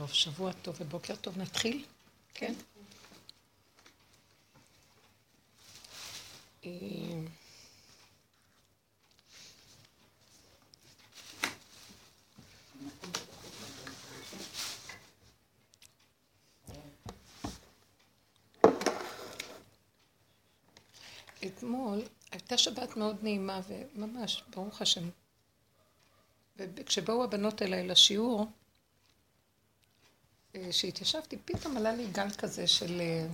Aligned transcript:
טוב, 0.00 0.12
שבוע 0.12 0.52
טוב 0.52 0.76
ובוקר 0.80 1.16
טוב. 1.16 1.38
נתחיל? 1.38 1.84
כן. 2.34 2.54
אה, 6.64 6.70
אתמול 21.46 22.02
הייתה 22.32 22.58
שבת 22.58 22.96
מאוד 22.96 23.16
נעימה 23.22 23.60
וממש, 23.68 24.42
ברוך 24.50 24.82
השם. 24.82 25.08
וכשבאו 26.56 27.24
הבנות 27.24 27.62
אליי 27.62 27.88
לשיעור, 27.88 28.46
אה, 30.54 30.70
פתאום 31.44 31.76
עלה 31.76 31.92
לי 31.92 32.06
גל 32.06 32.30
כזה 32.30 32.66
של 32.66 33.00
אה, 33.00 33.26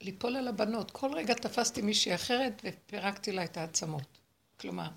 ליפול 0.00 0.36
על 0.36 0.48
הבנות. 0.48 0.90
כל 0.90 1.14
רגע 1.14 1.34
תפסתי 1.34 1.82
מישהי 1.82 2.14
אחרת 2.14 2.62
ופירקתי 2.64 3.32
לה 3.32 3.44
את 3.44 3.56
העצמות. 3.56 4.18
כלומר, 4.60 4.88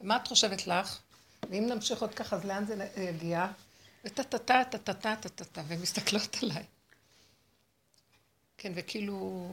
מה 0.00 0.16
את 0.16 0.28
חושבת 0.28 0.66
לך? 0.66 0.98
ואם 1.50 1.66
נמשיך 1.66 2.00
עוד 2.00 2.14
ככה, 2.14 2.36
אז 2.36 2.44
לאן 2.44 2.64
זה 2.66 2.88
יגיע? 2.96 3.46
וטה-טה-טה, 4.04 4.62
טה-טה-טה, 4.70 5.16
טה-טה-טה, 5.16 5.62
והן 5.66 5.80
מסתכלות 5.80 6.36
עליי. 6.42 6.64
כן, 8.58 8.72
וכאילו, 8.74 9.48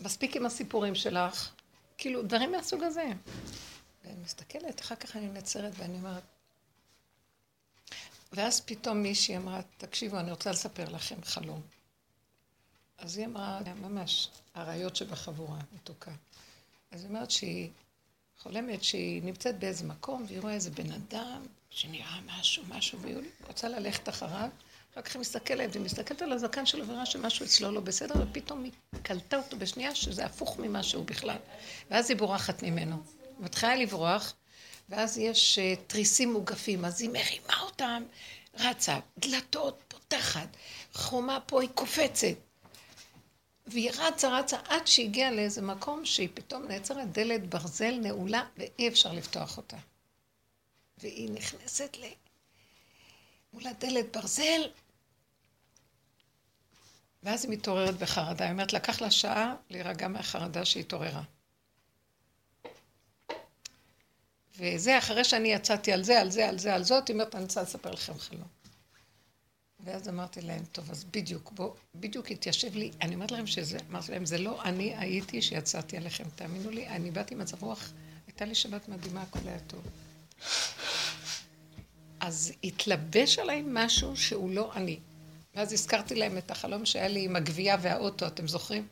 מספיק 0.00 0.36
עם 0.36 0.46
הסיפורים 0.46 0.94
שלך, 0.94 1.50
כאילו, 1.98 2.22
דברים 2.22 2.52
מהסוג 2.52 2.82
הזה. 2.82 3.04
ואני 4.04 4.20
מסתכלת, 4.24 4.80
אחר 4.80 4.94
כך 4.94 5.16
אני 5.16 5.26
נעצרת 5.26 5.72
ואני 5.76 5.96
אומרת, 5.96 6.22
ואז 8.32 8.60
פתאום 8.60 9.02
מישהי 9.02 9.36
אמרה, 9.36 9.60
תקשיבו, 9.76 10.18
אני 10.18 10.30
רוצה 10.30 10.50
לספר 10.50 10.88
לכם 10.88 11.16
חלום. 11.24 11.60
אז 12.98 13.18
היא 13.18 13.26
אמרה, 13.26 13.60
ממש, 13.80 14.28
האריות 14.54 14.96
שבחבורה, 14.96 15.58
מתוקה. 15.74 16.10
אז 16.90 17.00
היא 17.00 17.08
אומרת 17.08 17.30
שהיא 17.30 17.70
חולמת 18.38 18.84
שהיא 18.84 19.22
נמצאת 19.22 19.58
באיזה 19.58 19.84
מקום, 19.84 20.24
והיא 20.28 20.40
רואה 20.40 20.54
איזה 20.54 20.70
בן 20.70 20.92
אדם 20.92 21.42
שנראה 21.70 22.20
משהו, 22.26 22.62
משהו, 22.68 23.00
והיא 23.00 23.16
רוצה 23.46 23.68
ללכת 23.68 24.08
אחריו. 24.08 24.48
אחר 24.92 25.02
כך 25.02 25.14
היא 25.14 25.20
מסתכלת, 25.20 25.74
היא 25.74 25.82
מסתכלת 25.82 26.22
על 26.22 26.32
הזקן 26.32 26.66
שלו 26.66 26.88
ורואה 26.88 27.06
שמשהו 27.06 27.46
אצלו 27.46 27.70
לא 27.70 27.80
בסדר, 27.80 28.14
ופתאום 28.18 28.64
היא 28.64 28.72
קלטה 29.02 29.36
אותו 29.36 29.58
בשנייה 29.58 29.94
שזה 29.94 30.24
הפוך 30.24 30.58
ממה 30.58 30.82
שהוא 30.82 31.04
בכלל. 31.04 31.36
ואז 31.90 32.10
היא 32.10 32.18
בורחת 32.18 32.62
ממנו. 32.62 33.02
מתחילה 33.40 33.76
לברוח, 33.76 34.34
ואז 34.92 35.18
יש 35.18 35.58
אה, 35.58 35.74
תריסים 35.86 36.32
מוגפים, 36.32 36.84
אז 36.84 37.00
היא 37.00 37.10
מרימה 37.10 37.60
אותם, 37.60 38.02
רצה, 38.54 38.98
דלתות, 39.18 39.82
פותחת, 39.88 40.48
חומה 40.92 41.38
פה 41.46 41.62
היא 41.62 41.70
קופצת. 41.74 42.36
והיא 43.66 43.90
רצה, 43.90 44.38
רצה, 44.38 44.56
עד 44.68 44.86
שהגיעה 44.86 45.30
לאיזה 45.30 45.62
מקום 45.62 46.04
שהיא 46.04 46.28
פתאום 46.34 46.66
נעצרת 46.68 47.12
דלת 47.12 47.48
ברזל 47.48 47.94
נעולה 48.02 48.44
ואי 48.56 48.88
אפשר 48.88 49.12
לפתוח 49.12 49.56
אותה. 49.56 49.76
והיא 50.98 51.30
נכנסת 51.30 51.96
ל... 51.96 52.04
מול 53.52 53.66
הדלת 53.66 54.16
ברזל, 54.16 54.62
ואז 57.22 57.44
היא 57.44 57.52
מתעוררת 57.52 57.98
בחרדה. 57.98 58.44
היא 58.44 58.52
אומרת, 58.52 58.72
לקח 58.72 59.00
לה 59.00 59.10
שעה 59.10 59.54
להירגע 59.70 60.08
מהחרדה 60.08 60.64
שהתעוררה. 60.64 61.22
וזה 64.62 64.98
אחרי 64.98 65.24
שאני 65.24 65.48
יצאתי 65.48 65.92
על 65.92 66.04
זה, 66.04 66.20
על 66.20 66.30
זה, 66.30 66.48
על 66.48 66.58
זה, 66.58 66.74
על 66.74 66.84
זאת, 66.84 67.08
היא 67.08 67.14
אומרת, 67.14 67.34
אני 67.34 67.44
רוצה 67.44 67.62
לספר 67.62 67.90
לכם 67.90 68.18
חלום. 68.18 68.48
ואז 69.84 70.08
אמרתי 70.08 70.40
להם, 70.40 70.64
טוב, 70.72 70.90
אז 70.90 71.04
בדיוק, 71.04 71.52
בוא, 71.52 71.74
בדיוק 71.94 72.30
התיישב 72.30 72.74
לי, 72.74 72.90
אני 73.00 73.14
אומרת 73.14 73.30
להם 73.30 73.46
שזה, 73.46 73.78
אמרתי 73.90 74.12
להם, 74.12 74.26
זה 74.26 74.38
לא 74.38 74.62
אני 74.62 74.94
הייתי 74.96 75.42
שיצאתי 75.42 75.96
עליכם, 75.96 76.24
תאמינו 76.34 76.70
לי, 76.70 76.88
אני 76.88 77.10
באתי 77.10 77.34
מצב 77.34 77.62
רוח, 77.62 77.92
הייתה 78.26 78.44
לי 78.44 78.54
שבת 78.54 78.88
מדהימה, 78.88 79.22
הכל 79.22 79.38
היה 79.46 79.58
טוב. 79.66 79.82
אז 82.20 82.52
התלבש 82.64 83.38
עליי 83.38 83.62
משהו 83.66 84.16
שהוא 84.16 84.50
לא 84.50 84.72
אני. 84.76 84.98
ואז 85.54 85.72
הזכרתי 85.72 86.14
להם 86.14 86.38
את 86.38 86.50
החלום 86.50 86.86
שהיה 86.86 87.08
לי 87.08 87.24
עם 87.24 87.36
הגבייה 87.36 87.76
והאוטו, 87.80 88.26
אתם 88.26 88.48
זוכרים? 88.48 88.86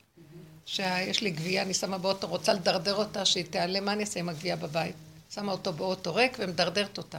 שיש 0.66 1.20
לי 1.20 1.30
גבייה, 1.30 1.62
אני 1.62 1.74
שמה 1.74 1.98
באוטו, 1.98 2.26
רוצה 2.26 2.52
לדרדר 2.52 2.94
אותה, 2.94 3.24
שהיא 3.24 3.44
תיעלם, 3.44 3.84
מה 3.84 3.92
אני 3.92 4.00
אעשה 4.00 4.20
עם 4.20 4.28
הגבייה 4.28 4.56
בבית? 4.56 4.94
שמה 5.30 5.52
אותו 5.52 5.72
באוטו 5.72 6.14
ריק 6.14 6.36
ומדרדרת 6.38 6.98
אותה. 6.98 7.18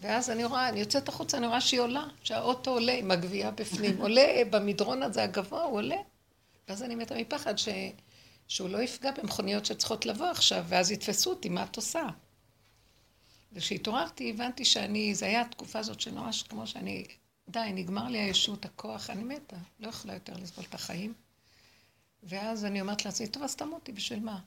ואז 0.00 0.30
אני 0.30 0.44
רואה, 0.44 0.68
אני 0.68 0.80
יוצאת 0.80 1.08
החוצה, 1.08 1.36
אני 1.36 1.46
רואה 1.46 1.60
שהיא 1.60 1.80
עולה, 1.80 2.06
שהאוטו 2.22 2.70
עולה 2.70 2.92
עם 2.92 3.10
הגבייה 3.10 3.50
בפנים. 3.50 4.00
עולה 4.02 4.42
במדרון 4.50 5.02
הזה 5.02 5.22
הגבוה, 5.22 5.62
הוא 5.62 5.76
עולה. 5.76 5.96
ואז 6.68 6.82
אני 6.82 6.94
מתה 6.94 7.14
מפחד 7.14 7.58
ש... 7.58 7.68
שהוא 8.48 8.68
לא 8.68 8.82
יפגע 8.82 9.10
במכוניות 9.10 9.66
שצריכות 9.66 10.06
לבוא 10.06 10.26
עכשיו, 10.26 10.64
ואז 10.68 10.90
יתפסו 10.90 11.30
אותי, 11.30 11.48
מה 11.48 11.64
את 11.64 11.76
עושה? 11.76 12.02
וכשהתעוררתי, 13.52 14.30
הבנתי 14.30 14.64
שאני, 14.64 15.14
זו 15.14 15.26
הייתה 15.26 15.40
התקופה 15.40 15.78
הזאת 15.78 16.00
שממש 16.00 16.42
כמו 16.42 16.66
שאני, 16.66 17.04
די, 17.48 17.70
נגמר 17.74 18.08
לי 18.08 18.18
הישות, 18.18 18.64
הכוח, 18.64 19.10
אני 19.10 19.24
מתה, 19.24 19.56
לא 19.80 19.88
יכולה 19.88 20.14
יותר 20.14 20.32
לסבול 20.42 20.64
את 20.68 20.74
החיים. 20.74 21.14
ואז 22.22 22.64
אני 22.64 22.80
אומרת 22.80 23.04
לעצמי, 23.04 23.28
טוב, 23.28 23.42
אז 23.42 23.56
תמותי, 23.56 23.92
בשביל 23.92 24.20
מה? 24.20 24.38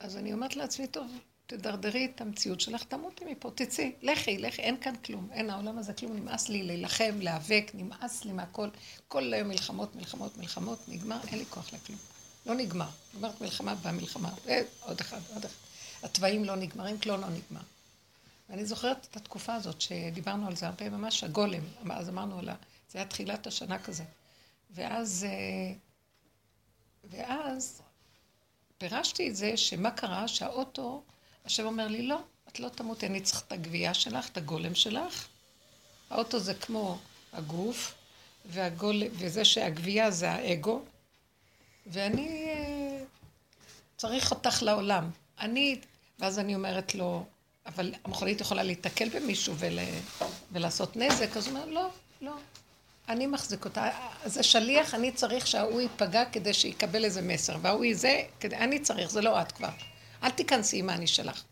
אז 0.00 0.16
אני 0.16 0.32
אומרת 0.32 0.56
לעצמי, 0.56 0.86
טוב, 0.86 1.06
תדרדרי 1.46 2.12
את 2.14 2.20
המציאות 2.20 2.60
שלך, 2.60 2.84
תמותי 2.84 3.24
מפה, 3.24 3.50
תצאי, 3.54 3.92
לכי, 4.02 4.38
לכי, 4.38 4.62
אין 4.62 4.80
כאן 4.80 4.96
כלום, 4.96 5.28
אין 5.32 5.50
העולם 5.50 5.78
הזה 5.78 5.92
כלום, 5.92 6.16
נמאס 6.16 6.48
לי 6.48 6.62
להילחם, 6.62 7.14
להיאבק, 7.18 7.70
נמאס 7.74 8.24
לי 8.24 8.32
מהכל, 8.32 8.68
כל 9.08 9.32
היום 9.32 9.48
מלחמות, 9.48 9.96
מלחמות, 9.96 10.36
מלחמות, 10.36 10.78
נגמר, 10.88 11.18
אין 11.28 11.38
לי 11.38 11.44
כוח 11.46 11.72
לכלום. 11.72 11.98
לא 12.46 12.54
נגמר. 12.54 12.88
נגמרת 13.14 13.40
מלחמה 13.40 13.74
במלחמה, 13.74 14.30
ועוד 14.44 15.00
אחד, 15.00 15.20
עוד 15.34 15.44
אחד. 15.44 15.56
התוואים 16.02 16.44
לא 16.44 16.56
נגמרים, 16.56 16.98
כלום 16.98 17.20
לא 17.20 17.28
נגמר. 17.28 17.60
ואני 18.48 18.64
זוכרת 18.64 19.06
את 19.10 19.16
התקופה 19.16 19.54
הזאת 19.54 19.80
שדיברנו 19.80 20.46
על 20.46 20.56
זה 20.56 20.66
הרבה, 20.66 20.90
ממש 20.90 21.24
הגולם, 21.24 21.62
אז 21.90 22.08
אמרנו 22.08 22.38
עליה, 22.38 22.54
זה 22.90 22.98
היה 22.98 23.06
תחילת 23.06 23.46
השנה 23.46 23.78
כזה. 23.78 24.04
ואז, 24.70 25.26
אה, 25.28 25.74
ואז 27.10 27.82
פירשתי 28.80 29.28
את 29.28 29.36
זה, 29.36 29.56
שמה 29.56 29.90
קרה? 29.90 30.28
שהאוטו, 30.28 31.02
השם 31.44 31.66
אומר 31.66 31.88
לי, 31.88 32.02
לא, 32.02 32.18
את 32.48 32.60
לא 32.60 32.68
תמות, 32.68 33.04
אני 33.04 33.20
צריך 33.20 33.42
את 33.46 33.52
הגבייה 33.52 33.94
שלך, 33.94 34.28
את 34.28 34.36
הגולם 34.36 34.74
שלך. 34.74 35.28
האוטו 36.10 36.38
זה 36.38 36.54
כמו 36.54 36.98
הגוף, 37.32 37.94
והגול, 38.44 39.02
וזה 39.12 39.44
שהגבייה 39.44 40.10
זה 40.10 40.30
האגו, 40.30 40.82
ואני 41.86 42.44
אה, 42.46 43.04
צריך 43.96 44.30
אותך 44.30 44.62
לעולם. 44.62 45.10
אני, 45.40 45.80
ואז 46.18 46.38
אני 46.38 46.54
אומרת 46.54 46.94
לו, 46.94 47.24
אבל 47.66 47.94
המכונית 48.04 48.40
יכולה 48.40 48.62
להיתקל 48.62 49.08
במישהו 49.08 49.54
ול, 49.56 49.78
ולעשות 50.52 50.96
נזק, 50.96 51.36
אז 51.36 51.46
הוא 51.46 51.56
אומר, 51.56 51.66
לא, 51.66 51.90
לא, 52.20 52.32
אני 53.10 53.26
מחזיק 53.26 53.64
אותה. 53.64 53.90
זה 54.24 54.42
שליח, 54.42 54.94
אני 54.94 55.12
צריך 55.12 55.46
שההוא 55.46 55.80
ייפגע 55.80 56.24
כדי 56.24 56.54
שיקבל 56.54 57.04
איזה 57.04 57.22
מסר, 57.22 57.56
וההוא 57.62 57.86
זה, 57.92 58.22
כדי, 58.40 58.56
אני 58.56 58.78
צריך, 58.78 59.10
זה 59.10 59.20
לא 59.20 59.40
את 59.42 59.52
כבר. 59.52 59.68
אל 60.22 60.30
תיכנסי 60.30 60.82
מה 60.82 60.94
אני 60.94 61.06
שלך. 61.06 61.42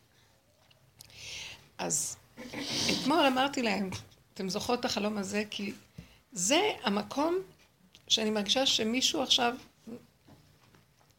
אז 1.78 2.16
אתמול 2.92 3.26
אמרתי 3.26 3.62
להם, 3.62 3.90
אתם 4.34 4.48
זוכרות 4.48 4.80
את 4.80 4.84
החלום 4.84 5.18
הזה? 5.18 5.42
כי 5.50 5.72
זה 6.32 6.60
המקום 6.82 7.38
שאני 8.08 8.30
מרגישה 8.30 8.66
שמישהו 8.66 9.22
עכשיו, 9.22 9.54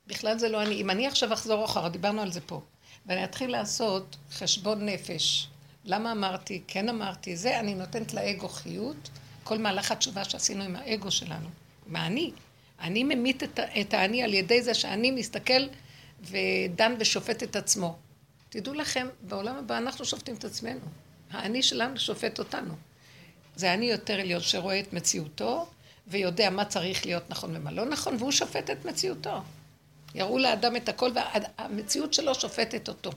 בכלל 0.07 0.37
זה 0.37 0.49
לא 0.49 0.61
אני, 0.61 0.81
אם 0.81 0.89
אני 0.89 1.07
עכשיו 1.07 1.33
אחזור 1.33 1.65
אחורה, 1.65 1.89
דיברנו 1.89 2.21
על 2.21 2.31
זה 2.31 2.41
פה, 2.41 2.61
ואני 3.05 3.23
אתחיל 3.23 3.51
לעשות 3.51 4.15
חשבון 4.31 4.85
נפש, 4.85 5.47
למה 5.85 6.11
אמרתי, 6.11 6.61
כן 6.67 6.89
אמרתי, 6.89 7.37
זה, 7.37 7.59
אני 7.59 7.75
נותנת 7.75 8.13
לאגו 8.13 8.47
חיות, 8.47 9.09
כל 9.49 9.57
מהלך 9.57 9.91
התשובה 9.91 10.23
שעשינו 10.23 10.63
עם 10.63 10.75
האגו 10.75 11.11
שלנו, 11.11 11.49
עם 11.87 11.95
האני. 11.95 12.31
אני 12.79 13.03
ממית 13.03 13.43
את, 13.43 13.59
את 13.81 13.93
האני 13.93 14.23
על 14.23 14.33
ידי 14.33 14.61
זה 14.61 14.73
שאני 14.73 15.11
מסתכל 15.11 15.67
ודן 16.21 16.95
ושופט 16.99 17.43
את 17.43 17.55
עצמו. 17.55 17.97
תדעו 18.49 18.73
לכם, 18.73 19.07
בעולם 19.21 19.55
הבא 19.55 19.77
אנחנו 19.77 20.05
שופטים 20.05 20.35
את 20.35 20.45
עצמנו. 20.45 20.79
האני 21.31 21.63
שלנו 21.63 21.99
שופט 21.99 22.39
אותנו. 22.39 22.73
זה 23.55 23.73
אני 23.73 23.85
יותר 23.85 24.19
עליון 24.19 24.41
שרואה 24.41 24.79
את 24.79 24.93
מציאותו 24.93 25.67
ויודע 26.07 26.49
מה 26.49 26.65
צריך 26.65 27.05
להיות 27.05 27.29
נכון 27.29 27.55
ומה 27.55 27.71
לא 27.71 27.85
נכון, 27.85 28.15
והוא 28.19 28.31
שופט 28.31 28.69
את 28.69 28.85
מציאותו. 28.85 29.41
יראו 30.15 30.37
לאדם 30.37 30.75
את 30.75 30.89
הכל 30.89 31.11
והמציאות 31.15 32.13
שלו 32.13 32.35
שופטת 32.35 32.87
אותו. 32.87 33.11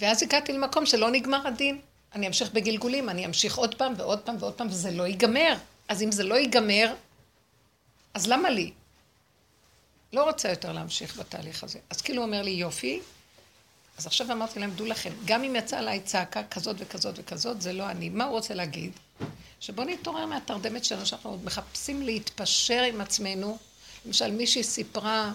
ואז 0.00 0.22
הגעתי 0.22 0.52
למקום 0.52 0.86
שלא 0.86 1.10
נגמר 1.10 1.46
הדין. 1.46 1.80
אני 2.14 2.26
אמשיך 2.26 2.50
בגלגולים, 2.52 3.08
אני 3.08 3.26
אמשיך 3.26 3.58
עוד 3.58 3.74
פעם 3.74 3.94
ועוד 3.96 4.18
פעם 4.20 4.36
ועוד 4.40 4.54
פעם, 4.54 4.66
וזה 4.66 4.90
לא 4.90 5.02
ייגמר. 5.02 5.54
אז 5.88 6.02
אם 6.02 6.12
זה 6.12 6.22
לא 6.22 6.34
ייגמר, 6.34 6.94
אז 8.14 8.26
למה 8.26 8.50
לי? 8.50 8.72
לא 10.12 10.24
רוצה 10.24 10.50
יותר 10.50 10.72
להמשיך 10.72 11.16
בתהליך 11.16 11.64
הזה. 11.64 11.78
אז 11.90 12.00
כאילו 12.00 12.22
הוא 12.22 12.26
אומר 12.26 12.42
לי, 12.42 12.50
יופי, 12.50 13.00
אז 13.98 14.06
עכשיו 14.06 14.32
אמרתי 14.32 14.60
להם, 14.60 14.70
דעו 14.70 14.86
לכם, 14.86 15.12
גם 15.24 15.44
אם 15.44 15.56
יצאה 15.56 15.78
עליי 15.78 16.00
צעקה 16.00 16.42
כזאת 16.44 16.76
וכזאת 16.78 17.14
וכזאת, 17.18 17.62
זה 17.62 17.72
לא 17.72 17.90
אני. 17.90 18.08
מה 18.08 18.24
הוא 18.24 18.32
רוצה 18.32 18.54
להגיד? 18.54 18.92
שבואו 19.60 19.86
נתעורר 19.86 20.26
מהתרדמת 20.26 20.84
שלנו, 20.84 21.06
שאנחנו 21.06 21.30
עוד 21.30 21.44
מחפשים 21.44 22.02
להתפשר 22.02 22.82
עם 22.82 23.00
עצמנו. 23.00 23.58
למשל, 24.06 24.30
מישהי 24.30 24.62
סיפרה 24.62 25.32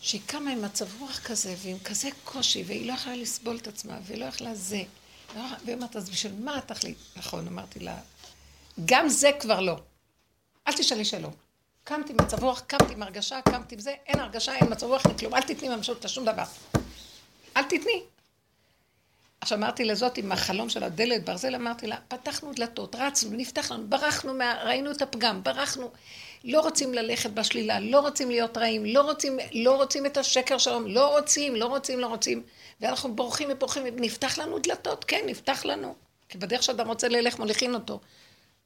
שהיא 0.00 0.20
קמה 0.26 0.50
עם 0.50 0.62
מצב 0.62 1.00
רוח 1.00 1.20
כזה, 1.24 1.54
ועם 1.58 1.78
כזה 1.78 2.08
קושי, 2.24 2.62
והיא 2.66 2.86
לא 2.86 2.92
יכלה 2.92 3.16
לסבול 3.16 3.56
את 3.56 3.66
עצמה, 3.66 3.98
והיא 4.04 4.20
לא 4.20 4.24
יכלה 4.24 4.54
זה. 4.54 4.82
והיא 5.34 5.76
אמרת, 5.76 5.96
אז 5.96 6.10
בשביל 6.10 6.32
מה 6.38 6.58
התכלית? 6.58 6.96
נכון, 7.16 7.46
אמרתי 7.46 7.78
לה, 7.78 7.96
גם 8.84 9.08
זה 9.08 9.30
כבר 9.40 9.60
לא. 9.60 9.76
אל 10.68 10.72
תשאלי 10.72 11.04
שאלות. 11.04 11.34
קמתי 11.84 12.12
עם 12.12 12.18
מצב 12.22 12.44
רוח, 12.44 12.60
קמתי 12.60 12.92
עם 12.92 13.02
הרגשה, 13.02 13.40
קמתי 13.40 13.74
עם 13.74 13.80
זה, 13.80 13.94
אין 14.06 14.20
הרגשה, 14.20 14.54
אין 14.54 14.72
מצב 14.72 14.86
רוח, 14.86 15.02
כלום, 15.18 15.34
אל 15.34 15.42
תתני 15.42 15.68
ממשות 15.68 16.08
שום 16.08 16.24
דבר. 16.24 16.42
אל 17.56 17.62
תתני. 17.62 18.02
עכשיו 19.40 19.58
אמרתי 19.58 19.84
לזאת 19.84 20.18
עם 20.18 20.32
החלום 20.32 20.68
של 20.68 20.84
הדלת 20.84 21.24
ברזל, 21.24 21.54
אמרתי 21.54 21.86
לה, 21.86 21.96
פתחנו 22.08 22.52
דלתות, 22.52 22.94
רצנו, 22.94 23.36
נפתח 23.36 23.72
לנו, 23.72 23.88
ברחנו, 23.88 24.34
מה, 24.34 24.62
ראינו 24.64 24.90
את 24.90 25.02
הפגם, 25.02 25.42
ברחנו, 25.42 25.90
לא 26.44 26.60
רוצים 26.60 26.94
ללכת 26.94 27.30
בשלילה, 27.30 27.80
לא 27.80 28.00
רוצים 28.00 28.30
להיות 28.30 28.56
רעים, 28.56 28.84
לא 28.86 29.00
רוצים, 29.00 29.38
לא 29.52 29.76
רוצים 29.76 30.06
את 30.06 30.16
השקר 30.16 30.58
שלהם, 30.58 30.86
לא 30.86 31.18
רוצים, 31.18 31.56
לא 31.56 31.66
רוצים, 31.66 32.00
לא 32.00 32.06
רוצים, 32.06 32.42
ואנחנו 32.80 33.16
בורחים 33.16 33.48
ובורחים, 33.52 33.86
נפתח 33.96 34.38
לנו 34.38 34.58
דלתות, 34.58 35.04
כן, 35.04 35.22
נפתח 35.26 35.64
לנו, 35.64 35.94
כי 36.28 36.38
בדרך 36.38 36.62
שאדם 36.62 36.88
רוצה 36.88 37.08
ללך 37.08 37.38
מוליכים 37.38 37.74
אותו, 37.74 38.00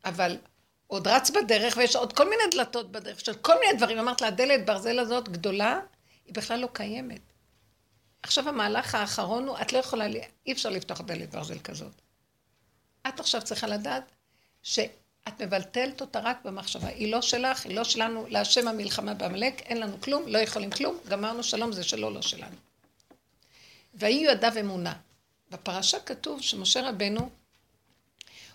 אבל 0.05 0.37
עוד 0.87 1.09
רץ 1.09 1.31
בדרך 1.31 1.76
ויש 1.76 1.97
עוד 1.97 2.12
כל 2.12 2.25
מיני 2.25 2.43
דלתות 2.50 2.93
בדרך 2.93 3.20
של 3.20 3.35
כל 3.35 3.55
מיני 3.61 3.79
דברים, 3.79 3.99
אמרת 3.99 4.20
לה, 4.20 4.29
הדלת 4.29 4.67
ברזל 4.67 4.99
הזאת 4.99 5.29
גדולה, 5.29 5.81
היא 6.26 6.35
בכלל 6.35 6.61
לא 6.61 6.69
קיימת. 6.73 7.20
עכשיו 8.23 8.49
המהלך 8.49 8.94
האחרון 8.94 9.49
הוא, 9.49 9.56
את 9.62 9.73
לא 9.73 9.79
יכולה, 9.79 10.06
אי 10.47 10.53
אפשר 10.53 10.69
לפתוח 10.69 11.00
דלת 11.00 11.31
ברזל 11.31 11.59
כזאת. 11.59 11.93
את 13.09 13.20
עכשיו 13.20 13.43
צריכה 13.43 13.67
לדעת 13.67 14.12
שאת 14.62 15.43
מבלטלת 15.43 16.00
אותה 16.00 16.20
רק 16.20 16.44
במחשבה. 16.44 16.88
היא 16.88 17.12
לא 17.12 17.23
שלך, 17.23 17.67
היא 17.67 17.76
לא 17.76 17.85
שלנו, 17.85 18.26
להשם 18.29 18.69
המלחמה 18.69 19.14
בעמלק, 19.14 19.61
אין 19.61 19.81
לנו 19.81 20.00
כלום, 20.00 20.29
לא 20.29 20.38
יכולים 20.38 20.70
כלום, 20.70 20.99
גמרנו 21.09 21.43
שלום 21.43 21.73
זה 21.73 21.85
שלו, 21.85 22.11
לא 22.11 22.23
שלנו. 22.23 22.56
ויהיו 23.94 24.30
ידיו 24.30 24.52
אמונה. 24.60 24.94
בפרשה 25.50 26.00
כתוב 26.00 26.42
שמשה 26.42 26.88
רבנו 26.88 27.30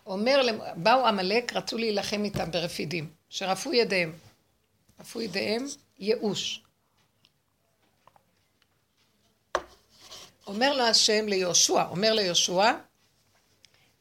אומר, 0.06 0.42
באו 0.76 1.08
עמלק, 1.08 1.54
רצו 1.54 1.78
להילחם 1.78 2.24
איתם 2.24 2.52
ברפידים, 2.52 3.10
שרפו 3.30 3.74
ידיהם. 3.74 4.14
רפו 5.00 5.22
ידיהם, 5.22 5.66
ייאוש. 6.00 6.64
אומר 10.48 10.78
לו 10.78 10.84
השם 10.84 11.28
ליהושע, 11.28 11.88
אומר 11.90 12.14
ליהושע, 12.14 12.72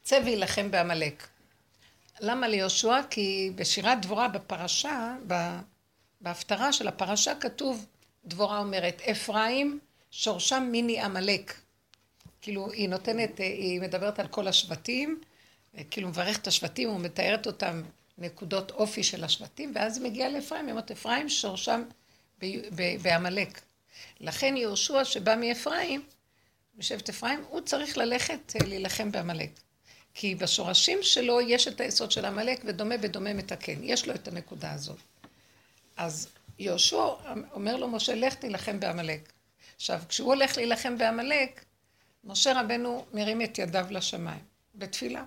צא 0.02 0.20
וילחם 0.24 0.70
בעמלק. 0.70 1.28
למה 2.20 2.48
ליהושע? 2.48 3.00
כי 3.10 3.50
בשירת 3.54 4.02
דבורה 4.02 4.28
בפרשה, 4.28 5.16
בהפטרה 6.20 6.72
של 6.72 6.88
הפרשה 6.88 7.34
כתוב, 7.40 7.86
דבורה 8.24 8.58
אומרת, 8.58 9.02
אפרים 9.10 9.80
שורשם 10.10 10.68
מיני 10.70 11.00
עמלק. 11.00 11.54
כאילו 12.42 12.70
היא 12.70 12.88
נותנת, 12.88 13.38
היא 13.38 13.80
מדברת 13.80 14.18
על 14.18 14.28
כל 14.28 14.48
השבטים, 14.48 15.20
כאילו 15.90 16.08
מברכת 16.08 16.42
את 16.42 16.46
השבטים 16.46 16.88
ומתארת 16.88 17.46
אותם 17.46 17.82
נקודות 18.18 18.70
אופי 18.70 19.02
של 19.02 19.24
השבטים, 19.24 19.72
ואז 19.74 19.96
היא 19.96 20.10
מגיעה 20.10 20.28
לאפרים, 20.28 20.64
היא 20.64 20.70
אומרת, 20.70 20.90
אפרים 20.90 21.28
שורשם 21.28 21.82
בעמלק. 23.02 23.60
לכן 24.20 24.56
יהושע 24.56 25.04
שבא 25.04 25.36
מאפרים, 25.40 26.02
משבט 26.78 27.08
אפרים, 27.08 27.44
הוא 27.48 27.60
צריך 27.60 27.98
ללכת 27.98 28.52
אה, 28.56 28.66
להילחם 28.66 29.12
בעמלק. 29.12 29.50
כי 30.14 30.34
בשורשים 30.34 30.98
שלו 31.02 31.40
יש 31.40 31.68
את 31.68 31.80
היסוד 31.80 32.10
של 32.10 32.24
עמלק, 32.24 32.60
ודומה 32.64 32.96
בדומה 32.96 33.34
מתקן. 33.34 33.82
יש 33.82 34.08
לו 34.08 34.14
את 34.14 34.28
הנקודה 34.28 34.72
הזאת. 34.72 34.98
אז 35.96 36.28
יהושע 36.58 37.04
אומר 37.52 37.76
לו, 37.76 37.88
משה, 37.88 38.14
לך 38.14 38.34
תילחם 38.34 38.80
בעמלק. 38.80 39.32
עכשיו, 39.76 40.00
כשהוא 40.08 40.34
הולך 40.34 40.56
להילחם 40.56 40.98
בעמלק, 40.98 41.64
משה 42.24 42.60
רבנו 42.60 43.04
מרים 43.12 43.42
את 43.42 43.58
ידיו 43.58 43.86
לשמיים, 43.90 44.44
בתפילה. 44.74 45.24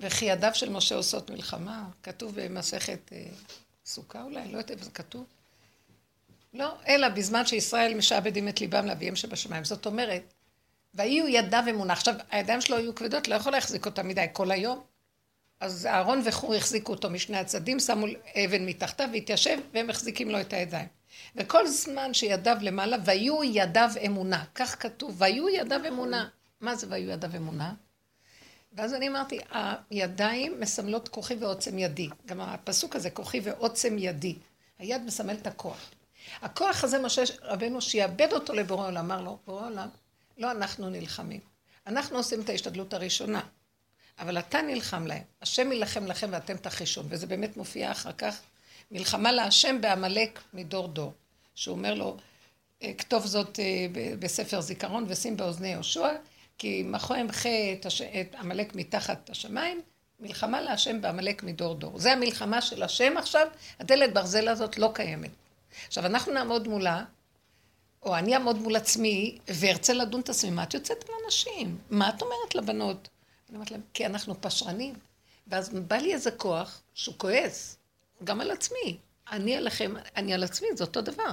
וכי 0.00 0.24
ידיו 0.24 0.50
של 0.54 0.68
משה 0.68 0.94
עושות 0.94 1.30
מלחמה, 1.30 1.88
כתוב 2.02 2.40
במסכת 2.40 3.12
אה, 3.12 3.24
סוכה 3.86 4.22
אולי, 4.22 4.44
לא 4.44 4.58
יודעת 4.58 4.70
איפה 4.70 4.84
זה 4.84 4.90
כתוב. 4.90 5.24
לא, 6.54 6.74
אלא 6.88 7.08
בזמן 7.08 7.46
שישראל 7.46 7.94
משעבדים 7.94 8.48
את 8.48 8.60
ליבם 8.60 8.86
לאביהם 8.86 9.16
שבשמיים. 9.16 9.64
זאת 9.64 9.86
אומרת, 9.86 10.22
ויהיו 10.94 11.28
ידיו 11.28 11.64
אמונה. 11.70 11.92
עכשיו, 11.92 12.14
הידיים 12.30 12.60
שלו 12.60 12.76
היו 12.76 12.94
כבדות, 12.94 13.28
לא 13.28 13.34
יכול 13.34 13.52
להחזיק 13.52 13.86
אותה 13.86 14.02
מדי 14.02 14.26
כל 14.32 14.50
היום. 14.50 14.82
אז 15.60 15.86
אהרון 15.86 16.22
וחור 16.24 16.54
החזיקו 16.54 16.92
אותו 16.92 17.10
משני 17.10 17.36
הצדדים, 17.36 17.80
שמו 17.80 18.06
אבן 18.44 18.66
מתחתיו 18.66 19.08
והתיישב, 19.12 19.58
והם 19.72 19.86
מחזיקים 19.86 20.30
לו 20.30 20.40
את 20.40 20.52
הידיים. 20.52 20.88
וכל 21.36 21.66
זמן 21.66 22.14
שידיו 22.14 22.56
למעלה, 22.60 22.96
ויהיו 23.04 23.44
ידיו 23.44 23.90
אמונה. 24.06 24.44
כך 24.54 24.82
כתוב, 24.82 25.14
ויהיו 25.18 25.48
ידיו 25.48 25.80
אמונה. 25.88 26.28
מה 26.60 26.74
זה 26.74 26.86
ויהיו 26.90 27.10
ידיו 27.10 27.30
אמונה? 27.36 27.74
ואז 28.72 28.94
אני 28.94 29.08
אמרתי, 29.08 29.38
הידיים 29.90 30.60
מסמלות 30.60 31.08
כוחי 31.08 31.34
ועוצם 31.34 31.78
ידי. 31.78 32.08
גם 32.26 32.40
הפסוק 32.40 32.96
הזה, 32.96 33.10
כוחי 33.10 33.40
ועוצם 33.40 33.96
ידי. 33.98 34.36
היד 34.78 35.02
מסמל 35.02 35.34
את 35.34 35.46
הכוח. 35.46 35.90
הכוח 36.42 36.84
הזה, 36.84 36.98
משה 36.98 37.22
רבנו, 37.42 37.80
שיאבד 37.80 38.32
אותו 38.32 38.52
לבורא 38.52 38.86
עולם, 38.86 38.96
אמר 39.12 39.22
לו, 39.22 39.38
בורא 39.46 39.66
עולם, 39.66 39.88
לא 40.38 40.50
אנחנו 40.50 40.90
נלחמים. 40.90 41.40
אנחנו 41.86 42.16
עושים 42.16 42.40
את 42.40 42.48
ההשתדלות 42.48 42.94
הראשונה, 42.94 43.40
אבל 44.18 44.38
אתה 44.38 44.62
נלחם 44.62 45.06
להם. 45.06 45.22
השם 45.42 45.72
יילחם 45.72 46.06
לכם 46.06 46.28
ואתם 46.32 46.56
תחישון. 46.56 47.06
וזה 47.08 47.26
באמת 47.26 47.56
מופיע 47.56 47.92
אחר 47.92 48.12
כך, 48.12 48.40
מלחמה 48.90 49.32
להשם 49.32 49.80
בעמלק 49.80 50.40
מדור 50.54 50.88
דור. 50.88 51.12
שהוא 51.60 51.76
אומר 51.76 51.94
לו, 51.94 52.16
אה, 52.82 52.92
כתוב 52.98 53.26
זאת 53.26 53.60
אה, 53.60 53.86
בספר 54.18 54.60
זיכרון 54.60 55.04
ושים 55.08 55.36
באוזני 55.36 55.68
יהושע, 55.68 56.08
כי 56.58 56.82
מחו 56.86 57.14
אמחה 57.20 57.48
את 58.20 58.34
עמלק 58.34 58.74
מתחת 58.74 59.30
השמיים, 59.30 59.80
מלחמה 60.20 60.60
להשם 60.60 61.00
בעמלק 61.00 61.42
מדור 61.42 61.74
דור. 61.74 61.98
זה 61.98 62.12
המלחמה 62.12 62.60
של 62.60 62.82
השם 62.82 63.16
עכשיו, 63.16 63.46
הדלת 63.80 64.14
ברזל 64.14 64.48
הזאת 64.48 64.78
לא 64.78 64.90
קיימת. 64.94 65.30
עכשיו, 65.86 66.06
אנחנו 66.06 66.32
נעמוד 66.32 66.68
מולה, 66.68 67.04
או 68.02 68.16
אני 68.16 68.34
אעמוד 68.34 68.58
מול 68.58 68.76
עצמי, 68.76 69.38
וארצה 69.48 69.92
לדון 69.92 70.20
את 70.20 70.28
עצמי, 70.28 70.50
מה 70.50 70.62
את 70.62 70.74
יוצאת 70.74 71.04
לאנשים? 71.08 71.78
מה 71.90 72.08
את 72.08 72.22
אומרת 72.22 72.54
לבנות? 72.54 73.08
אני 73.48 73.56
אומרת 73.56 73.70
להם, 73.70 73.82
כי 73.94 74.06
אנחנו 74.06 74.40
פשרנים. 74.40 74.94
ואז 75.46 75.68
בא 75.68 75.96
לי 75.96 76.14
איזה 76.14 76.30
כוח 76.30 76.82
שהוא 76.94 77.14
כועס, 77.18 77.76
גם 78.24 78.40
על 78.40 78.50
עצמי. 78.50 78.98
אני 79.30 79.56
עליכם, 79.56 79.94
אני 80.16 80.34
על 80.34 80.44
עצמי, 80.44 80.68
זה 80.74 80.84
אותו 80.84 81.00
דבר. 81.00 81.30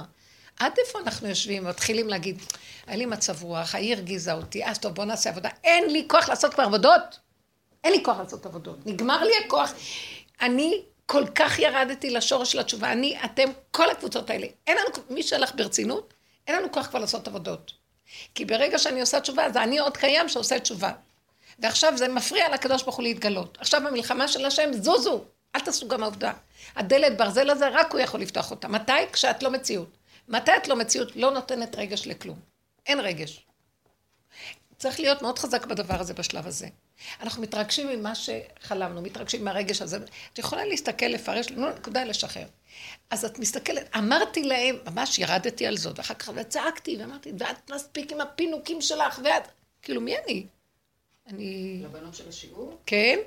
עד 0.58 0.72
איפה 0.78 0.98
אנחנו 0.98 1.28
יושבים 1.28 1.66
ומתחילים 1.66 2.08
להגיד, 2.08 2.42
היה 2.86 2.96
לי 2.96 3.06
מצב 3.06 3.42
רוח, 3.42 3.74
העיר 3.74 3.98
הרגיזה 3.98 4.32
אותי, 4.32 4.64
אז 4.64 4.78
טוב, 4.78 4.94
בוא 4.94 5.04
נעשה 5.04 5.30
עבודה. 5.30 5.48
אין 5.64 5.90
לי 5.90 6.04
כוח 6.08 6.28
לעשות 6.28 6.54
כבר 6.54 6.64
עבודות. 6.64 7.18
אין 7.84 7.92
לי 7.92 8.04
כוח 8.04 8.18
לעשות 8.18 8.46
עבודות. 8.46 8.86
נגמר 8.86 9.24
לי 9.24 9.32
הכוח. 9.46 9.72
אני 10.40 10.82
כל 11.06 11.24
כך 11.34 11.58
ירדתי 11.58 12.10
לשורש 12.10 12.52
של 12.52 12.58
התשובה. 12.58 12.92
אני, 12.92 13.18
אתם, 13.24 13.48
כל 13.70 13.90
הקבוצות 13.90 14.30
האלה. 14.30 14.46
אין 14.66 14.76
לנו, 14.76 15.04
מי 15.10 15.22
שהלך 15.22 15.52
ברצינות, 15.54 16.14
אין 16.46 16.56
לנו 16.56 16.72
כוח 16.72 16.86
כבר 16.86 16.98
לעשות 16.98 17.28
עבודות. 17.28 17.72
כי 18.34 18.44
ברגע 18.44 18.78
שאני 18.78 19.00
עושה 19.00 19.20
תשובה, 19.20 19.50
זה 19.50 19.62
אני 19.62 19.78
עוד 19.78 19.96
קיים 19.96 20.28
שעושה 20.28 20.60
תשובה. 20.60 20.92
ועכשיו 21.58 21.96
זה 21.96 22.08
מפריע 22.08 22.48
לקדוש 22.54 22.82
ברוך 22.82 22.96
הוא 22.96 23.02
להתגלות. 23.02 23.58
עכשיו 23.60 23.80
במלחמה 23.86 24.28
של 24.28 24.44
השם, 24.44 24.70
זוזו, 24.72 25.24
אל 25.56 25.60
תעשו 25.60 25.88
גם 25.88 26.02
עובדה. 26.02 26.32
הדלת 26.76 27.16
ברזל 27.16 27.50
הזה, 27.50 27.68
רק 27.68 27.92
הוא 27.92 28.00
יכול 28.00 28.20
לפתוח 28.20 28.50
אותה. 28.50 28.68
מתי? 28.68 28.92
כשאת 29.12 29.42
לא 29.42 29.50
מציאות. 29.50 29.96
מתי 30.28 30.52
את 30.56 30.68
לא 30.68 30.76
מציאות? 30.76 31.16
לא 31.16 31.30
נותנת 31.30 31.76
רגש 31.76 32.06
לכלום. 32.06 32.38
אין 32.86 33.00
רגש. 33.00 33.46
צריך 34.78 35.00
להיות 35.00 35.22
מאוד 35.22 35.38
חזק 35.38 35.66
בדבר 35.66 36.00
הזה 36.00 36.14
בשלב 36.14 36.46
הזה. 36.46 36.68
אנחנו 37.20 37.42
מתרגשים 37.42 37.88
ממה 37.88 38.12
שחלמנו, 38.14 39.02
מתרגשים 39.02 39.44
מהרגש 39.44 39.82
הזה. 39.82 39.98
את 40.32 40.38
יכולה 40.38 40.64
להסתכל, 40.64 41.06
לפרש, 41.06 41.50
לא, 41.50 41.70
נקודה 41.74 42.04
לשחרר. 42.04 42.46
אז 43.10 43.24
את 43.24 43.38
מסתכלת, 43.38 43.96
אמרתי 43.96 44.42
להם, 44.42 44.76
ממש 44.86 45.18
ירדתי 45.18 45.66
על 45.66 45.76
זאת, 45.76 45.98
ואחר 45.98 46.14
כך 46.14 46.30
צעקתי, 46.48 46.96
ואמרתי, 47.00 47.32
ואת 47.38 47.70
מספיק 47.70 48.12
עם 48.12 48.20
הפינוקים 48.20 48.80
שלך, 48.80 49.20
ואת... 49.24 49.48
כאילו, 49.82 50.00
מי 50.00 50.14
אני? 50.18 50.46
אני... 51.26 51.80
לבנות 51.84 52.14
של 52.14 52.28
השיעור? 52.28 52.78
כן. 52.86 53.18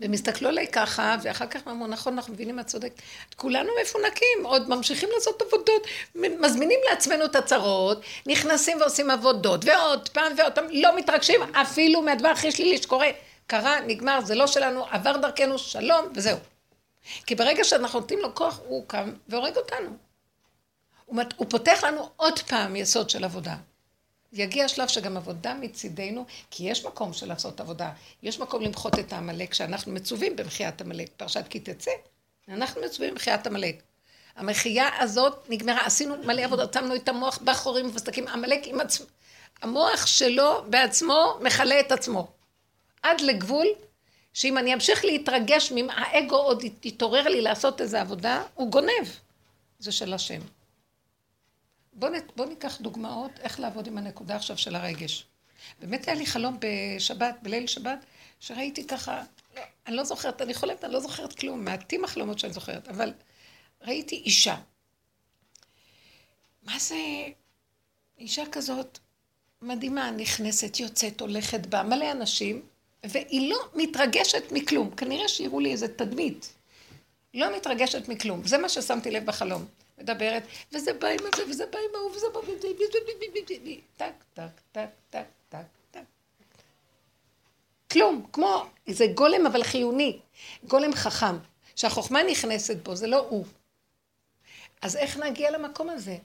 והם 0.00 0.12
הסתכלו 0.12 0.48
עליי 0.48 0.66
ככה, 0.66 1.16
ואחר 1.22 1.46
כך 1.46 1.60
אמרו, 1.68 1.86
נכון, 1.86 2.12
אנחנו 2.14 2.34
מבינים 2.34 2.56
מה 2.56 2.64
צודק. 2.64 2.92
כולנו 3.36 3.70
מפונקים, 3.82 4.38
עוד 4.42 4.68
ממשיכים 4.68 5.08
לעשות 5.14 5.42
עבודות, 5.42 5.86
מזמינים 6.14 6.80
לעצמנו 6.90 7.24
את 7.24 7.36
הצרות, 7.36 8.00
נכנסים 8.26 8.80
ועושים 8.80 9.10
עבודות, 9.10 9.64
ועוד 9.64 10.08
פעם 10.08 10.32
ועוד 10.38 10.52
פעם, 10.52 10.64
לא 10.70 10.96
מתרגשים 10.96 11.40
אפילו 11.42 12.02
מהדבר 12.02 12.28
הכי 12.28 12.52
שלילי 12.52 12.78
שקורה. 12.82 13.08
קרה, 13.46 13.80
נגמר, 13.80 14.20
זה 14.24 14.34
לא 14.34 14.46
שלנו, 14.46 14.84
עבר 14.90 15.16
דרכנו, 15.16 15.58
שלום, 15.58 16.12
וזהו. 16.14 16.38
כי 17.26 17.34
ברגע 17.34 17.64
שאנחנו 17.64 18.00
נותנים 18.00 18.18
לו 18.18 18.34
כוח, 18.34 18.60
הוא 18.66 18.84
קם 18.86 19.12
והורג 19.28 19.56
אותנו. 19.56 19.90
הוא, 21.06 21.46
פותח 21.48 21.84
לנו 21.84 22.10
עוד 22.16 22.38
פעם 22.38 22.76
יסוד 22.76 23.10
של 23.10 23.24
עבודה. 23.24 23.56
יגיע 24.32 24.64
השלב 24.64 24.88
שגם 24.88 25.16
עבודה 25.16 25.54
מצידנו, 25.54 26.26
כי 26.50 26.70
יש 26.70 26.84
מקום 26.84 27.12
של 27.12 27.28
לעשות 27.28 27.60
עבודה, 27.60 27.92
יש 28.22 28.40
מקום 28.40 28.62
למחות 28.62 28.98
את 28.98 29.12
העמלק, 29.12 29.54
שאנחנו 29.54 29.92
מצווים 29.92 30.36
במחיית 30.36 30.80
עמלק, 30.80 31.08
פרשת 31.16 31.44
כי 31.50 31.60
תצא, 31.60 31.90
אנחנו 32.48 32.80
מצווים 32.82 33.10
במחיית 33.10 33.46
עמלק. 33.46 33.82
המחייה 34.36 34.88
הזאת 34.98 35.46
נגמרה, 35.48 35.86
עשינו 35.86 36.16
מלא 36.24 36.42
עבודה, 36.42 36.64
שמנו 36.74 36.94
את 36.94 37.08
המוח 37.08 37.38
בחורים 37.44 37.86
ומסתכלים, 37.86 38.28
עמלק 38.28 38.60
עם 38.66 38.80
עצמו, 38.80 39.06
המוח 39.62 40.06
שלו 40.06 40.64
בעצמו 40.70 41.38
מכלה 41.40 41.80
את 41.80 41.92
עצמו. 41.92 42.28
עד 43.02 43.20
לגבול 43.20 43.66
שאם 44.34 44.58
אני 44.58 44.74
אמשיך 44.74 45.04
להתרגש, 45.04 45.72
האגו 45.90 46.36
עוד 46.36 46.64
יתעורר 46.84 47.28
לי 47.28 47.40
לעשות 47.40 47.80
איזו 47.80 47.96
עבודה, 47.96 48.42
הוא 48.54 48.70
גונב. 48.70 49.08
זה 49.78 49.92
של 49.92 50.14
השם. 50.14 50.40
בואו 52.00 52.12
בוא 52.36 52.46
ניקח 52.46 52.80
דוגמאות 52.80 53.30
איך 53.40 53.60
לעבוד 53.60 53.86
עם 53.86 53.98
הנקודה 53.98 54.36
עכשיו 54.36 54.58
של 54.58 54.76
הרגש. 54.76 55.26
באמת 55.80 56.08
היה 56.08 56.16
לי 56.16 56.26
חלום 56.26 56.58
בשבת, 56.60 57.36
בליל 57.42 57.66
שבת, 57.66 57.98
שראיתי 58.40 58.86
ככה, 58.86 59.22
לא, 59.56 59.62
אני 59.86 59.96
לא 59.96 60.04
זוכרת, 60.04 60.42
אני 60.42 60.54
חולמת, 60.54 60.84
אני 60.84 60.92
לא 60.92 61.00
זוכרת 61.00 61.38
כלום, 61.38 61.64
מעטים 61.64 62.04
החלומות 62.04 62.38
שאני 62.38 62.52
זוכרת, 62.52 62.88
אבל 62.88 63.12
ראיתי 63.82 64.16
אישה. 64.16 64.56
מה 66.62 66.78
זה 66.78 66.96
אישה 68.18 68.42
כזאת 68.52 68.98
מדהימה, 69.62 70.10
נכנסת, 70.10 70.80
יוצאת, 70.80 71.20
הולכת 71.20 71.66
בה, 71.66 71.82
מלא 71.82 72.12
אנשים, 72.12 72.62
והיא 73.04 73.50
לא 73.50 73.58
מתרגשת 73.74 74.42
מכלום. 74.52 74.90
כנראה 74.90 75.28
שיראו 75.28 75.60
לי 75.60 75.72
איזה 75.72 75.88
תדמית. 75.88 76.52
לא 77.34 77.56
מתרגשת 77.56 78.08
מכלום. 78.08 78.46
זה 78.46 78.58
מה 78.58 78.68
ששמתי 78.68 79.10
לב 79.10 79.26
בחלום. 79.26 79.64
מדברת, 80.00 80.42
וזה 80.72 80.92
בא 80.92 81.08
עם 81.08 81.18
זה, 81.36 81.42
וזה 81.50 81.66
בא 81.66 81.78
עם 81.78 81.94
ההוא, 81.94 82.10
וזה 82.10 82.26
בא 82.34 82.40
עם 82.40 82.58
זה, 82.60 82.68
טק, 83.96 84.12
טק, 84.34 84.42
טק, 84.72 84.88
טק, 85.10 85.24
טק, 85.48 85.58
טק. 85.90 86.00
כלום, 87.92 88.26
כמו 88.32 88.64
איזה 88.86 89.06
גולם 89.14 89.46
אבל 89.46 89.62
חיוני, 89.62 90.18
גולם 90.64 90.94
חכם, 90.94 91.36
שהחוכמה 91.76 92.22
נכנסת 92.22 92.76
בו, 92.76 92.96
זה 92.96 93.06
לא 93.06 93.18
הוא. 93.18 93.44
אז 94.82 94.96
איך 94.96 95.16
נגיע 95.16 95.50
למקום 95.50 95.90
הזה? 95.90 96.16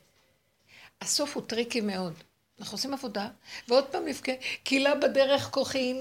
הסוף 1.01 1.35
הוא 1.35 1.43
טריקי 1.47 1.81
מאוד. 1.81 2.13
אנחנו 2.59 2.75
עושים 2.75 2.93
עבודה, 2.93 3.27
ועוד 3.67 3.85
פעם 3.85 4.05
נבכה, 4.05 4.31
קהילה 4.63 4.95
בדרך 4.95 5.49
כוחי, 5.51 5.99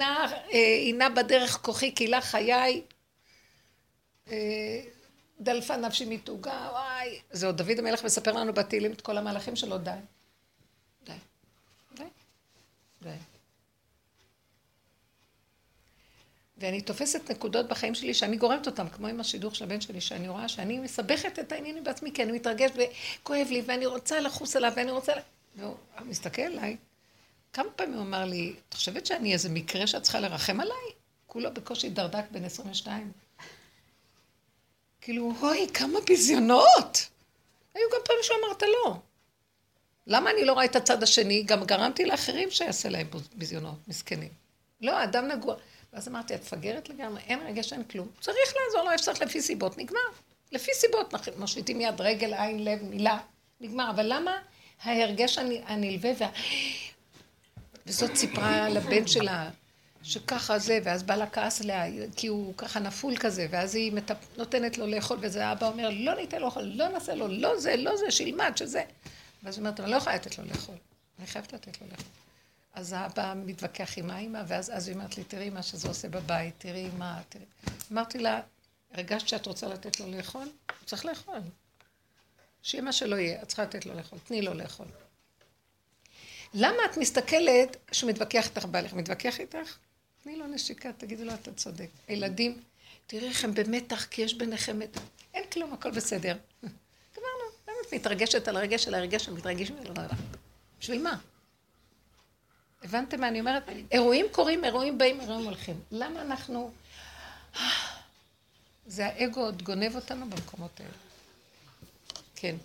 עינה 0.50 1.08
בדרך 1.08 1.58
כוחי, 1.62 1.90
קהילה 1.90 2.20
חיי. 2.20 2.82
דלפה 5.40 5.76
נפשי 5.76 6.04
מתוגה, 6.04 6.68
וואי. 6.72 7.20
זה 7.30 7.46
עוד 7.46 7.56
דוד 7.56 7.78
המלך 7.78 8.04
מספר 8.04 8.32
לנו 8.32 8.52
בתהילים 8.52 8.92
את 8.92 9.00
כל 9.00 9.18
המהלכים 9.18 9.56
שלו, 9.56 9.78
די. 9.78 9.90
די. 11.04 11.12
די. 11.94 12.04
די. 13.02 13.16
ואני 16.58 16.80
תופסת 16.80 17.30
נקודות 17.30 17.68
בחיים 17.68 17.94
שלי 17.94 18.14
שאני 18.14 18.36
גורמת 18.36 18.66
אותן, 18.66 18.88
כמו 18.88 19.06
עם 19.06 19.20
השידוך 19.20 19.54
של 19.54 19.64
הבן 19.64 19.80
שלי, 19.80 20.00
שאני 20.00 20.28
רואה 20.28 20.48
שאני 20.48 20.78
מסבכת 20.78 21.38
את 21.38 21.52
העניינים 21.52 21.84
בעצמי, 21.84 22.12
כי 22.12 22.22
אני 22.22 22.32
מתרגשת 22.32 22.74
וכואב 22.74 23.46
לי, 23.50 23.62
ואני 23.66 23.86
רוצה 23.86 24.20
לחוס 24.20 24.56
עליו, 24.56 24.72
ואני 24.76 24.90
רוצה... 24.90 25.12
והוא 25.56 25.76
מסתכל 26.04 26.42
עליי, 26.42 26.76
כמה 27.52 27.70
פעמים 27.76 27.94
הוא 27.94 28.02
אמר 28.02 28.24
לי, 28.24 28.54
את 28.68 28.74
חושבת 28.74 29.06
שאני 29.06 29.32
איזה 29.32 29.48
מקרה 29.48 29.86
שאת 29.86 30.02
צריכה 30.02 30.20
לרחם 30.20 30.60
עליי? 30.60 30.86
כולו 31.26 31.54
בקושי 31.54 31.90
דרדק 31.90 32.24
בן 32.30 32.44
22. 32.44 33.12
כאילו, 35.04 35.32
אוי, 35.42 35.66
כמה 35.74 35.98
ביזיונות! 36.06 37.08
היו 37.74 37.88
גם 37.92 37.98
פעמים 38.04 38.22
שהוא 38.22 38.36
אמרת 38.44 38.62
לא. 38.62 38.96
למה 40.06 40.30
אני 40.30 40.44
לא 40.44 40.52
רואה 40.52 40.64
את 40.64 40.76
הצד 40.76 41.02
השני? 41.02 41.42
גם 41.42 41.64
גרמתי 41.64 42.04
לאחרים 42.04 42.50
שיעשה 42.50 42.88
להם 42.88 43.06
ביזיונות, 43.34 43.74
מסכנים. 43.88 44.28
לא, 44.80 44.98
האדם 44.98 45.28
נגוע. 45.28 45.54
ואז 45.92 46.08
אמרתי, 46.08 46.34
את 46.34 46.40
מפגרת 46.40 46.88
לגמרי, 46.88 47.22
אין 47.22 47.40
רגש, 47.46 47.72
אין 47.72 47.84
כלום. 47.84 48.08
צריך 48.20 48.54
לעזור 48.56 48.82
לו, 48.90 48.94
אפשר 48.94 49.12
לפי 49.20 49.42
סיבות, 49.42 49.78
נגמר. 49.78 50.00
לפי 50.52 50.70
סיבות, 50.74 51.14
מושיטים 51.38 51.80
יד, 51.80 52.00
רגל, 52.00 52.34
עין, 52.34 52.64
לב, 52.64 52.82
מילה, 52.82 53.18
נגמר. 53.60 53.90
אבל 53.90 54.06
למה 54.08 54.38
ההרגש 54.82 55.38
הנלווה 55.38 56.10
וה... 56.18 56.28
וזאת 57.86 58.16
סיפרה 58.16 58.68
לבן 58.68 59.06
שלה, 59.06 59.50
שככה 60.04 60.58
זה, 60.58 60.78
ואז 60.84 61.02
בא 61.02 61.14
לה 61.14 61.30
כעס 61.30 61.60
עליה, 61.60 61.84
כי 62.16 62.26
הוא 62.26 62.54
ככה 62.56 62.80
נפול 62.80 63.16
כזה, 63.16 63.46
ואז 63.50 63.74
היא 63.74 63.92
מטפ... 63.92 64.16
נותנת 64.36 64.78
לו 64.78 64.86
לאכול, 64.86 65.18
וזה 65.20 65.46
האבא 65.46 65.68
אומר, 65.68 65.90
לא 65.92 66.14
ניתן 66.14 66.38
לו 66.38 66.44
לאכול, 66.44 66.62
לא 66.62 66.88
נעשה 66.88 67.14
לו, 67.14 67.28
לא 67.28 67.60
זה, 67.60 67.76
לא 67.76 67.96
זה, 67.96 68.10
שילמד, 68.10 68.52
שזה. 68.56 68.82
ואז 69.42 69.54
היא 69.54 69.60
אומרת, 69.60 69.80
אני 69.80 69.90
לא 69.90 69.96
יכולה 69.96 70.16
לתת 70.16 70.38
לו 70.38 70.44
לאכול, 70.44 70.74
אני 71.18 71.26
חייבת 71.26 71.52
לתת 71.52 71.80
לו 71.80 71.86
לאכול. 71.86 72.06
אז 72.74 72.92
האבא 72.92 73.34
מתווכח 73.36 73.98
עם 73.98 74.10
האמא, 74.10 74.42
ואז 74.46 74.70
אז 74.76 74.88
היא 74.88 74.96
אומרת 74.96 75.18
לי, 75.18 75.24
תראי 75.24 75.50
מה 75.50 75.62
שזה 75.62 75.88
עושה 75.88 76.08
בבית, 76.08 76.54
תראי 76.58 76.88
מה, 76.98 77.20
תראי. 77.28 77.44
אמרתי 77.92 78.18
לה, 78.18 78.40
הרגשת 78.92 79.28
שאת 79.28 79.46
רוצה 79.46 79.68
לתת 79.68 80.00
לו 80.00 80.10
לאכול? 80.10 80.42
הוא 80.42 80.86
צריך 80.86 81.04
לאכול. 81.04 81.38
שיהיה 82.62 82.82
מה 82.82 82.92
שלא 82.92 83.16
יהיה, 83.16 83.42
את 83.42 83.48
צריכה 83.48 83.62
לתת 83.62 83.86
לו 83.86 83.94
לאכול, 83.94 84.18
תני 84.24 84.42
לו 84.42 84.54
לאכול. 84.54 84.86
למה 86.54 86.78
את 86.90 86.96
מסתכלת 86.96 87.76
שהוא 87.92 88.10
מתווכח 88.10 88.46
איתך 88.46 88.64
בעלך? 88.64 88.92
מתווכח 88.92 89.40
איתך? 89.40 89.76
תני 90.24 90.36
לו 90.36 90.46
נשיקה, 90.46 90.92
תגידי 90.92 91.24
לו, 91.24 91.34
אתה 91.34 91.52
צודק. 91.52 91.88
הילדים, 92.08 92.62
תראי 93.06 93.28
איך 93.28 93.44
הם 93.44 93.54
במתח, 93.54 94.04
כי 94.04 94.22
יש 94.22 94.34
ביניכם. 94.34 94.78
אין 95.34 95.44
כלום, 95.52 95.72
הכל 95.72 95.90
בסדר. 95.90 96.36
גמרנו. 97.16 97.44
למה 97.68 97.76
את 97.88 97.94
מתרגשת 97.94 98.48
על 98.48 98.56
הרגש 98.56 98.84
של 98.84 98.94
הרגש 98.94 99.24
שמתרגשים 99.24 99.76
ממנו? 99.76 99.94
בשביל 100.80 101.02
מה? 101.02 101.18
הבנתם 102.82 103.20
מה 103.20 103.28
אני 103.28 103.40
אומרת? 103.40 103.62
אירועים 103.90 104.26
קורים, 104.32 104.64
אירועים 104.64 104.98
באים, 104.98 105.20
אירועים 105.20 105.44
הולכים. 105.44 105.80
למה 105.90 106.22
אנחנו... 106.22 106.72
זה 108.86 109.06
האגו 109.06 109.40
עוד 109.40 109.62
גונב 109.62 109.96
אותנו 109.96 110.30
במקומות 110.30 110.80
האלה. 110.80 110.92
כן. 112.36 112.56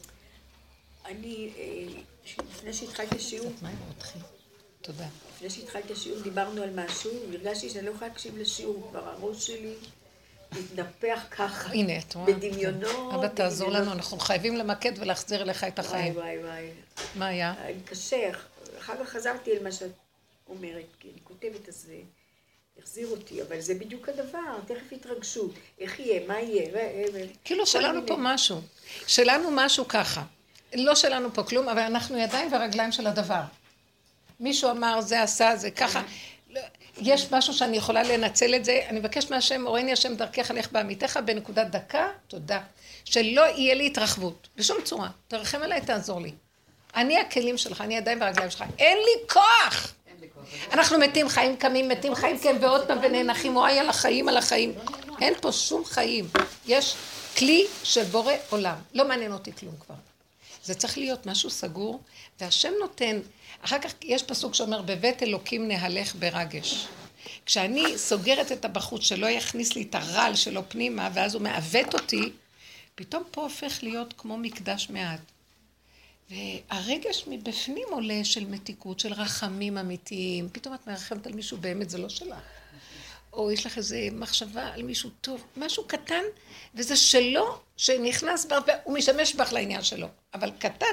אני, 1.05 1.51
אה, 1.57 2.01
לפני 2.49 2.73
שהתחלתי 2.73 3.19
שיעור... 3.19 3.51
תודה. 4.81 5.05
לפני 5.35 5.49
שהתחלתי 5.49 5.93
השיעור 5.93 6.21
דיברנו 6.21 6.63
על 6.63 6.69
משהו, 6.75 7.11
והרגשתי 7.31 7.69
שאני 7.69 7.85
לא 7.85 7.91
יכולה 7.91 8.07
להקשיב 8.07 8.37
לשיעור, 8.37 8.87
כבר 8.89 9.09
הראש 9.09 9.47
שלי 9.47 9.73
מתנפח 10.51 11.19
ככה. 11.31 11.69
הנה, 11.69 11.97
את 11.97 12.15
רואה. 12.15 12.33
בדמיונות. 12.33 13.13
אבא, 13.13 13.27
תעזור 13.27 13.71
לנו, 13.71 13.91
אנחנו 13.91 14.19
חייבים 14.19 14.55
למקד 14.55 14.91
ולהחזיר 14.97 15.41
אליך 15.41 15.63
את 15.63 15.79
החיים. 15.79 16.15
וואי, 16.15 16.37
וואי, 16.37 16.47
וואי. 16.47 16.69
מה 17.15 17.27
היה? 17.27 17.53
קשה. 17.85 18.29
אחר 18.79 19.03
כך 19.03 19.09
חזרתי 19.09 19.51
אל 19.51 19.63
מה 19.63 19.71
שאת 19.71 19.91
אומרת, 20.49 20.85
כי 20.99 21.07
אני 21.13 21.19
כותבת, 21.23 21.69
אז 21.69 21.87
החזיר 22.79 23.07
אותי, 23.07 23.41
אבל 23.41 23.59
זה 23.59 23.73
בדיוק 23.73 24.09
הדבר, 24.09 24.59
תכף 24.67 24.91
התרגשות. 24.91 25.51
איך 25.79 25.99
יהיה, 25.99 26.27
מה 26.27 26.39
יהיה? 26.39 26.71
כאילו 27.43 27.65
שלנו 27.65 28.07
פה 28.07 28.15
משהו. 28.17 28.61
שלנו 29.07 29.49
משהו 29.51 29.87
ככה. 29.87 30.23
לא 30.73 30.95
שלנו 30.95 31.33
פה 31.33 31.43
כלום, 31.43 31.69
אבל 31.69 31.81
אנחנו 31.81 32.17
ידיים 32.17 32.53
ורגליים 32.53 32.91
של 32.91 33.07
הדבר. 33.07 33.41
מישהו 34.39 34.71
אמר, 34.71 35.01
זה 35.01 35.21
עשה, 35.21 35.55
זה 35.55 35.71
ככה. 35.71 36.01
יש 36.97 37.31
משהו 37.31 37.53
שאני 37.53 37.77
יכולה 37.77 38.03
לנצל 38.03 38.55
את 38.55 38.65
זה, 38.65 38.81
אני 38.89 38.99
מבקש 38.99 39.31
מהשם, 39.31 39.67
הורני 39.67 39.91
השם 39.91 40.15
דרכך 40.15 40.51
לך 40.55 40.71
בעמיתך 40.71 41.19
בנקודת 41.25 41.67
דקה, 41.67 42.07
תודה. 42.27 42.59
שלא 43.05 43.41
יהיה 43.41 43.75
לי 43.75 43.87
התרחבות, 43.87 44.47
בשום 44.55 44.77
צורה. 44.83 45.09
תרחם 45.27 45.63
עליי, 45.63 45.81
תעזור 45.81 46.21
לי. 46.21 46.31
אני 46.95 47.19
הכלים 47.19 47.57
שלך, 47.57 47.81
אני 47.81 47.95
הידיים 47.95 48.21
והרגליים 48.21 48.51
שלך. 48.51 48.63
אין 48.79 48.97
לי 48.97 49.27
כוח! 49.29 49.93
אנחנו 50.71 50.99
מתים, 50.99 51.29
חיים 51.29 51.55
קמים, 51.55 51.89
מתים, 51.89 52.15
חיים 52.15 52.39
כן, 52.39 52.55
ועוד 52.61 52.87
פעם 52.87 52.97
ונאנחים, 53.01 53.55
וואי 53.55 53.79
על 53.79 53.89
החיים, 53.89 54.29
על 54.29 54.37
החיים. 54.37 54.73
אין 55.21 55.33
פה 55.41 55.51
שום 55.51 55.85
חיים. 55.85 56.27
יש 56.67 56.95
כלי 57.37 57.67
של 57.83 58.03
בורא 58.03 58.33
עולם. 58.49 58.75
לא 58.93 59.07
מעניין 59.07 59.33
אותי 59.33 59.51
כלום 59.59 59.75
כבר. 59.85 59.95
זה 60.63 60.75
צריך 60.75 60.97
להיות 60.97 61.25
משהו 61.25 61.49
סגור, 61.49 61.99
והשם 62.39 62.71
נותן 62.79 63.19
אחר 63.61 63.79
כך 63.79 63.93
יש 64.01 64.23
פסוק 64.23 64.55
שאומר, 64.55 64.81
בבית 64.81 65.23
אלוקים 65.23 65.67
נהלך 65.67 66.15
ברגש. 66.15 66.87
כשאני 67.45 67.97
סוגרת 67.97 68.51
את 68.51 68.65
הבחוץ 68.65 69.01
שלא 69.01 69.27
יכניס 69.27 69.75
לי 69.75 69.81
את 69.81 69.95
הרעל 69.95 70.35
שלו 70.35 70.69
פנימה, 70.69 71.09
ואז 71.13 71.35
הוא 71.35 71.41
מעוות 71.41 71.93
אותי, 71.93 72.31
פתאום 72.95 73.23
פה 73.31 73.41
הופך 73.41 73.79
להיות 73.83 74.13
כמו 74.17 74.37
מקדש 74.37 74.89
מעט. 74.89 75.19
והרגש 76.29 77.23
מבפנים 77.27 77.87
עולה 77.89 78.23
של 78.23 78.45
מתיקות, 78.45 78.99
של 78.99 79.13
רחמים 79.13 79.77
אמיתיים. 79.77 80.49
פתאום 80.51 80.75
את 80.75 80.87
מרחמת 80.87 81.27
על 81.27 81.33
מישהו 81.33 81.57
באמת, 81.57 81.89
זה 81.89 81.97
לא 81.97 82.09
שלך. 82.09 82.37
או 83.33 83.51
יש 83.51 83.65
לך 83.65 83.77
איזה 83.77 84.07
מחשבה 84.11 84.67
על 84.67 84.83
מישהו 84.83 85.09
טוב, 85.21 85.43
משהו 85.57 85.83
קטן, 85.87 86.23
וזה 86.75 86.95
שלו, 86.95 87.59
שנכנס 87.77 88.45
בה, 88.45 88.57
והוא 88.67 88.93
משתמש 88.93 89.35
בך 89.35 89.53
לעניין 89.53 89.83
שלו. 89.83 90.07
אבל 90.33 90.51
קטן 90.59 90.85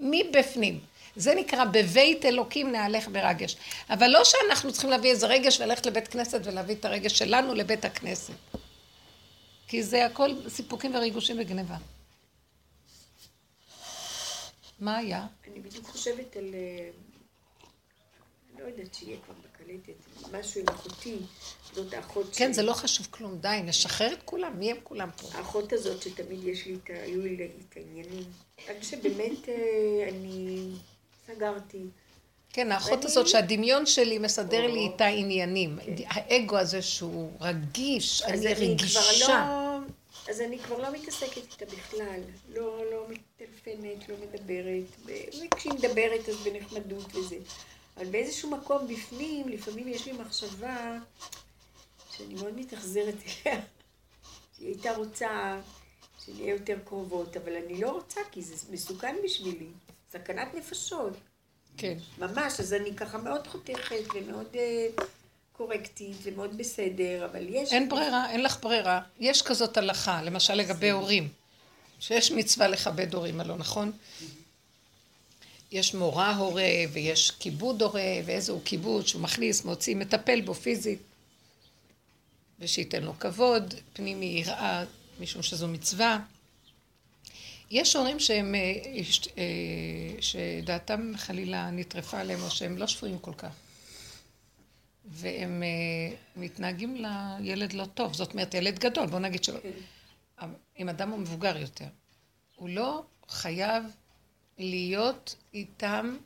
ומבפנים. 0.00 0.80
זה 1.18 1.34
נקרא 1.34 1.64
בבית 1.64 2.24
אלוקים 2.24 2.72
נהלך 2.72 3.08
ברגש. 3.08 3.56
אבל 3.90 4.06
לא 4.06 4.24
שאנחנו 4.24 4.72
צריכים 4.72 4.90
להביא 4.90 5.10
איזה 5.10 5.26
רגש 5.26 5.60
וללכת 5.60 5.86
לבית 5.86 6.08
כנסת 6.08 6.40
ולהביא 6.44 6.74
את 6.74 6.84
הרגש 6.84 7.18
שלנו 7.18 7.54
לבית 7.54 7.84
הכנסת. 7.84 8.34
כי 9.68 9.82
זה 9.82 10.06
הכל 10.06 10.30
סיפוקים 10.48 10.94
וריגושים 10.94 11.36
וגניבה. 11.40 11.76
מה 14.80 14.96
היה? 14.96 15.26
אני 15.52 15.60
בדיוק 15.60 15.86
חושבת 15.86 16.36
על... 16.36 16.54
אה, 16.54 16.90
לא 18.58 18.64
יודעת 18.64 18.94
שיהיה 18.94 19.16
כבר 19.24 19.34
בקלטת, 19.34 20.32
משהו 20.32 20.60
עם 20.60 20.68
אחותי, 20.68 21.16
זאת 21.74 21.92
האחות 21.92 22.26
כן, 22.36 22.52
זה 22.52 22.62
לא 22.62 22.72
חשוב 22.72 23.06
כלום, 23.10 23.38
די, 23.38 23.60
נשחרר 23.64 24.12
את 24.12 24.22
כולם, 24.24 24.58
מי 24.58 24.70
הם 24.70 24.76
כולם 24.82 25.08
פה? 25.16 25.28
האחות 25.32 25.72
הזאת 25.72 26.02
שתמיד 26.02 26.44
יש 26.44 26.66
לי, 26.66 26.78
היו 26.88 27.22
לי 27.22 27.48
את 27.68 27.76
העניינים. 27.76 28.24
עד 28.68 28.82
שבאמת 28.82 29.48
אה, 29.48 30.08
אני 30.08 30.70
סגרתי. 31.34 31.82
כן, 32.52 32.72
האחות 32.72 33.04
הזאת 33.04 33.28
שהדמיון 33.28 33.86
שלי 33.86 34.18
מסדר 34.18 34.66
לי 34.66 34.78
איתה 34.80 35.06
עניינים. 35.06 35.78
כן. 35.84 35.94
האגו 36.06 36.58
הזה 36.58 36.82
שהוא 36.82 37.30
רגיש, 37.40 38.22
אני 38.22 38.46
רגישה. 38.54 39.00
לא- 39.28 39.78
אז 40.30 40.40
אני 40.40 40.58
כבר 40.58 40.78
לא 40.78 40.92
מתעסקת 40.92 41.36
איתה 41.36 41.64
בכלל. 41.76 42.20
לא, 42.54 42.90
לא 42.92 43.06
מטלפנת, 43.08 44.08
לא 44.08 44.14
מדברת. 44.22 44.84
וכשהיא 45.44 45.72
מדברת 45.72 46.28
אז 46.28 46.36
בנחמדות 46.36 47.14
וזה. 47.14 47.36
אבל 47.96 48.06
באיזשהו 48.06 48.50
מקום 48.50 48.86
בפנים, 48.88 49.48
לפעמים 49.48 49.88
יש 49.88 50.06
לי 50.06 50.12
מחשבה 50.12 50.96
שאני 52.16 52.34
מאוד 52.34 52.54
מתאכזרת 52.58 53.14
אליה. 53.46 53.60
היא 54.60 54.68
הייתה 54.68 54.96
רוצה 54.96 55.60
שנהיה 56.24 56.50
יותר 56.54 56.78
קרובות, 56.84 57.36
אבל 57.36 57.52
אני 57.66 57.80
לא 57.80 57.90
רוצה 57.90 58.20
כי 58.32 58.42
זה 58.42 58.54
מסוכן 58.70 59.16
בשבילי. 59.24 59.66
סכנת 60.12 60.54
נפשות. 60.54 61.12
כן. 61.76 61.98
ממש, 62.18 62.60
אז 62.60 62.74
אני 62.74 62.96
ככה 62.96 63.18
מאוד 63.18 63.46
חותכת 63.46 64.02
ומאוד 64.14 64.46
uh, 64.52 65.02
קורקטית 65.52 66.16
ומאוד 66.22 66.58
בסדר, 66.58 67.24
אבל 67.24 67.46
יש... 67.48 67.72
אין 67.72 67.88
ברירה, 67.88 68.30
אין 68.30 68.42
לך 68.42 68.62
ברירה. 68.62 69.00
יש 69.20 69.42
כזאת 69.42 69.76
הלכה, 69.76 70.22
למשל 70.22 70.54
לגבי 70.54 70.90
הורים, 70.90 71.28
שיש 72.00 72.32
מצווה 72.32 72.68
לכבד 72.68 73.14
הורים, 73.14 73.40
הלא 73.40 73.56
נכון? 73.56 73.92
יש 75.72 75.94
מורה 75.94 76.36
הורה, 76.36 76.70
ויש 76.92 77.30
כיבוד 77.30 77.82
הורה, 77.82 78.20
ואיזה 78.24 78.52
כיבוד 78.64 79.06
שהוא 79.06 79.22
מכניס, 79.22 79.64
מוציא, 79.64 79.96
מטפל 79.96 80.40
בו 80.40 80.54
פיזית, 80.54 80.98
ושייתן 82.60 83.02
לו 83.02 83.18
כבוד, 83.18 83.74
פנימי 83.92 84.26
יראה, 84.26 84.84
משום 85.20 85.42
שזו 85.42 85.68
מצווה. 85.68 86.18
יש 87.70 87.96
הורים 87.96 88.18
שהם, 88.18 88.54
אה, 88.54 88.60
אה, 89.38 90.22
שדעתם 90.22 91.12
חלילה 91.16 91.70
נטרפה 91.70 92.20
עליהם, 92.20 92.42
או 92.42 92.50
שהם 92.50 92.76
לא 92.76 92.86
שפויים 92.86 93.18
כל 93.18 93.34
כך. 93.38 93.52
והם 95.04 95.62
אה, 95.62 96.16
מתנהגים 96.36 96.96
לילד 96.96 97.72
לא 97.72 97.84
טוב. 97.84 98.14
זאת 98.14 98.32
אומרת, 98.32 98.54
ילד 98.54 98.78
גדול, 98.78 99.06
בוא 99.06 99.18
נגיד 99.18 99.44
שלא. 99.44 99.58
כן. 99.60 100.48
אם 100.78 100.88
אדם 100.88 101.10
הוא 101.10 101.18
מבוגר 101.18 101.56
יותר, 101.56 101.86
הוא 102.56 102.68
לא 102.68 103.02
חייב 103.28 103.84
להיות 104.58 105.36
איתם 105.54 106.16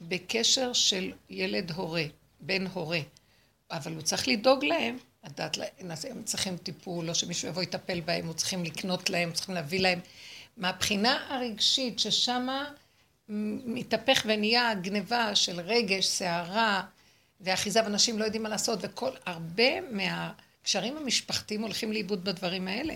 בקשר 0.00 0.72
של 0.72 1.12
ילד 1.30 1.70
הורה, 1.70 2.04
בן 2.40 2.66
הורה. 2.66 3.00
אבל 3.70 3.94
הוא 3.94 4.02
צריך 4.02 4.28
לדאוג 4.28 4.64
להם, 4.64 4.96
לדעת 5.24 5.58
הם 6.10 6.22
צריכים 6.24 6.56
טיפול, 6.56 7.08
או 7.10 7.14
שמישהו 7.14 7.48
יבוא 7.48 7.62
יטפל 7.62 8.00
בהם, 8.00 8.26
הוא 8.26 8.34
צריכים 8.34 8.64
לקנות 8.64 9.10
להם, 9.10 9.32
צריכים 9.32 9.54
להביא 9.54 9.80
להם. 9.80 10.00
מהבחינה 10.56 11.26
הרגשית 11.28 11.98
ששמה 11.98 12.70
מתהפך 13.28 14.22
ונהיה 14.26 14.74
גניבה 14.74 15.34
של 15.34 15.60
רגש, 15.60 16.06
סערה 16.06 16.82
ואחיזה, 17.40 17.82
ואנשים 17.82 18.18
לא 18.18 18.24
יודעים 18.24 18.42
מה 18.42 18.48
לעשות, 18.48 18.78
וכל, 18.82 19.10
הרבה 19.26 19.80
מהקשרים 19.80 20.96
המשפחתיים 20.96 21.62
הולכים 21.62 21.92
לאיבוד 21.92 22.24
בדברים 22.24 22.68
האלה. 22.68 22.94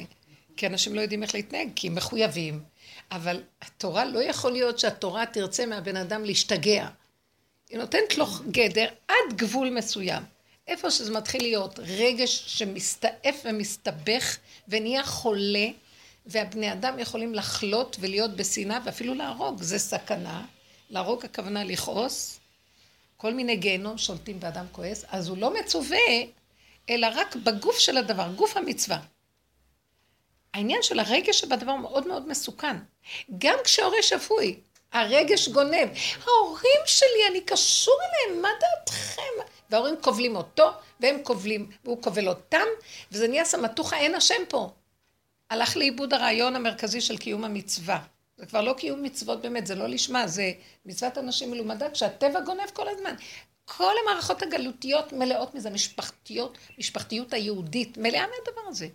כי 0.56 0.66
אנשים 0.66 0.94
לא 0.94 1.00
יודעים 1.00 1.22
איך 1.22 1.34
להתנהג, 1.34 1.68
כי 1.76 1.86
הם 1.86 1.94
מחויבים. 1.94 2.62
אבל 3.10 3.42
התורה, 3.62 4.04
לא 4.04 4.22
יכול 4.22 4.52
להיות 4.52 4.78
שהתורה 4.78 5.26
תרצה 5.26 5.66
מהבן 5.66 5.96
אדם 5.96 6.24
להשתגע. 6.24 6.88
היא 7.70 7.78
נותנת 7.78 8.18
לו 8.18 8.26
גדר 8.50 8.88
עד 9.08 9.36
גבול 9.36 9.70
מסוים. 9.70 10.22
איפה 10.66 10.90
שזה 10.90 11.12
מתחיל 11.12 11.42
להיות 11.42 11.78
רגש 11.78 12.44
שמסתעף 12.46 13.36
ומסתבך 13.44 14.36
ונהיה 14.68 15.04
חולה, 15.04 15.68
והבני 16.28 16.72
אדם 16.72 16.98
יכולים 16.98 17.34
לחלות 17.34 17.96
ולהיות 18.00 18.36
בשנאה 18.36 18.78
ואפילו 18.84 19.14
להרוג, 19.14 19.62
זה 19.62 19.78
סכנה. 19.78 20.44
להרוג 20.90 21.24
הכוונה 21.24 21.64
לכעוס, 21.64 22.40
כל 23.16 23.34
מיני 23.34 23.56
גיהנום 23.56 23.98
שולטים 23.98 24.40
באדם 24.40 24.66
כועס, 24.72 25.04
אז 25.08 25.28
הוא 25.28 25.38
לא 25.38 25.54
מצווה, 25.54 25.98
אלא 26.90 27.06
רק 27.14 27.36
בגוף 27.36 27.78
של 27.78 27.96
הדבר, 27.96 28.32
גוף 28.36 28.56
המצווה. 28.56 28.98
העניין 30.54 30.82
של 30.82 30.98
הרגש 30.98 31.40
שבדבר 31.40 31.76
מאוד 31.76 32.06
מאוד 32.06 32.28
מסוכן. 32.28 32.76
גם 33.38 33.54
כשההורה 33.64 34.02
שפוי, 34.02 34.60
הרגש 34.92 35.48
גונב. 35.48 35.88
ההורים 36.24 36.82
שלי, 36.86 37.28
אני 37.30 37.40
קשור 37.40 37.94
אליהם, 38.04 38.42
מה 38.42 38.48
דעתכם? 38.60 39.44
וההורים 39.70 39.94
כובלים 40.00 40.36
אותו, 40.36 40.70
והם 41.00 41.16
כובלים, 41.22 41.70
והוא 41.84 42.02
כובל 42.02 42.28
אותם, 42.28 42.66
וזה 43.12 43.28
נהיה 43.28 43.44
סמטוחה, 43.44 43.96
אין 43.96 44.14
השם 44.14 44.42
פה. 44.48 44.70
הלך 45.50 45.76
לאיבוד 45.76 46.14
הרעיון 46.14 46.56
המרכזי 46.56 47.00
של 47.00 47.16
קיום 47.16 47.44
המצווה. 47.44 47.98
זה 48.36 48.46
כבר 48.46 48.60
לא 48.60 48.72
קיום 48.72 49.02
מצוות 49.02 49.42
באמת, 49.42 49.66
זה 49.66 49.74
לא 49.74 49.86
לשמה, 49.86 50.26
זה 50.26 50.52
מצוות 50.86 51.18
אנשים 51.18 51.50
מלומדה, 51.50 51.90
כשהטבע 51.90 52.40
גונב 52.40 52.70
כל 52.72 52.88
הזמן. 52.88 53.14
כל 53.64 53.92
המערכות 54.02 54.42
הגלותיות 54.42 55.12
מלאות 55.12 55.54
מזה, 55.54 55.70
משפחתיות, 55.70 56.58
משפחתיות 56.78 57.32
היהודית, 57.32 57.98
מלאה 57.98 58.24
מהדבר 58.26 58.60
הזה. 58.68 58.88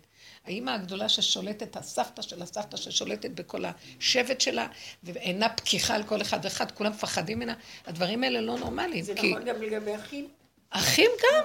האימא 0.44 0.70
הגדולה 0.70 1.08
ששולטת, 1.08 1.76
הסבתא 1.76 2.22
של 2.22 2.42
הסבתא 2.42 2.76
ששולטת 2.76 3.30
בכל 3.30 3.64
השבט 3.64 4.40
שלה, 4.40 4.66
ואינה 5.02 5.48
פקיחה 5.48 5.94
על 5.94 6.02
כל 6.02 6.22
אחד 6.22 6.38
ואחד, 6.42 6.70
כולם 6.70 6.90
מפחדים 6.90 7.38
ממנה, 7.38 7.54
הדברים 7.86 8.24
האלה 8.24 8.40
לא 8.40 8.58
נורמליים. 8.58 9.04
זה 9.04 9.14
כי... 9.14 9.30
נכון 9.30 9.44
גם 9.44 9.62
לגבי 9.62 9.94
אחים? 9.94 10.28
אחים 10.70 11.10
גם, 11.22 11.44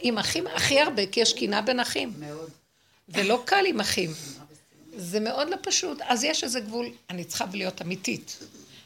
עם 0.00 0.18
אחים 0.18 0.46
הכי 0.46 0.80
הרבה, 0.80 1.06
כי 1.06 1.20
יש 1.20 1.32
קינה 1.32 1.62
בין 1.62 1.80
אחים. 1.80 2.12
מאוד. 2.18 2.50
ולא 3.08 3.42
קל 3.46 3.64
עם 3.68 3.80
אחים. 3.80 4.10
זה 4.96 5.20
מאוד 5.20 5.48
לא 5.48 5.56
פשוט. 5.62 5.98
אז 6.02 6.24
יש 6.24 6.44
איזה 6.44 6.60
גבול, 6.60 6.90
אני 7.10 7.24
צריכה 7.24 7.44
להיות 7.52 7.82
אמיתית, 7.82 8.38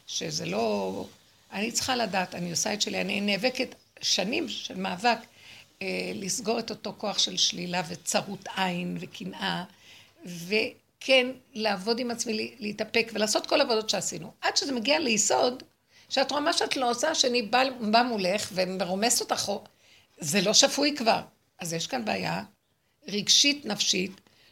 שזה 0.07 0.45
לא... 0.45 1.05
אני 1.53 1.71
צריכה 1.71 1.95
לדעת, 1.95 2.35
אני 2.35 2.51
עושה 2.51 2.73
את 2.73 2.81
שלי, 2.81 3.01
אני 3.01 3.21
נאבקת 3.21 3.75
שנים 4.01 4.49
של 4.49 4.75
מאבק 4.75 5.17
אה, 5.81 6.11
לסגור 6.15 6.59
את 6.59 6.69
אותו 6.69 6.93
כוח 6.97 7.19
של 7.19 7.37
שלילה 7.37 7.81
וצרות 7.89 8.47
עין 8.57 8.97
וקנאה, 8.99 9.63
וכן, 10.25 11.27
לעבוד 11.53 11.99
עם 11.99 12.11
עצמי, 12.11 12.55
להתאפק 12.59 13.11
ולעשות 13.13 13.47
כל 13.47 13.61
העבודות 13.61 13.89
שעשינו. 13.89 14.31
עד 14.41 14.57
שזה 14.57 14.71
מגיע 14.71 14.99
ליסוד, 14.99 15.63
שאת 16.09 16.31
רואה 16.31 16.41
מה 16.41 16.53
שאת 16.53 16.77
לא 16.77 16.89
עושה, 16.89 17.15
שאני 17.15 17.41
בא, 17.41 17.63
בא 17.91 18.03
מולך 18.03 18.49
ומרומס 18.53 19.21
אותך, 19.21 19.51
זה 20.17 20.41
לא 20.41 20.53
שפוי 20.53 20.95
כבר. 20.95 21.21
אז 21.59 21.73
יש 21.73 21.87
כאן 21.87 22.05
בעיה 22.05 22.43
רגשית, 23.07 23.65
נפשית, 23.65 24.11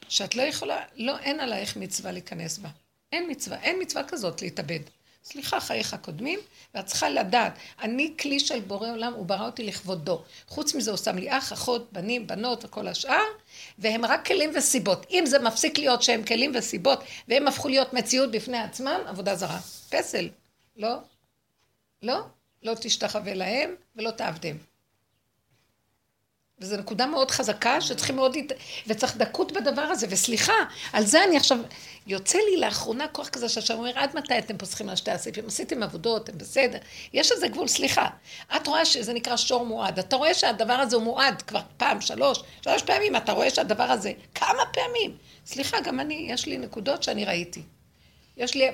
שאת 0.10 0.36
לא 0.36 0.42
יכולה, 0.42 0.82
לא, 0.96 1.20
אין 1.20 1.40
עלייך 1.40 1.78
מצווה 1.78 2.12
להיכנס 2.12 2.58
בה. 2.58 2.70
אין 3.12 3.32
מצווה, 3.32 3.62
אין 3.62 3.82
מצווה 3.82 4.04
כזאת 4.04 4.42
להתאבד. 4.42 4.80
סליחה, 5.24 5.60
חייך 5.60 5.96
קודמים, 6.02 6.40
ואת 6.76 6.86
צריכה 6.86 7.10
לדעת, 7.10 7.54
אני 7.82 8.14
כלי 8.20 8.40
של 8.40 8.60
בורא 8.60 8.90
עולם, 8.90 9.14
הוא 9.14 9.26
ברא 9.26 9.46
אותי 9.46 9.64
לכבודו. 9.64 10.24
חוץ 10.48 10.76
מזה 10.76 10.92
הוא 10.92 10.98
שם 10.98 11.18
לי 11.18 11.38
אח, 11.38 11.54
אחות, 11.54 11.94
בנים, 11.94 12.28
בנות 12.28 12.66
וכל 12.66 12.88
השאר, 12.88 13.24
והם 13.80 14.06
רק 14.06 14.28
כלים 14.28 14.52
וסיבות. 14.56 15.06
אם 15.12 15.24
זה 15.26 15.40
מפסיק 15.40 15.78
להיות 15.78 16.04
שהם 16.04 16.24
כלים 16.24 16.52
וסיבות, 16.56 17.04
והם 17.28 17.48
הפכו 17.48 17.68
להיות 17.68 17.94
מציאות 17.94 18.32
בפני 18.32 18.58
עצמם, 18.58 19.00
עבודה 19.06 19.36
זרה. 19.36 19.60
פסל. 19.90 20.30
לא? 20.76 20.96
לא? 22.02 22.22
לא 22.64 22.74
תשתחווה 22.82 23.34
להם 23.34 23.76
ולא 23.96 24.12
תעבדם. 24.12 24.58
וזו 26.60 26.78
נקודה 26.78 27.06
מאוד 27.06 27.32
חזקה 27.32 27.82
שצריכים 27.82 28.16
מאוד, 28.16 28.38
וצריך 28.88 29.18
דקות 29.18 29.52
בדבר 29.52 29.82
הזה, 29.82 30.08
וסליחה, 30.10 30.54
על 30.94 31.06
זה 31.06 31.24
אני 31.24 31.38
עכשיו, 31.38 31.58
יוצא 32.08 32.38
לי 32.38 32.58
לאחרונה 32.58 33.08
כוח 33.08 33.30
כזה 33.30 33.50
שהשם 33.50 33.74
אומר, 33.74 33.92
עד 33.96 34.18
מתי 34.18 34.40
אתם 34.40 34.58
פוסחים 34.58 34.90
על 34.90 34.96
שתי 34.96 35.12
הסעיפים? 35.12 35.48
עשיתם 35.48 35.84
עבודות, 35.84 36.30
אתם 36.30 36.38
בסדר, 36.38 36.78
יש 37.14 37.32
איזה 37.32 37.48
גבול, 37.48 37.68
סליחה. 37.68 38.08
את 38.56 38.68
רואה 38.68 38.86
שזה 38.86 39.14
נקרא 39.14 39.38
שור 39.38 39.66
מועד, 39.66 40.00
אתה 40.00 40.16
רואה 40.16 40.34
שהדבר 40.34 40.74
הזה 40.74 40.96
הוא 40.96 41.04
מועד 41.04 41.42
כבר 41.42 41.62
פעם, 41.78 42.02
שלוש, 42.02 42.44
שלוש 42.62 42.84
פעמים, 42.84 43.16
אתה 43.16 43.32
רואה 43.32 43.50
שהדבר 43.50 43.84
הזה, 43.84 44.12
כמה 44.36 44.64
פעמים? 44.74 45.18
סליחה, 45.46 45.82
גם 45.82 46.00
אני, 46.00 46.28
יש 46.30 46.46
לי 46.46 46.58
נקודות 46.58 47.04
שאני 47.04 47.26
ראיתי. 47.26 47.62
יש 48.38 48.56
לי 48.56 48.68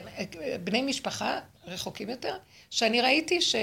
בני 0.63 0.81
משפחה 0.81 1.39
רחוקים 1.67 2.09
יותר, 2.09 2.37
שאני 2.69 3.01
ראיתי 3.01 3.41
ש... 3.41 3.55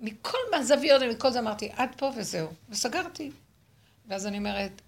מכל 0.00 0.38
מהזוויות 0.50 1.02
ומכל 1.04 1.30
זה 1.30 1.38
אמרתי, 1.38 1.70
עד 1.76 1.88
פה 1.96 2.10
וזהו, 2.16 2.48
וסגרתי. 2.68 3.30
ואז 4.08 4.26
אני 4.26 4.38
אומרת, 4.38 4.82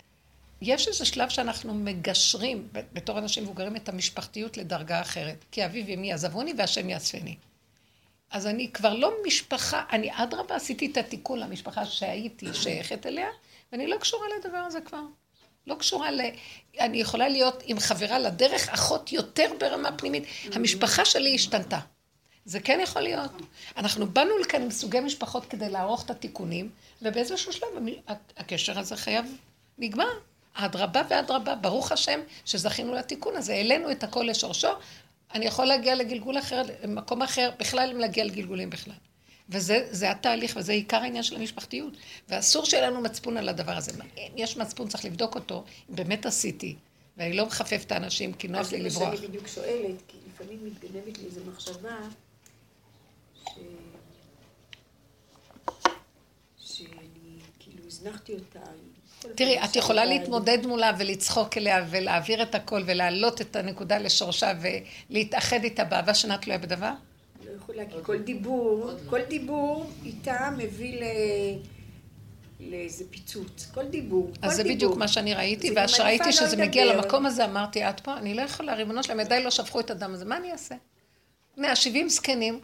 יש 0.60 0.88
איזה 0.88 1.04
שלב 1.04 1.28
שאנחנו 1.28 1.74
מגשרים, 1.74 2.68
בתור 2.72 3.18
אנשים 3.18 3.42
מבוגרים, 3.42 3.76
את 3.76 3.88
המשפחתיות 3.88 4.56
לדרגה 4.56 5.00
אחרת. 5.00 5.44
כי 5.50 5.64
אבי 5.64 5.84
ואמי 5.86 6.12
עזבוני 6.12 6.52
והשם 6.58 6.90
יאספני. 6.90 7.36
אז 8.30 8.46
אני 8.46 8.72
כבר 8.72 8.94
לא 8.94 9.12
משפחה, 9.26 9.84
אני 9.92 10.10
אדרבה 10.12 10.56
עשיתי 10.56 10.86
את 10.86 10.96
התיקון 10.96 11.38
למשפחה 11.38 11.86
שהייתי 11.86 12.46
שייכת 12.54 13.06
אליה, 13.06 13.28
ואני 13.72 13.86
לא 13.86 13.96
קשורה 13.96 14.26
לדבר 14.38 14.58
הזה 14.58 14.80
כבר. 14.80 15.02
לא 15.66 15.74
קשורה 15.74 16.10
ל... 16.10 16.20
אני 16.80 17.00
יכולה 17.00 17.28
להיות 17.28 17.62
עם 17.66 17.78
חברה 17.78 18.18
לדרך, 18.18 18.68
אחות 18.68 19.12
יותר 19.12 19.50
ברמה 19.60 19.92
פנימית. 19.92 20.24
המשפחה 20.52 21.04
שלי 21.04 21.34
השתנתה. 21.34 21.78
זה 22.48 22.60
כן 22.60 22.78
יכול 22.82 23.02
להיות. 23.02 23.30
אנחנו 23.76 24.06
באנו 24.06 24.38
לכאן 24.38 24.62
עם 24.62 24.70
סוגי 24.70 25.00
משפחות 25.00 25.44
כדי 25.44 25.68
לערוך 25.68 26.04
את 26.04 26.10
התיקונים, 26.10 26.70
ובאיזשהו 27.02 27.52
שלב 27.52 27.68
הקשר 28.36 28.78
הזה 28.78 28.96
חייב 28.96 29.26
נגמר. 29.78 30.10
אדרבה 30.54 31.02
ואדרבה, 31.10 31.54
ברוך 31.54 31.92
השם 31.92 32.20
שזכינו 32.44 32.94
לתיקון 32.94 33.36
הזה, 33.36 33.52
העלינו 33.52 33.90
את 33.90 34.04
הכל 34.04 34.22
לשורשו, 34.22 34.68
אני 35.34 35.44
יכול 35.44 35.64
להגיע 35.64 35.94
לגלגול 35.94 36.38
אחר, 36.38 36.62
למקום 36.82 37.22
אחר, 37.22 37.50
בכלל 37.58 37.90
אם 37.90 37.98
להגיע 37.98 38.24
לגלגולים 38.24 38.70
בכלל. 38.70 38.94
וזה 39.48 40.10
התהליך, 40.10 40.56
וזה 40.56 40.72
עיקר 40.72 40.96
העניין 40.96 41.22
של 41.22 41.36
המשפחתיות. 41.36 41.92
ואסור 42.28 42.64
שיהיה 42.64 42.90
לנו 42.90 43.00
מצפון 43.00 43.36
על 43.36 43.48
הדבר 43.48 43.76
הזה. 43.76 43.92
אם 44.16 44.32
יש 44.36 44.56
מצפון, 44.56 44.88
צריך 44.88 45.04
לבדוק 45.04 45.34
אותו, 45.34 45.64
אם 45.90 45.96
באמת 45.96 46.26
עשיתי. 46.26 46.76
ואני 47.16 47.36
לא 47.36 47.46
מחפף 47.46 47.82
את 47.86 47.92
האנשים, 47.92 48.32
כי 48.32 48.48
נוח 48.48 48.72
לי 48.72 48.82
לברוח. 48.82 49.02
אז 49.02 49.02
זה 49.02 49.04
מה 49.10 49.16
שאני 49.16 49.28
בדיוק 49.28 49.46
שואלת, 49.46 49.96
כי 50.08 50.16
לפעמים 50.28 50.64
מתגנבת 50.64 51.18
לי 51.18 51.24
איזו 51.24 51.40
מחשבה, 51.46 51.96
ש... 53.44 53.58
שאני 56.58 57.38
כאילו 57.58 57.87
הזנחתי 57.98 58.32
אותה. 58.32 58.60
תראי, 59.34 59.64
את 59.64 59.76
יכולה 59.76 60.04
להתמודד 60.04 60.66
מולה 60.66 60.92
ולצחוק 60.98 61.56
אליה 61.56 61.86
ולהעביר 61.90 62.42
את 62.42 62.54
הכל 62.54 62.82
ולהעלות 62.86 63.40
את 63.40 63.56
הנקודה 63.56 63.98
לשורשה 63.98 64.52
ולהתאחד 65.10 65.64
איתה 65.64 65.84
באהבה 65.84 66.14
שנה 66.14 66.38
תלויה 66.38 66.58
בדבר? 66.58 66.92
לא 67.46 67.50
יכולה, 67.56 67.82
כי 67.86 67.96
כל 68.02 68.18
דיבור, 68.18 68.90
כל 69.10 69.20
דיבור 69.28 69.90
איתה 70.04 70.50
מביא 70.56 71.00
ל... 71.00 71.04
לאיזה 72.60 73.04
פיצוץ, 73.10 73.70
כל 73.74 73.84
דיבור, 73.84 74.30
אז 74.42 74.56
זה 74.56 74.64
בדיוק 74.64 74.96
מה 74.96 75.08
שאני 75.08 75.34
ראיתי, 75.34 75.74
ושראיתי 75.84 76.24
לא 76.24 76.32
שזה 76.32 76.56
מגיע 76.56 76.94
למקום 76.94 77.26
הזה, 77.26 77.44
אמרתי, 77.44 77.88
את 77.88 78.00
פה, 78.00 78.16
אני 78.16 78.34
לא 78.34 78.42
יכולה, 78.42 78.74
ריבונו 78.74 79.02
שלהם, 79.02 79.20
ידיי 79.20 79.44
לא 79.44 79.50
שפכו 79.50 79.80
את 79.80 79.90
הדם 79.90 80.14
הזה, 80.14 80.24
מה 80.24 80.36
אני 80.36 80.52
אעשה? 80.52 80.74
170 81.56 82.08
זקנים, 82.08 82.60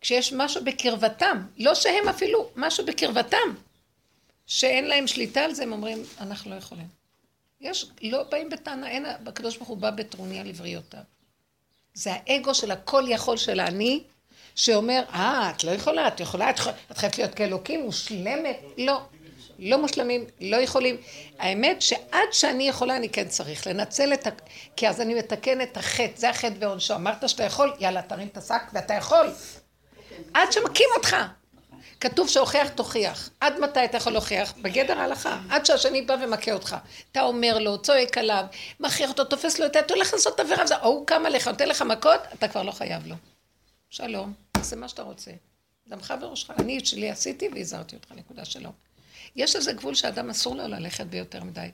כשיש 0.00 0.32
משהו 0.32 0.64
בקרבתם, 0.64 1.42
לא 1.58 1.74
שהם 1.74 2.08
אפילו, 2.08 2.48
משהו 2.56 2.86
בקרבתם, 2.86 3.54
שאין 4.48 4.88
להם 4.88 5.06
שליטה 5.06 5.40
על 5.40 5.54
זה, 5.54 5.62
הם 5.62 5.72
אומרים, 5.72 6.02
אנחנו 6.20 6.50
לא 6.50 6.56
יכולים. 6.56 6.86
יש, 7.60 7.86
לא 8.02 8.22
באים 8.22 8.48
בטענה, 8.50 8.88
אין, 8.88 9.06
הקדוש 9.26 9.56
ברוך 9.56 9.68
הוא 9.68 9.76
בא 9.76 9.90
בטרוניה 9.90 10.44
לבריאותיו. 10.44 11.00
זה 11.94 12.10
האגו 12.12 12.54
של 12.54 12.70
הכל 12.70 13.04
יכול 13.08 13.36
של 13.36 13.60
האני, 13.60 14.02
שאומר, 14.54 15.02
אה, 15.12 15.52
את 15.56 15.64
לא 15.64 15.70
יכולה, 15.70 16.08
את 16.08 16.20
יכולה, 16.20 16.50
את, 16.50 16.60
את 16.92 16.98
חייבת 16.98 17.18
להיות 17.18 17.34
כאלוקים, 17.34 17.84
מושלמת. 17.84 18.60
לא, 18.78 19.00
לא 19.58 19.78
מושלמים, 19.78 20.24
לא 20.40 20.56
יכולים. 20.56 20.96
האמת 21.38 21.82
שעד 21.82 22.32
שאני 22.32 22.68
יכולה, 22.68 22.96
אני 22.96 23.08
כן 23.08 23.28
צריך 23.28 23.66
לנצל 23.66 24.12
את 24.12 24.26
ה... 24.26 24.30
כי 24.76 24.88
אז 24.88 25.00
אני 25.00 25.14
מתקן 25.14 25.60
את 25.60 25.76
החטא, 25.76 26.12
זה 26.16 26.30
החטא 26.30 26.54
ועונשו. 26.58 26.94
אמרת 26.94 27.28
שאתה 27.28 27.44
יכול, 27.44 27.74
יאללה, 27.80 28.02
תרים 28.02 28.28
את 28.28 28.36
השק 28.36 28.62
ואתה 28.72 28.94
יכול. 28.94 29.26
עד 30.34 30.52
שמכים 30.52 30.86
אותך. 30.96 31.16
כתוב 32.00 32.28
שהוכיח 32.28 32.68
תוכיח. 32.68 33.30
עד 33.40 33.58
מתי 33.60 33.84
אתה 33.84 33.96
יכול 33.96 34.12
להוכיח? 34.12 34.54
בגדר 34.62 34.98
ההלכה. 34.98 35.40
עד 35.50 35.66
שהשני 35.66 36.02
בא 36.02 36.16
ומכה 36.22 36.52
אותך. 36.52 36.76
אתה 37.12 37.22
אומר 37.22 37.58
לו, 37.58 37.82
צועק 37.82 38.18
עליו, 38.18 38.44
מכריח 38.80 39.10
אותו, 39.10 39.24
תופס 39.24 39.58
לו 39.58 39.66
את 39.66 39.76
היד, 39.76 39.90
הולך 39.90 40.12
לעשות 40.12 40.40
עבירה, 40.40 40.64
או 40.82 40.88
הוא 40.88 41.06
קם 41.06 41.26
עליך, 41.26 41.48
נותן 41.48 41.68
לך 41.68 41.82
מכות, 41.82 42.20
אתה 42.34 42.48
כבר 42.48 42.62
לא 42.62 42.72
חייב 42.72 43.06
לו. 43.06 43.14
שלום, 43.90 44.32
תעשה 44.52 44.76
מה 44.76 44.88
שאתה 44.88 45.02
רוצה. 45.02 45.30
דמך 45.88 46.14
וראשך. 46.20 46.50
אני 46.50 46.78
את 46.78 46.86
שלי 46.86 47.10
עשיתי 47.10 47.48
והזהרתי 47.54 47.96
אותך, 47.96 48.12
נקודה 48.12 48.44
שלום. 48.44 48.72
יש 49.36 49.56
איזה 49.56 49.72
גבול 49.72 49.94
שאדם 49.94 50.30
אסור 50.30 50.56
לו 50.56 50.68
ללכת 50.68 51.06
ביותר 51.06 51.44
מדי. 51.44 51.68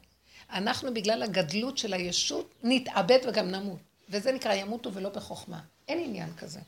אנחנו 0.52 0.94
בגלל 0.94 1.22
הגדלות 1.22 1.78
של 1.78 1.92
הישות 1.94 2.54
נתאבד 2.62 3.18
וגם 3.26 3.50
נמות. 3.50 3.78
וזה 4.08 4.32
נקרא 4.32 4.54
ימותו 4.54 4.94
ולא 4.94 5.08
בחוכמה. 5.08 5.60
אין 5.88 5.98
עניין 5.98 6.34
כזה. 6.36 6.60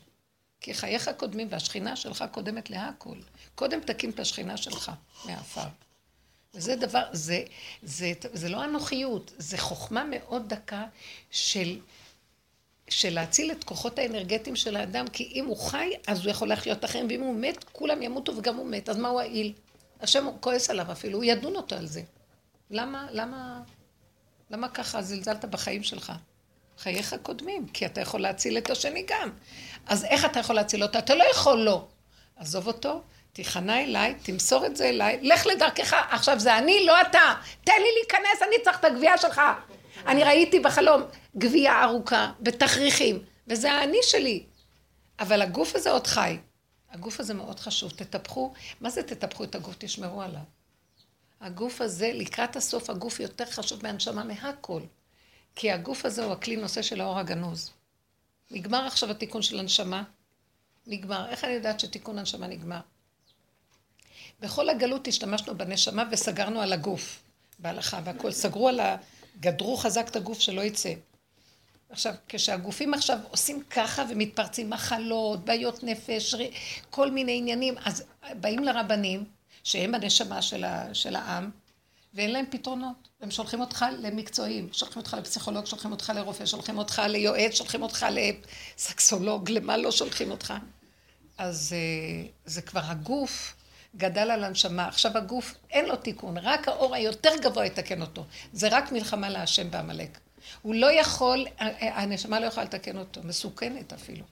כי 0.61 0.73
חייך 0.73 1.09
קודמים 1.17 1.47
והשכינה 1.51 1.95
שלך 1.95 2.25
קודמת 2.31 2.69
להכל. 2.69 3.17
קודם 3.55 3.79
תקים 3.79 4.09
את 4.09 4.19
השכינה 4.19 4.57
שלך 4.57 4.91
מהעפר. 5.25 5.67
וזה 6.53 6.75
דבר, 6.75 7.03
זה, 7.11 7.43
זה, 7.83 8.13
זה, 8.21 8.29
זה 8.33 8.49
לא 8.49 8.65
אנוכיות, 8.65 9.33
זה 9.37 9.57
חוכמה 9.57 10.03
מאוד 10.03 10.49
דקה 10.49 10.85
של, 11.31 11.79
של 12.89 13.13
להציל 13.13 13.51
את 13.51 13.63
כוחות 13.63 13.99
האנרגטיים 13.99 14.55
של 14.55 14.75
האדם, 14.75 15.07
כי 15.07 15.31
אם 15.35 15.45
הוא 15.45 15.57
חי, 15.57 15.91
אז 16.07 16.19
הוא 16.21 16.31
יכול 16.31 16.51
לחיות 16.51 16.85
אחרים, 16.85 17.07
ואם 17.09 17.21
הוא 17.21 17.35
מת, 17.35 17.63
כולם 17.71 18.01
ימותו 18.01 18.37
וגם 18.37 18.55
הוא 18.55 18.67
מת, 18.67 18.89
אז 18.89 18.97
מה 18.97 19.09
הוא 19.09 19.19
העיל? 19.19 19.53
השם 19.99 20.27
כועס 20.39 20.69
עליו 20.69 20.91
אפילו, 20.91 21.17
הוא 21.17 21.23
ידון 21.23 21.55
אותו 21.55 21.75
על 21.75 21.87
זה. 21.87 22.01
למה, 22.69 23.07
למה, 23.11 23.61
למה 24.49 24.69
ככה 24.69 25.01
זלזלת 25.01 25.45
בחיים 25.45 25.83
שלך? 25.83 26.13
חייך 26.77 27.15
קודמים, 27.21 27.67
כי 27.67 27.85
אתה 27.85 28.01
יכול 28.01 28.21
להציל 28.21 28.57
את 28.57 28.69
השני 28.69 29.05
גם. 29.07 29.29
אז 29.87 30.05
איך 30.05 30.25
אתה 30.25 30.39
יכול 30.39 30.55
להציל 30.55 30.83
אותו? 30.83 30.99
אתה 30.99 31.15
לא 31.15 31.23
יכול 31.31 31.57
לא. 31.57 31.87
עזוב 32.35 32.67
אותו, 32.67 33.01
תיכנע 33.33 33.83
אליי, 33.83 34.15
תמסור 34.23 34.65
את 34.65 34.75
זה 34.75 34.89
אליי, 34.89 35.19
לך 35.21 35.45
לדרכך, 35.45 35.93
עכשיו 36.09 36.39
זה 36.39 36.57
אני, 36.57 36.85
לא 36.85 37.01
אתה. 37.01 37.33
תן 37.63 37.73
לי 37.77 37.87
להיכנס, 37.99 38.41
אני 38.47 38.55
צריך 38.63 38.79
את 38.79 38.85
הגבייה 38.85 39.17
שלך. 39.17 39.41
אני 40.07 40.23
ראיתי 40.23 40.59
בחלום 40.59 41.01
גבייה 41.37 41.83
ארוכה, 41.83 42.31
בתכריכים, 42.39 43.23
וזה 43.47 43.71
האני 43.71 43.97
שלי. 44.01 44.43
אבל 45.19 45.41
הגוף 45.41 45.75
הזה 45.75 45.91
עוד 45.91 46.07
חי. 46.07 46.37
הגוף 46.91 47.19
הזה 47.19 47.33
מאוד 47.33 47.59
חשוב, 47.59 47.91
תטפחו, 47.91 48.53
מה 48.81 48.89
זה 48.89 49.03
תטפחו 49.03 49.43
את 49.43 49.55
הגוף? 49.55 49.75
תשמרו 49.77 50.21
עליו. 50.21 50.41
הגוף 51.41 51.81
הזה, 51.81 52.11
לקראת 52.13 52.55
הסוף, 52.55 52.89
הגוף 52.89 53.19
יותר 53.19 53.45
חשוב 53.45 53.83
מהנשמה 53.83 54.23
מהכל. 54.23 54.81
כי 55.55 55.71
הגוף 55.71 56.05
הזה 56.05 56.23
הוא 56.23 56.33
הכלי 56.33 56.55
נושא 56.55 56.81
של 56.81 57.01
האור 57.01 57.19
הגנוז. 57.19 57.71
נגמר 58.51 58.85
עכשיו 58.85 59.11
התיקון 59.11 59.41
של 59.41 59.59
הנשמה? 59.59 60.03
נגמר. 60.87 61.29
איך 61.29 61.43
אני 61.43 61.53
יודעת 61.53 61.79
שתיקון 61.79 62.19
הנשמה 62.19 62.47
נגמר? 62.47 62.79
בכל 64.39 64.69
הגלות 64.69 65.07
השתמשנו 65.07 65.57
בנשמה 65.57 66.03
וסגרנו 66.11 66.61
על 66.61 66.73
הגוף, 66.73 67.23
בהלכה 67.59 67.99
והכול. 68.03 68.31
סגרו 68.31 68.67
על 68.69 68.79
ה... 68.79 68.97
גדרו 69.39 69.77
חזק 69.77 70.07
את 70.07 70.15
הגוף 70.15 70.39
שלא 70.39 70.61
יצא. 70.61 70.93
עכשיו, 71.89 72.13
כשהגופים 72.27 72.93
עכשיו 72.93 73.17
עושים 73.29 73.63
ככה 73.69 74.03
ומתפרצים 74.09 74.69
מחלות, 74.69 75.45
בעיות 75.45 75.83
נפש, 75.83 76.35
כל 76.89 77.11
מיני 77.11 77.37
עניינים, 77.37 77.75
אז 77.85 78.03
באים 78.33 78.63
לרבנים, 78.63 79.25
שהם 79.63 79.95
הנשמה 79.95 80.41
של, 80.41 80.63
ה, 80.63 80.93
של 80.93 81.15
העם, 81.15 81.51
ואין 82.17 82.31
להם 82.31 82.45
פתרונות. 82.49 83.07
הם 83.21 83.31
שולחים 83.31 83.61
אותך 83.61 83.85
למקצועים, 83.99 84.69
שולחים 84.71 84.97
אותך 84.97 85.15
לפסיכולוג, 85.19 85.65
שולחים 85.65 85.91
אותך 85.91 86.11
לרופא, 86.15 86.45
שולחים 86.45 86.77
אותך 86.77 87.01
ליועץ, 87.09 87.53
שולחים 87.53 87.81
אותך 87.81 88.05
לסקסולוג, 88.77 89.51
למה 89.51 89.77
לא 89.77 89.91
שולחים 89.91 90.31
אותך? 90.31 90.53
אז 91.37 91.73
אה, 91.73 92.27
זה 92.45 92.61
כבר 92.61 92.79
הגוף 92.83 93.55
גדל 93.95 94.31
על 94.31 94.43
הנשמה. 94.43 94.87
עכשיו 94.87 95.17
הגוף, 95.17 95.55
אין 95.69 95.85
לו 95.85 95.95
תיקון, 95.95 96.37
רק 96.37 96.67
האור 96.67 96.95
היותר 96.95 97.37
גבוה 97.41 97.65
יתקן 97.65 98.01
אותו. 98.01 98.25
זה 98.53 98.67
רק 98.71 98.91
מלחמה 98.91 99.29
להשם 99.29 99.71
בעמלק. 99.71 100.17
הוא 100.61 100.75
לא 100.75 100.91
יכול, 100.91 101.45
הנשמה 101.81 102.39
לא 102.39 102.45
יכולה 102.45 102.65
לתקן 102.65 102.97
אותו, 102.97 103.21
מסוכנת 103.23 103.93
אפילו. 103.93 104.25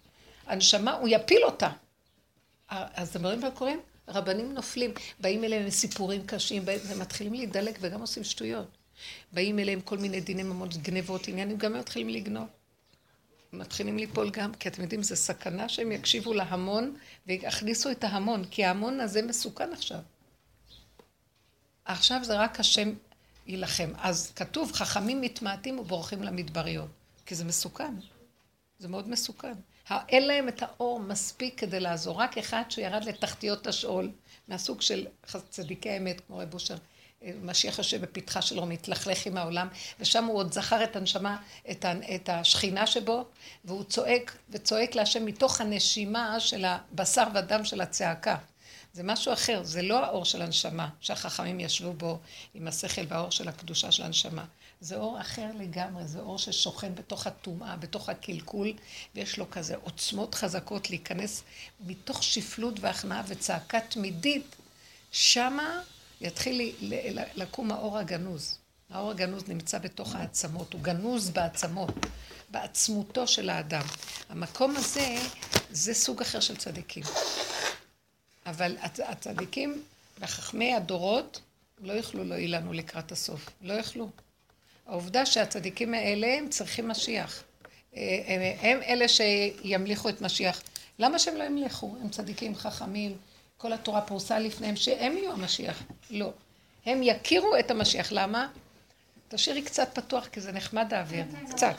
הנשמה, 0.48 0.94
הוא 0.94 1.08
יפיל 1.12 1.44
אותה. 1.44 1.70
אז 2.70 3.10
אתם 3.10 3.26
רואים 3.26 3.40
מה 3.40 3.52
קוראים? 3.52 3.80
רבנים 4.08 4.54
נופלים, 4.54 4.92
באים 5.20 5.44
אליהם 5.44 5.70
סיפורים 5.70 6.26
קשים, 6.26 6.64
ומתחילים 6.88 7.34
להידלק 7.34 7.78
וגם 7.82 8.02
עושים 8.02 8.24
שטויות. 8.24 8.68
באים 9.32 9.60
אליהם 9.60 9.82
כל 9.82 9.98
מיני 9.98 10.22
דיני 10.22 10.44
ממות, 10.44 10.78
גנבות, 10.78 11.28
עניינים, 11.28 11.58
גם 11.58 11.74
הם 11.74 11.80
מתחילים 11.80 12.10
לגנוב. 12.10 12.48
מתחילים 13.54 13.98
ליפול 13.98 14.30
גם, 14.30 14.54
כי 14.54 14.70
אתם 14.70 14.82
יודעים, 14.82 15.04
זו 15.04 15.16
סכנה 15.16 15.70
שהם 15.70 15.92
יקשיבו 15.92 16.34
להמון 16.34 16.96
ויכניסו 17.28 17.92
את 17.92 18.04
ההמון, 18.04 18.46
כי 18.46 18.66
ההמון 18.66 19.00
הזה 19.00 19.22
מסוכן 19.22 19.74
עכשיו. 19.74 20.00
עכשיו 21.86 22.20
זה 22.24 22.40
רק 22.40 22.60
השם 22.60 22.94
יילחם. 23.48 23.92
אז 23.98 24.32
כתוב, 24.36 24.72
חכמים 24.72 25.22
מתמעטים 25.22 25.80
ובורחים 25.80 26.24
למדבריות, 26.24 26.90
כי 27.26 27.36
זה 27.36 27.46
מסוכן. 27.46 27.96
זה 28.80 28.88
מאוד 28.88 29.10
מסוכן. 29.10 29.54
אין 29.92 30.28
להם 30.28 30.48
את 30.48 30.64
האור 30.64 31.00
מספיק 31.00 31.60
כדי 31.60 31.80
לעזור. 31.80 32.22
רק 32.22 32.38
אחד 32.38 32.64
שירד 32.70 33.04
לתחתיות 33.04 33.68
השאול, 33.68 34.12
מהסוג 34.48 34.82
של 34.82 35.08
צדיקי 35.50 35.90
האמת, 35.90 36.22
כמו 36.28 36.38
רב 36.38 36.54
אושר, 36.54 36.76
משיח 37.42 37.78
יושב 37.78 38.02
בפתחה 38.02 38.42
שלו, 38.42 38.66
מתלכלך 38.66 39.26
עם 39.26 39.38
העולם, 39.38 39.68
ושם 40.00 40.26
הוא 40.26 40.38
עוד 40.38 40.54
זכר 40.54 40.84
את 40.84 40.96
הנשמה, 40.96 41.38
את, 41.72 41.86
ה, 41.86 41.94
את 42.16 42.30
השכינה 42.30 42.88
שבו, 42.88 43.26
והוא 43.66 43.84
צועק, 43.84 44.38
וצועק 44.50 44.96
להשם 44.96 45.26
מתוך 45.26 45.62
הנשימה 45.62 46.40
של 46.40 46.66
הבשר 46.66 47.28
ודם 47.36 47.66
של 47.66 47.82
הצעקה. 47.82 48.38
זה 48.94 49.04
משהו 49.04 49.34
אחר, 49.34 49.64
זה 49.64 49.82
לא 49.82 50.06
האור 50.06 50.26
של 50.26 50.42
הנשמה, 50.42 50.90
שהחכמים 51.02 51.60
ישבו 51.60 51.94
בו 51.94 52.20
עם 52.54 52.68
השכל 52.68 53.02
והאור 53.08 53.32
של 53.32 53.48
הקדושה 53.48 53.92
של 53.92 54.04
הנשמה. 54.04 54.46
זה 54.86 54.96
אור 54.96 55.22
אחר 55.22 55.48
לגמרי, 55.60 56.08
זה 56.08 56.20
אור 56.20 56.38
ששוכן 56.38 56.96
בתוך 56.96 57.28
הטומאה, 57.28 57.76
בתוך 57.76 58.10
הקלקול, 58.10 58.74
ויש 59.16 59.38
לו 59.38 59.52
כזה 59.52 59.76
עוצמות 59.76 60.36
חזקות 60.36 60.90
להיכנס 60.90 61.44
מתוך 61.80 62.24
שפלות 62.24 62.80
והכנעה 62.80 63.24
וצעקה 63.28 63.80
תמידית. 63.80 64.56
שמה 65.12 65.82
יתחיל 66.22 66.76
לקום 67.36 67.72
האור 67.72 67.98
הגנוז. 67.98 68.58
האור 68.90 69.12
הגנוז 69.12 69.44
נמצא 69.48 69.78
בתוך 69.78 70.16
העצמות, 70.16 70.74
הוא 70.74 70.82
גנוז 70.82 71.30
בעצמות, 71.30 71.94
בעצמותו 72.50 73.28
של 73.28 73.50
האדם. 73.50 73.86
המקום 74.30 74.76
הזה, 74.76 75.16
זה 75.72 75.94
סוג 75.94 76.22
אחר 76.22 76.40
של 76.40 76.58
צדיקים. 76.58 77.04
אבל 78.46 78.78
הצדיקים 79.08 79.84
וחכמי 80.20 80.74
הדורות 80.76 81.42
לא 81.82 81.94
יוכלו 81.94 82.24
להועיל 82.24 82.56
לנו 82.56 82.74
לקראת 82.74 83.12
הסוף. 83.12 83.50
לא 83.62 83.74
יוכלו. 83.74 84.10
העובדה 84.88 85.26
שהצדיקים 85.26 85.94
האלה 85.94 86.38
הם 86.38 86.50
צריכים 86.50 86.88
משיח. 86.88 87.44
אה, 87.96 88.02
הם, 88.28 88.42
הם 88.62 88.80
אלה 88.88 89.06
שימליכו 89.08 90.10
את 90.10 90.22
משיח. 90.22 90.62
למה 91.00 91.20
שהם 91.20 91.36
לא 91.38 91.44
ימליכו? 91.44 91.96
הם 92.02 92.10
צדיקים 92.10 92.56
חכמים, 92.56 93.18
כל 93.58 93.74
התורה 93.74 94.02
פרוסה 94.02 94.40
לפניהם, 94.40 94.76
שהם 94.76 95.18
יהיו 95.18 95.32
המשיח. 95.32 95.84
לא. 96.10 96.32
הם 96.86 97.04
יכירו 97.04 97.58
את 97.60 97.72
המשיח. 97.72 98.12
למה? 98.12 98.48
תשאירי 99.28 99.62
קצת 99.62 99.90
פתוח, 99.94 100.28
כי 100.28 100.42
זה 100.42 100.52
נחמד 100.52 100.94
האוויר. 100.94 101.26
כן, 101.32 101.46
כן, 101.48 101.52
קצת. 101.52 101.76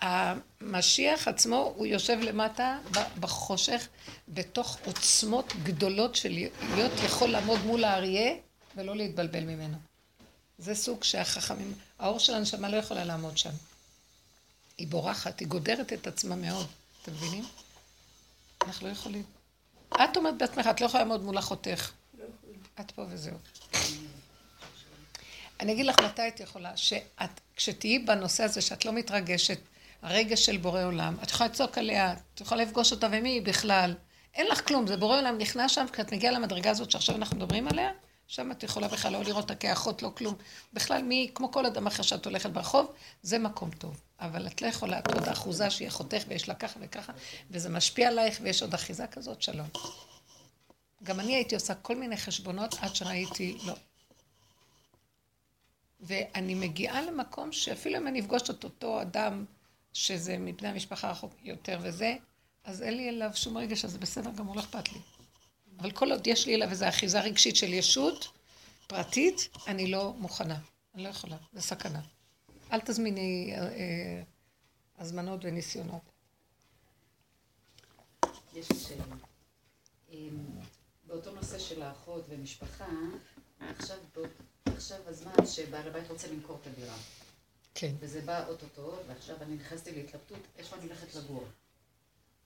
המשיח 0.00 1.28
עצמו, 1.28 1.72
הוא 1.76 1.86
יושב 1.86 2.18
למטה 2.20 2.78
בחושך, 3.20 3.88
בתוך 4.28 4.78
עוצמות 4.84 5.52
גדולות 5.62 6.14
של 6.14 6.28
להיות 6.74 6.92
יכול 7.04 7.28
לעמוד 7.28 7.58
מול 7.66 7.84
האריה 7.84 8.32
ולא 8.76 8.96
להתבלבל 8.96 9.44
ממנו. 9.44 9.89
זה 10.60 10.74
סוג 10.74 11.04
שהחכמים, 11.04 11.74
האור 11.98 12.18
של 12.18 12.34
הנשמה 12.34 12.68
לא 12.68 12.76
יכולה 12.76 13.04
לעמוד 13.04 13.38
שם. 13.38 13.50
היא 14.78 14.88
בורחת, 14.88 15.40
היא 15.40 15.48
גודרת 15.48 15.92
את 15.92 16.06
עצמה 16.06 16.36
מאוד. 16.36 16.66
אתם 17.02 17.12
מבינים? 17.12 17.44
אנחנו 18.62 18.86
לא 18.86 18.92
יכולים. 18.92 19.22
את 19.94 20.16
אומרת 20.16 20.38
בעצמך, 20.38 20.66
את 20.70 20.80
לא 20.80 20.86
יכולה 20.86 21.02
לעמוד 21.02 21.22
מול 21.22 21.38
אחותך. 21.38 21.90
את 22.80 22.90
פה 22.90 23.02
וזהו. 23.08 23.36
אני 25.60 25.72
אגיד 25.72 25.86
לך 25.86 25.96
מתי 26.04 26.28
את 26.28 26.40
יכולה, 26.40 26.76
שאת, 26.76 27.40
כשתהיי 27.56 27.98
בנושא 27.98 28.44
הזה 28.44 28.60
שאת 28.60 28.84
לא 28.84 28.92
מתרגשת, 28.92 29.58
הרגש 30.02 30.46
של 30.46 30.56
בורא 30.56 30.84
עולם, 30.84 31.16
את 31.22 31.30
יכולה 31.30 31.50
לצעוק 31.50 31.78
עליה, 31.78 32.12
את 32.34 32.40
יכולה 32.40 32.62
לפגוש 32.62 32.92
אותה, 32.92 33.08
ומי 33.12 33.28
היא 33.28 33.42
בכלל? 33.42 33.94
אין 34.34 34.46
לך 34.46 34.68
כלום, 34.68 34.86
זה 34.86 34.96
בורא 34.96 35.18
עולם 35.18 35.38
נכנס 35.38 35.70
שם, 35.70 35.86
כשאת 35.92 36.12
מגיעה 36.12 36.32
למדרגה 36.32 36.70
הזאת 36.70 36.90
שעכשיו 36.90 37.16
אנחנו 37.16 37.36
מדברים 37.36 37.68
עליה, 37.68 37.90
שם 38.30 38.52
את 38.52 38.62
יכולה 38.62 38.88
בכלל 38.88 39.12
לא 39.12 39.22
לראות 39.24 39.42
אותה 39.42 39.54
כאחות, 39.54 40.02
לא 40.02 40.12
כלום. 40.16 40.34
בכלל, 40.72 41.02
מי, 41.02 41.30
כמו 41.34 41.52
כל 41.52 41.66
אדם 41.66 41.86
אחר 41.86 42.02
שאת 42.02 42.24
הולכת 42.24 42.50
ברחוב, 42.50 42.92
זה 43.22 43.38
מקום 43.38 43.70
טוב. 43.70 44.00
אבל 44.20 44.46
את 44.46 44.62
לא 44.62 44.66
יכולה, 44.66 44.98
את 44.98 45.14
עוד 45.14 45.28
אחוזה 45.28 45.70
שהיא 45.70 45.88
אחותך 45.88 46.22
ויש 46.28 46.48
לה 46.48 46.54
ככה 46.54 46.80
וככה, 46.82 47.12
וזה 47.50 47.68
משפיע 47.68 48.08
עלייך 48.08 48.38
ויש 48.42 48.62
עוד 48.62 48.74
אחיזה 48.74 49.06
כזאת, 49.06 49.42
שלום. 49.42 49.66
גם 51.02 51.20
אני 51.20 51.34
הייתי 51.34 51.54
עושה 51.54 51.74
כל 51.74 51.96
מיני 51.96 52.16
חשבונות 52.16 52.74
עד 52.80 52.94
שראיתי, 52.94 53.58
לא, 53.66 53.74
ואני 56.00 56.54
מגיעה 56.54 57.02
למקום 57.02 57.52
שאפילו 57.52 57.96
אם 57.96 58.08
אני 58.08 58.20
אפגוש 58.20 58.42
את 58.50 58.64
אותו 58.64 59.02
אדם, 59.02 59.44
שזה 59.92 60.38
מבני 60.38 60.68
המשפחה 60.68 61.10
רחוק 61.10 61.34
יותר 61.42 61.78
וזה, 61.82 62.16
אז 62.64 62.82
אין 62.82 62.96
לי 62.96 63.08
אליו 63.08 63.30
שום 63.34 63.58
רגש, 63.58 63.84
אז 63.84 63.92
זה 63.92 63.98
בסדר 63.98 64.30
גמור, 64.30 64.56
לא 64.56 64.60
אכפת 64.60 64.92
לי. 64.92 64.98
אבל 65.80 65.90
כל 65.90 66.12
עוד 66.12 66.26
יש 66.26 66.46
לי 66.46 66.54
אליו 66.54 66.70
איזו 66.70 66.88
אחיזה 66.88 67.20
רגשית 67.20 67.56
של 67.56 67.72
ישות 67.72 68.28
פרטית, 68.86 69.48
אני 69.66 69.90
לא 69.90 70.12
מוכנה. 70.18 70.58
אני 70.94 71.02
לא 71.02 71.08
יכולה, 71.08 71.36
זה 71.52 71.62
סכנה. 71.62 72.00
אל 72.72 72.80
תזמיני 72.80 73.52
אה, 73.54 73.62
אה, 73.62 74.22
הזמנות 74.98 75.40
וניסיונות. 75.44 76.02
יש 78.54 78.70
לי 78.70 78.78
שאלה. 78.78 79.04
אמ, 80.10 80.16
באותו 81.06 81.30
נושא 81.30 81.58
של 81.58 81.82
האחות 81.82 82.24
ומשפחה, 82.28 82.88
עכשיו 83.60 83.96
עכשיו 84.64 84.98
הזמן 85.06 85.46
שבעל 85.46 85.88
הבית 85.88 86.10
רוצה 86.10 86.28
למכור 86.28 86.58
את 86.62 86.66
הדירה. 86.66 86.96
כן. 87.74 87.94
וזה 88.00 88.20
בא 88.20 88.46
אוטוטו, 88.46 88.94
ועכשיו 89.08 89.36
אני 89.42 89.54
נכנסתי 89.54 89.92
להתלבטות, 89.94 90.38
איפה 90.58 90.76
אני 90.76 90.86
הולכת 90.86 91.14
לגור. 91.14 91.44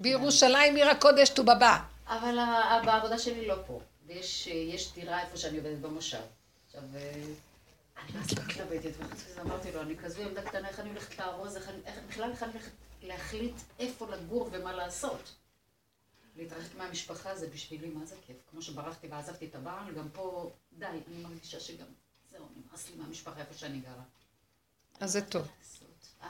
בירושלים 0.00 0.76
עיר 0.76 0.88
הקודש 0.88 1.28
ט"ו-בבא. 1.28 1.78
אבל 2.06 2.38
בעבודה 2.84 3.18
שלי 3.18 3.46
לא 3.46 3.56
פה, 3.66 3.80
ויש 4.06 4.92
דירה 4.94 5.22
איפה 5.22 5.36
שאני 5.36 5.58
עובדת 5.58 5.78
במושב. 5.78 6.20
עכשיו, 6.66 6.82
אה, 6.94 7.12
אני 7.96 8.20
אז 8.20 8.32
מתלבטת, 8.32 8.90
וחוץ 8.98 9.24
מזה 9.30 9.40
אמרתי 9.42 9.72
לו, 9.72 9.80
אני 9.82 9.96
כזו 9.96 10.22
ילדה 10.22 10.42
קטנה, 10.42 10.68
איך 10.68 10.80
אני 10.80 10.88
הולכת 10.88 11.18
לארוז, 11.18 11.56
איך 11.56 11.98
בכלל 12.08 12.30
איך 12.30 12.42
אני 12.42 12.52
הולכת 12.52 12.70
להחליט 13.02 13.54
איפה 13.78 14.06
לגור 14.10 14.48
ומה 14.52 14.72
לעשות. 14.72 15.34
להתרחק 16.36 16.74
מהמשפחה 16.76 17.36
זה 17.36 17.48
בשבילי, 17.48 17.88
מה 17.88 18.04
זה 18.04 18.16
כיף. 18.26 18.36
כמו 18.50 18.62
שברחתי 18.62 19.06
ועזבתי 19.06 19.46
את 19.46 19.54
הבעל, 19.54 19.94
גם 19.94 20.08
פה, 20.12 20.50
די, 20.72 20.86
אני 20.86 21.22
מרגישה 21.22 21.60
שגם 21.60 21.86
זהו, 22.30 22.46
נמאס 22.56 22.90
לי 22.90 22.96
מהמשפחה 22.96 23.40
איפה 23.40 23.54
שאני 23.54 23.78
גרה. 23.80 24.02
אז 25.00 25.12
זה 25.12 25.22
טוב. 25.22 25.48
אה? 26.22 26.28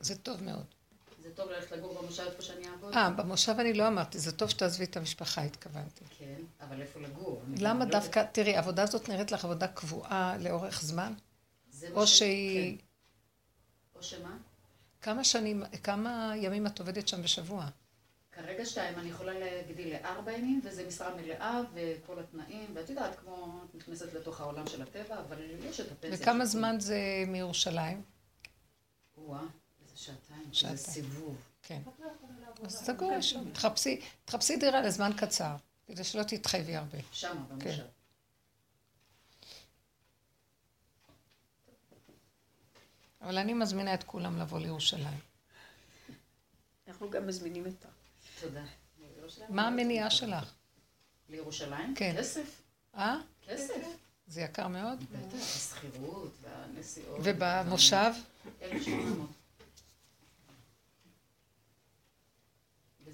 זה 0.00 0.18
טוב 0.18 0.42
מאוד. 0.42 0.79
זה 1.22 1.30
טוב 1.34 1.50
ללכת 1.50 1.72
לגור 1.72 2.02
במושב 2.02 2.22
איפה 2.22 2.42
שאני 2.42 2.68
אעבוד? 2.68 2.94
אה, 2.94 3.10
במושב 3.10 3.54
אני 3.58 3.72
לא 3.72 3.88
אמרתי, 3.88 4.18
זה 4.18 4.32
טוב 4.32 4.50
שתעזבי 4.50 4.84
את 4.84 4.96
המשפחה, 4.96 5.42
התכוונתי. 5.42 6.04
כן, 6.18 6.42
אבל 6.60 6.80
איפה 6.80 7.00
לגור? 7.00 7.42
למה 7.56 7.84
לא 7.84 7.90
דווקא, 7.90 8.24
תראי, 8.32 8.56
העבודה 8.56 8.82
הזאת 8.82 9.08
נראית 9.08 9.32
לך 9.32 9.44
עבודה 9.44 9.68
קבועה 9.68 10.36
לאורך 10.38 10.82
זמן? 10.82 11.12
או 11.92 12.06
שהיא... 12.06 12.78
כן. 12.78 12.84
או 13.94 14.02
שמה? 14.02 14.36
כמה 15.02 15.24
שנים, 15.24 15.62
כמה 15.82 16.32
ימים 16.36 16.66
את 16.66 16.78
עובדת 16.78 17.08
שם 17.08 17.22
בשבוע? 17.22 17.66
כרגע 18.32 18.66
שתיים, 18.66 18.98
אני 18.98 19.08
יכולה 19.08 19.38
להגדיל 19.38 19.92
לארבע 19.92 20.32
ימים, 20.32 20.60
וזה 20.64 20.86
משרה 20.88 21.16
מלאה 21.16 21.60
וכל 21.74 22.18
התנאים, 22.18 22.70
ואת 22.74 22.90
יודעת, 22.90 23.18
כמו 23.18 23.60
את 23.70 23.74
נכנסת 23.74 24.14
לתוך 24.14 24.40
העולם 24.40 24.66
של 24.66 24.82
הטבע, 24.82 25.20
אבל 25.20 25.38
יש 25.64 25.80
את 25.80 25.92
הפנסיה. 25.92 26.18
וכמה 26.22 26.46
זמן 26.46 26.80
זה 26.80 27.24
מירושלים? 27.26 28.02
וואה, 29.16 29.42
שעתיים, 30.00 30.52
שעתיים. 30.52 30.76
זה 30.76 30.90
סיבוב. 30.92 31.36
כן. 31.62 31.82
אז 32.64 32.72
סגור 32.72 33.20
שם, 33.20 33.50
תחפשי, 33.52 34.00
תחפשי 34.24 34.56
דירה 34.56 34.80
לזמן 34.80 35.10
קצר, 35.16 35.56
כדי 35.86 36.04
שלא 36.04 36.22
תתחייבי 36.22 36.76
הרבה. 36.76 36.98
שמה, 37.12 37.44
במושב. 37.48 37.64
כן. 37.64 37.86
אבל 43.20 43.38
אני 43.38 43.54
מזמינה 43.54 43.94
את 43.94 44.04
כולם 44.04 44.38
לבוא 44.38 44.58
לירושלים. 44.58 45.18
אנחנו 46.88 47.10
גם 47.10 47.26
מזמינים 47.26 47.66
אותה. 47.66 47.88
תודה. 48.40 48.64
מה 49.48 49.66
המניעה 49.66 50.10
שלך? 50.10 50.54
לירושלים? 51.28 51.94
כן. 51.94 52.14
כסף. 52.18 52.62
אה? 52.94 53.16
כסף. 53.48 53.86
זה 54.26 54.40
יקר 54.40 54.68
מאוד? 54.68 55.04
בטח, 55.04 55.38
השכירות 55.38 56.32
והנסיעות. 56.40 57.20
ובמושב? 57.22 58.12
1,800. 58.62 59.39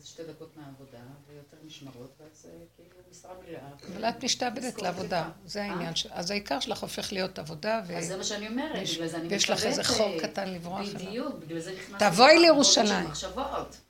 שתי 0.07 0.23
דקות 0.25 0.57
מהעבודה, 0.57 0.99
ויותר 1.27 1.57
משמרות, 1.67 2.17
ואז 2.21 2.47
כאילו 2.77 2.91
משרה 3.11 3.35
מלאה. 3.49 3.69
אבל 3.93 4.05
את 4.05 4.25
משתעבדת 4.25 4.83
לעבודה, 4.83 5.31
זה 5.45 5.63
העניין. 5.63 5.95
אה? 6.11 6.19
אז 6.19 6.31
העיקר 6.31 6.61
שלך 6.61 6.83
הופך 6.83 7.13
להיות 7.13 7.39
עבודה, 7.39 7.83
ו... 7.87 7.97
אז 7.97 8.07
זה 8.07 8.17
מה 8.17 8.25
שאני 8.25 8.49
אומרת, 8.49 8.89
בגלל 8.95 9.09
זה 9.09 9.17
אני 9.17 9.29
ויש 9.29 9.51
לך 9.51 9.65
איזה 9.65 9.85
חור 9.85 10.21
קטן 10.21 10.49
לברוח 10.49 10.81
אליו. 10.81 10.95
בדיוק, 10.95 11.35
בגלל 11.35 11.61
זה 11.61 11.73
נכנסת... 11.73 12.03
תבואי 12.03 12.39
לירושלים. 12.39 13.09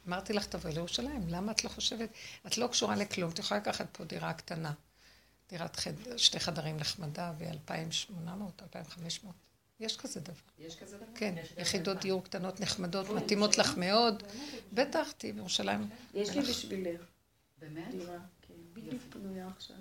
אמרתי 0.09 0.33
לך, 0.33 0.47
תבואי 0.47 0.75
לירושלים, 0.75 1.29
למה 1.29 1.53
את 1.53 1.65
לא 1.65 1.69
חושבת? 1.69 2.09
את 2.47 2.59
לא 2.59 2.67
קשורה 2.67 2.97
לכלום, 2.97 3.31
את 3.31 3.39
יכולה 3.39 3.61
לקחת 3.61 3.87
פה 3.93 4.05
דירה 4.05 4.33
קטנה. 4.33 4.73
דירת 5.51 5.77
שתי 6.17 6.41
חדרים 6.41 6.77
נחמדה, 6.77 7.33
ו-2,800, 7.39 8.63
2,500. 8.63 9.46
יש 9.81 9.97
כזה 9.97 10.21
דבר. 10.21 10.35
יש 10.59 10.77
כזה 10.77 10.97
דבר? 10.97 11.07
כן, 11.15 11.35
יחידות 11.59 12.01
דיור 12.01 12.25
קטנות 12.25 12.61
נחמדות, 12.61 13.11
מתאימות 13.11 13.59
לך 13.59 13.77
מאוד. 13.77 14.23
בטח, 14.73 15.13
תהיי 15.13 15.33
בירושלים. 15.33 15.89
יש 16.15 16.31
לי 16.31 16.43
בשבילך. 16.43 17.01
באמת? 17.59 17.91
דירה, 17.91 18.19
כן. 18.43 18.55
בדיוק 18.73 19.03
פנויה 19.11 19.49
עכשיו. 19.57 19.77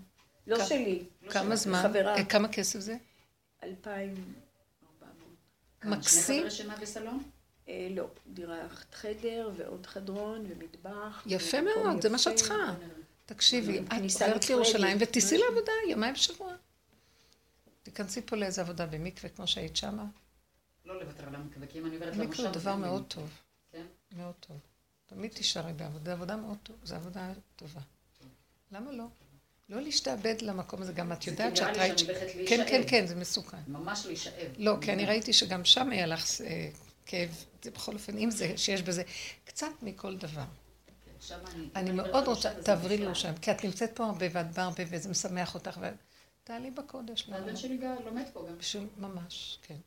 לא 0.47 0.65
שלי. 0.65 1.03
לא 1.21 1.31
כמה 1.31 1.55
זמן? 1.55 1.83
חברה. 1.83 2.15
אה, 2.15 2.25
כמה 2.25 2.47
כסף 2.47 2.79
זה? 2.79 2.97
2,400. 3.63 4.25
מקסים. 5.83 6.49
שני 6.49 6.69
חדרי 6.71 6.83
וסלון? 6.83 7.23
אה, 7.69 7.87
לא, 7.91 8.07
דירת 8.27 8.93
חדר 8.93 9.51
ועוד 9.57 9.85
חדרון 9.85 10.45
ומטבח. 10.49 11.23
יפה 11.25 11.61
מאוד, 11.61 12.01
זה 12.01 12.09
מה 12.09 12.17
שאת 12.17 12.35
צריכה. 12.35 12.73
תקשיבי, 13.25 13.79
את 13.79 14.21
עוברת 14.21 14.49
לירושלים 14.49 14.97
ותיסעי 14.99 15.37
לעבודה 15.37 15.71
יומיים 15.89 16.13
בשבוע. 16.13 16.53
תיכנסי 17.85 18.21
פה 18.21 18.35
לאיזה 18.35 18.61
עבודה 18.61 18.85
במקווה 18.85 19.29
כמו 19.29 19.47
שהיית 19.47 19.75
שמה. 19.75 20.05
לא 20.85 20.99
לוותר 20.99 21.27
על 21.27 21.35
המקווה, 21.35 21.67
כי 21.67 21.79
אם 21.79 21.85
אני 21.85 21.95
עוברת 21.95 22.15
למושב... 22.15 22.29
מקווה 22.29 22.53
זה 22.53 22.59
דבר 22.59 22.75
מאוד 22.75 23.03
טוב. 23.07 23.29
כן? 23.71 23.85
מאוד 24.11 24.33
טוב. 24.39 24.57
תמיד 25.05 25.31
תישארי 25.31 25.73
בעבודה, 25.73 26.13
עבודה 26.13 26.35
מאוד 26.35 26.57
טוב, 26.63 26.75
זו 26.83 26.95
עבודה 26.95 27.33
טובה. 27.55 27.81
למה 28.71 28.91
לא? 28.91 29.05
לא 29.69 29.81
להשתעבד 29.81 30.41
למקום 30.41 30.81
הזה, 30.81 30.93
גם 30.93 31.11
את 31.11 31.27
יודעת 31.27 31.57
שאת 31.57 31.77
ראית... 31.77 31.97
כן, 32.47 32.63
כן, 32.67 32.81
כן, 32.87 33.07
זה 33.07 33.15
מסוכן. 33.15 33.57
ממש 33.67 34.05
להישאב. 34.05 34.51
לא, 34.57 34.77
כי 34.81 34.93
אני 34.93 35.05
ראיתי 35.05 35.33
שגם 35.33 35.65
שם 35.65 35.89
היה 35.89 36.05
לך 36.05 36.25
אה, 36.41 36.69
כאב, 37.05 37.45
זה 37.63 37.71
בכל 37.71 37.93
אופן, 37.93 38.17
אם 38.17 38.31
זה, 38.31 38.57
שיש 38.57 38.81
בזה 38.81 39.03
קצת 39.45 39.71
מכל 39.81 40.17
דבר. 40.17 40.45
כן, 41.27 41.35
אני 41.75 41.91
מאוד 41.91 42.27
רוצה, 42.27 42.61
תעברי 42.63 42.97
לירושלים, 42.97 43.37
כי 43.37 43.51
את 43.51 43.63
נמצאת 43.63 43.95
פה 43.95 44.05
הרבה 44.05 44.25
ואת 44.31 44.51
באה 44.51 44.65
הרבה 44.65 44.83
וזה 44.89 45.09
משמח 45.09 45.55
אותך. 45.55 45.79
תעלי 46.45 46.71
בקודש. 46.71 47.29
והבן? 47.29 47.55
שלי 47.55 47.77
גם 47.77 47.95
לומד 48.05 48.25
פה 48.33 48.45
גם. 48.49 48.57
בשביל, 48.57 48.87
ממש, 48.97 49.59
כן. 49.61 49.77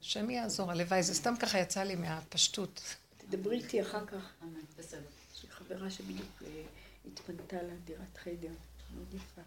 השם 0.00 0.30
יעזור, 0.30 0.70
הלוואי, 0.70 1.02
זה 1.02 1.14
סתם 1.14 1.34
ככה 1.40 1.58
יצא 1.58 1.82
לי 1.82 1.94
מהפשטות. 1.94 2.96
תדברי 3.16 3.56
איתי 3.56 3.82
אחר 3.82 4.06
כך. 4.06 4.32
אמן, 4.42 4.60
בסדר. 4.78 5.08
יש 5.34 5.42
לי 5.42 5.50
חברה 5.50 5.90
שבדיוק 5.90 6.42
אה, 6.46 6.62
התפנתה 7.06 7.62
לה 7.62 7.74
דירת 7.84 8.16
חדר. 8.16 8.52
מאוד 8.94 9.14
יפה. 9.14 9.42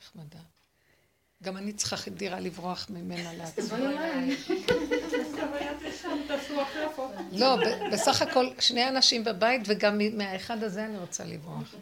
נחמדה. 0.00 0.40
גם 1.42 1.56
אני 1.56 1.72
צריכה 1.72 2.10
דירה 2.10 2.40
לברוח 2.40 2.86
ממנה 2.90 3.32
לעצמי. 3.32 3.64
לא, 7.32 7.56
בסך 7.92 8.22
הכל 8.22 8.48
שני 8.60 8.88
אנשים 8.88 9.24
בבית, 9.24 9.62
וגם 9.66 10.00
מהאחד 10.12 10.62
הזה 10.62 10.84
אני 10.84 10.98
רוצה 10.98 11.24
לברוח. 11.24 11.74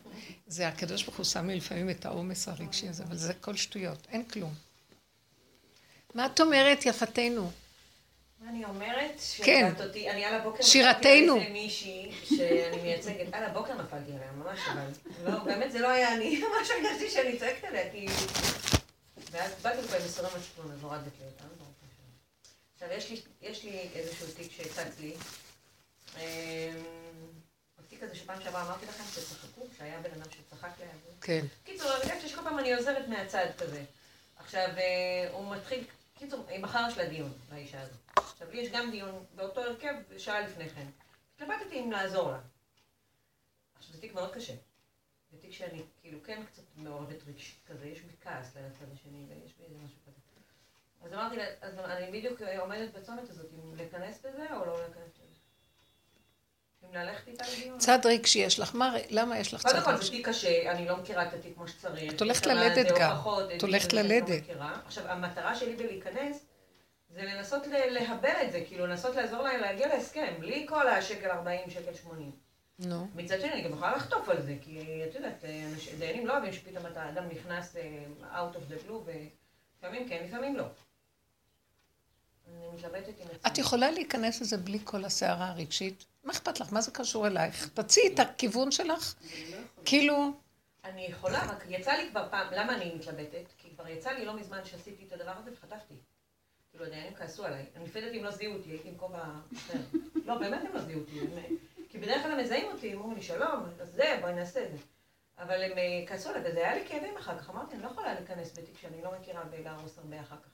זה 0.47 0.69
הקדוש 0.69 1.03
ברוך 1.03 1.17
הוא 1.17 1.25
שם 1.25 1.47
לי 1.49 1.57
לפעמים 1.57 1.91
את 1.91 2.07
העומס 2.07 2.49
הרגשי 2.49 2.89
הזה, 2.89 3.05
אבל 3.05 3.17
זה 3.17 3.31
הכל 3.31 3.57
שטויות, 3.57 4.07
אין 4.13 4.25
כלום. 4.25 4.55
מה 6.15 6.27
את 6.27 6.41
אומרת, 6.41 6.87
יפתנו? 6.87 7.51
אני 8.49 8.65
אומרת? 8.65 9.21
כן. 9.37 9.73
אותי, 9.85 10.11
אני 10.11 10.25
על 10.25 10.35
הבוקר 10.35 10.63
שירתנו. 10.63 11.37
נפלתי 11.37 11.47
על 11.47 11.53
מישהי 11.53 12.13
שאני 12.25 12.83
מייצגת, 12.83 13.27
על 13.33 13.45
הבוקר 13.45 13.75
נפלתי 13.75 14.13
עליה, 14.13 14.33
ממש 14.33 14.59
אבל. 14.73 15.31
לא, 15.33 15.39
באמת 15.39 15.73
זה 15.73 15.79
לא 15.79 15.89
היה 15.89 16.15
אני, 16.15 16.39
ממש 16.59 16.69
הרגשתי 16.71 17.11
שאני 17.11 17.39
צועקת 17.39 17.65
עליה, 17.65 17.91
כי... 17.93 18.07
ואז 19.31 19.51
באתי 19.63 19.83
לפה 19.83 19.97
עם 19.97 20.05
מסורי 20.05 20.29
מצפון, 20.37 20.73
אז 20.73 20.83
הורדתי 20.83 21.09
אותם. 21.27 21.64
עכשיו, 22.75 22.89
יש 22.93 23.11
לי, 23.11 23.21
יש 23.41 23.65
לי 23.65 23.89
איזשהו 23.95 24.27
תיק 24.37 24.53
שהצץ 24.53 25.01
לי. 25.01 25.17
אמ, 26.17 26.23
התיק 27.79 28.03
הזה 28.03 28.15
שפעם 28.15 28.41
שעברה 28.41 28.67
אמרתי 28.67 28.87
לכם 28.87 29.05
שצחקו, 29.05 29.67
שהיה 29.79 30.01
בן 30.01 30.11
אדם 30.11 30.31
שצחק 30.31 30.71
לידי. 30.81 31.17
כן. 31.21 31.47
קיצור, 31.65 31.91
הרגשתי 31.91 32.29
שכל 32.29 32.43
פעם 32.45 32.59
אני 32.59 32.75
עוזרת 32.75 33.09
מהצד 33.09 33.47
כזה. 33.59 33.85
עכשיו, 34.37 34.69
אה, 34.77 35.31
הוא 35.33 35.57
מתחיל, 35.57 35.85
קיצור, 36.19 36.47
מחר 36.59 36.87
יש 36.89 36.99
לה 36.99 37.09
דיון, 37.09 37.33
לאישה 37.53 37.81
הזאת. 37.81 37.97
עכשיו, 38.17 38.51
לי 38.51 38.61
יש 38.61 38.69
גם 38.73 38.91
דיון 38.91 39.25
באותו 39.35 39.61
הרכב 39.61 39.95
שעה 40.19 40.41
לפני 40.41 40.69
כן. 40.69 40.87
התלבטתי 41.35 41.81
אם 41.81 41.93
לעזור 41.93 42.31
לה. 42.31 42.41
עכשיו, 43.79 43.95
זה 43.95 44.01
תיק 44.01 44.15
מאוד 44.15 44.35
קשה. 44.35 44.55
זה 45.31 45.39
תיק 45.41 45.53
שאני 45.53 45.83
כאילו 46.01 46.23
כן 46.23 46.43
קצת 46.47 46.63
מעורבת 46.77 47.23
רגשית 47.27 47.59
כזה, 47.67 47.87
יש 47.87 48.01
בי 48.01 48.13
כעס 48.21 48.57
לצד 48.57 48.93
השני 48.95 49.25
ויש 49.29 49.53
בי 49.59 49.65
איזה 49.65 49.77
משהו. 49.85 50.04
אז 51.05 51.13
אמרתי 51.13 51.37
לה, 51.37 51.45
אז 51.61 51.79
אני 51.79 52.19
בדיוק 52.19 52.43
עומדת 52.59 52.95
בצומת 52.95 53.31
הזאת, 53.31 53.47
אם 53.55 53.77
להיכנס 53.77 54.19
בזה 54.19 54.47
או 54.51 54.67
לא 54.67 54.79
להיכנס 54.79 55.13
בזה. 55.15 55.35
אם 56.85 56.95
ללכת 56.95 57.29
איתה 57.29 57.45
לדיון. 57.53 57.79
צד 57.79 57.99
רגשי 58.05 58.39
יש 58.39 58.61
לך, 58.61 58.75
מה, 58.75 58.95
למה 59.11 59.39
יש 59.39 59.55
לך 59.55 59.63
צד 59.63 59.69
קודם 59.69 59.85
כל 59.85 59.91
זה 59.91 59.97
רגשי? 59.97 60.11
תיק 60.11 60.29
קשה, 60.29 60.71
אני 60.71 60.89
לא 60.89 60.97
מכירה 60.97 61.29
את 61.29 61.35
התיק 61.35 61.55
כמו 61.55 61.69
שצריך. 61.69 62.15
את 62.15 62.21
הולכת 62.21 62.47
ללדת 62.47 62.99
גם. 63.01 63.17
את 63.57 63.63
הולכת 63.63 63.93
לא 63.93 64.01
ללדת. 64.01 64.43
עכשיו, 64.87 65.09
המטרה 65.09 65.57
שלי 65.57 65.77
בלהיכנס, 65.77 66.47
זה 67.11 67.23
לנסות 67.23 67.67
להבל 67.67 68.35
את 68.47 68.53
זה, 68.53 68.65
כאילו 68.67 68.87
לנסות 68.87 69.17
לעזור 69.17 69.43
להם 69.43 69.61
להגיע 69.61 69.89
להסכם, 69.89 70.35
בלי 70.39 70.67
כל 70.69 70.89
השקל 70.89 71.31
40, 71.31 71.71
שקל 71.71 71.95
80. 71.95 72.31
נו. 72.79 73.07
מצד 73.15 73.41
שני, 73.41 73.53
אני 73.53 73.63
גם 73.63 73.73
יכולה 73.73 73.97
לחטוף 73.97 74.29
על 74.29 74.43
זה, 74.43 74.55
כי 74.63 75.03
את 75.11 75.15
יודעת, 75.15 75.45
דיינים 75.99 76.27
לא 76.27 76.33
אוהבים 76.33 76.53
שפתאום 76.53 76.87
אתה 76.87 77.09
אדם 77.09 77.25
נכנס 77.29 77.77
אה, 77.77 78.05
out 78.21 78.57
of 78.57 78.73
the 78.73 78.89
blue, 78.89 78.93
ולפעמים 79.05 80.09
כן, 80.09 80.25
לפעמים 80.25 80.57
לא. 80.57 80.65
אני 82.49 82.67
מתלבטת 82.75 83.21
עם 83.21 83.27
עצמי. 83.27 83.53
את 83.53 83.59
יכולה 83.59 83.91
להיכנס 83.91 84.41
לזה 84.41 84.57
בלי 84.57 84.79
כל 84.85 85.05
הסערה 85.05 85.49
הרגשית? 85.49 86.05
מה 86.25 86.33
אכפת 86.33 86.61
לך? 86.61 86.73
מה 86.73 86.81
זה 86.81 86.91
קשור 86.91 87.27
אלייך? 87.27 87.69
תציעי 87.69 88.15
את 88.15 88.19
הכיוון 88.19 88.71
שלך. 88.71 89.15
כאילו, 89.85 90.33
אני 90.85 91.07
יכולה, 91.07 91.45
רק 91.45 91.65
יצא 91.69 91.93
לי 91.93 92.11
כבר 92.11 92.29
פעם, 92.31 92.47
למה 92.53 92.77
אני 92.77 92.95
מתלבטת? 92.95 93.45
כי 93.59 93.71
כבר 93.75 93.89
יצא 93.89 94.11
לי 94.11 94.25
לא 94.25 94.37
מזמן 94.37 94.65
שעשיתי 94.65 95.05
את 95.09 95.13
הדבר 95.13 95.33
הזה 95.39 95.51
וחטפתי. 95.53 95.95
כאילו, 96.71 96.85
הדיינים 96.87 97.15
כעסו 97.15 97.45
עליי. 97.45 97.67
אני 97.77 97.85
לפי 97.85 98.01
דעתי 98.01 98.19
הם 98.19 98.25
לא 98.25 98.31
זיהו 98.31 98.55
אותי, 98.55 98.71
הייתי 98.71 98.89
עם 98.89 98.97
כובע 98.97 99.25
אחר. 99.57 99.79
לא, 100.25 100.39
באמת 100.39 100.63
הם 100.65 100.75
לא 100.75 100.81
זיהו 100.81 101.01
אותי. 101.01 101.21
כי 101.89 101.99
בדרך 101.99 102.23
כלל 102.23 102.33
הם 102.33 102.39
מזהים 102.39 102.73
אותי, 102.73 102.95
אומרים 102.95 103.15
לי, 103.15 103.23
שלום, 103.23 103.65
אז 103.81 103.89
זה, 103.89 104.19
בואי 104.21 104.33
נעשה 104.35 104.65
את 104.65 104.71
זה. 104.71 104.77
אבל 105.39 105.63
הם 105.63 105.79
אה, 105.79 106.05
כעסו 106.07 106.29
עליי, 106.29 106.43
וזה 106.51 106.59
היה 106.59 106.75
לי 106.75 106.89
כאבים 106.89 107.17
אחר 107.17 107.39
כך. 107.39 107.51
אמרתי, 107.51 107.75
אני 107.75 107.83
לא 107.83 107.89
יכולה 107.89 108.15
להיכנס 108.15 108.59
בתיק 108.59 108.79
שאני 108.79 109.03
לא 109.03 109.11
מכירה 109.21 109.43
ולהרוס 109.51 109.99
הרבה 109.99 110.21
אחר 110.21 110.37
כך. 110.37 110.54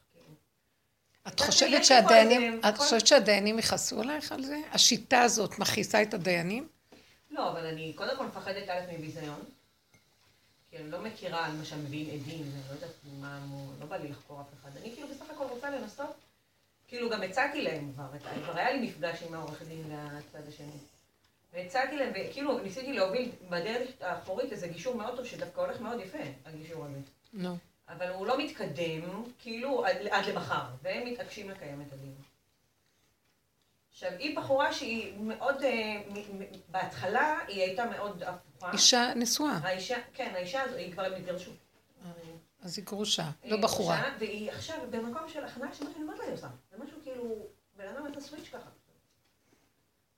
את 1.29 1.41
חושבת 1.41 1.85
שהדיינים, 1.85 2.61
את 2.69 2.77
חושבת 2.79 3.07
שהדיינים 3.07 3.59
יכעסו 3.59 4.01
עלייך 4.01 4.33
על 4.33 4.43
זה? 4.43 4.57
השיטה 4.73 5.21
הזאת 5.21 5.59
מכעיסה 5.59 6.03
את 6.03 6.15
הדיינים? 6.15 6.69
לא, 7.31 7.51
אבל 7.51 7.67
אני 7.67 7.93
קודם 7.97 8.17
כל 8.17 8.27
מפחדת 8.27 8.69
א' 8.69 8.93
מביזיון. 8.93 9.41
כי 10.71 10.77
אני 10.77 10.91
לא 10.91 11.01
מכירה, 11.01 11.49
למשל, 11.49 11.77
מביאים 11.77 12.21
עדים, 12.21 12.43
אני 12.43 12.63
לא 12.69 12.75
יודעת 12.75 12.91
מה, 13.21 13.39
לא 13.81 13.87
בא 13.87 13.97
לי 13.97 14.09
לחקור 14.09 14.41
אף 14.41 14.47
אחד. 14.61 14.77
אני 14.77 14.93
כאילו 14.95 15.09
בסך 15.09 15.31
הכל 15.31 15.45
רוצה 15.45 15.71
לנסות, 15.71 16.17
כאילו 16.89 17.11
גם 17.11 17.23
הצעתי 17.23 17.63
להם 17.63 17.93
כבר, 17.95 18.07
כבר 18.45 18.59
היה 18.59 18.71
לי 18.73 18.87
מפגש 18.87 19.23
עם 19.23 19.35
העורך 19.35 19.63
דין 19.63 19.83
לצד 20.19 20.49
השני. 20.49 20.73
והצעתי 21.53 21.97
להם, 21.97 22.13
וכאילו 22.15 22.59
ניסיתי 22.59 22.93
להוביל 22.93 23.31
בדרך 23.49 23.91
האחורית 24.01 24.53
איזה 24.53 24.69
גישור 24.69 24.95
מאוד 24.95 25.17
טוב, 25.17 25.27
שדווקא 25.27 25.61
הולך 25.61 25.81
מאוד 25.81 26.01
יפה, 26.01 26.19
הגישור 26.47 26.85
הזה. 26.85 26.99
נו. 27.33 27.57
אבל 27.93 28.09
הוא 28.09 28.27
לא 28.27 28.39
מתקדם, 28.39 29.25
כאילו, 29.39 29.87
עד, 29.87 29.97
עד 30.11 30.27
למחר, 30.27 30.65
והם 30.83 31.07
מתעקשים 31.07 31.51
לקיים 31.51 31.83
את 31.89 31.93
הדיון. 31.93 32.23
עכשיו, 33.91 34.11
היא 34.19 34.37
בחורה 34.37 34.73
שהיא 34.73 35.19
מאוד, 35.21 35.63
אה, 35.63 36.03
בהתחלה 36.69 37.39
היא 37.49 37.63
הייתה 37.63 37.85
מאוד 37.85 38.23
הפוכה. 38.23 38.73
אישה 38.73 39.13
נשואה, 39.17 39.59
האישה, 39.63 39.97
כן, 40.15 40.33
האישה 40.35 40.63
הזו, 40.63 40.77
היא 40.77 40.93
כבר 40.93 41.05
הם 41.05 41.13
התגרשו. 41.13 41.51
אז 42.63 42.79
היא 42.79 42.85
גרושה, 42.85 43.31
לא 43.45 43.55
היא 43.55 43.63
בחורה. 43.63 44.03
והיא 44.19 44.51
עכשיו 44.51 44.77
במקום 44.91 45.29
של 45.29 45.45
הכנעה, 45.45 45.75
שמה 45.75 45.91
שאני 45.93 46.05
אומרת 46.05 46.19
לה 46.19 46.25
היא 46.25 46.35
עושה. 46.35 46.49
זה 46.71 46.85
משהו 46.85 46.99
כאילו, 47.03 47.37
בן 47.77 47.85
אדם 47.89 48.07
עשה 48.07 48.21
סוויץ' 48.21 48.49
ככה. 48.49 48.69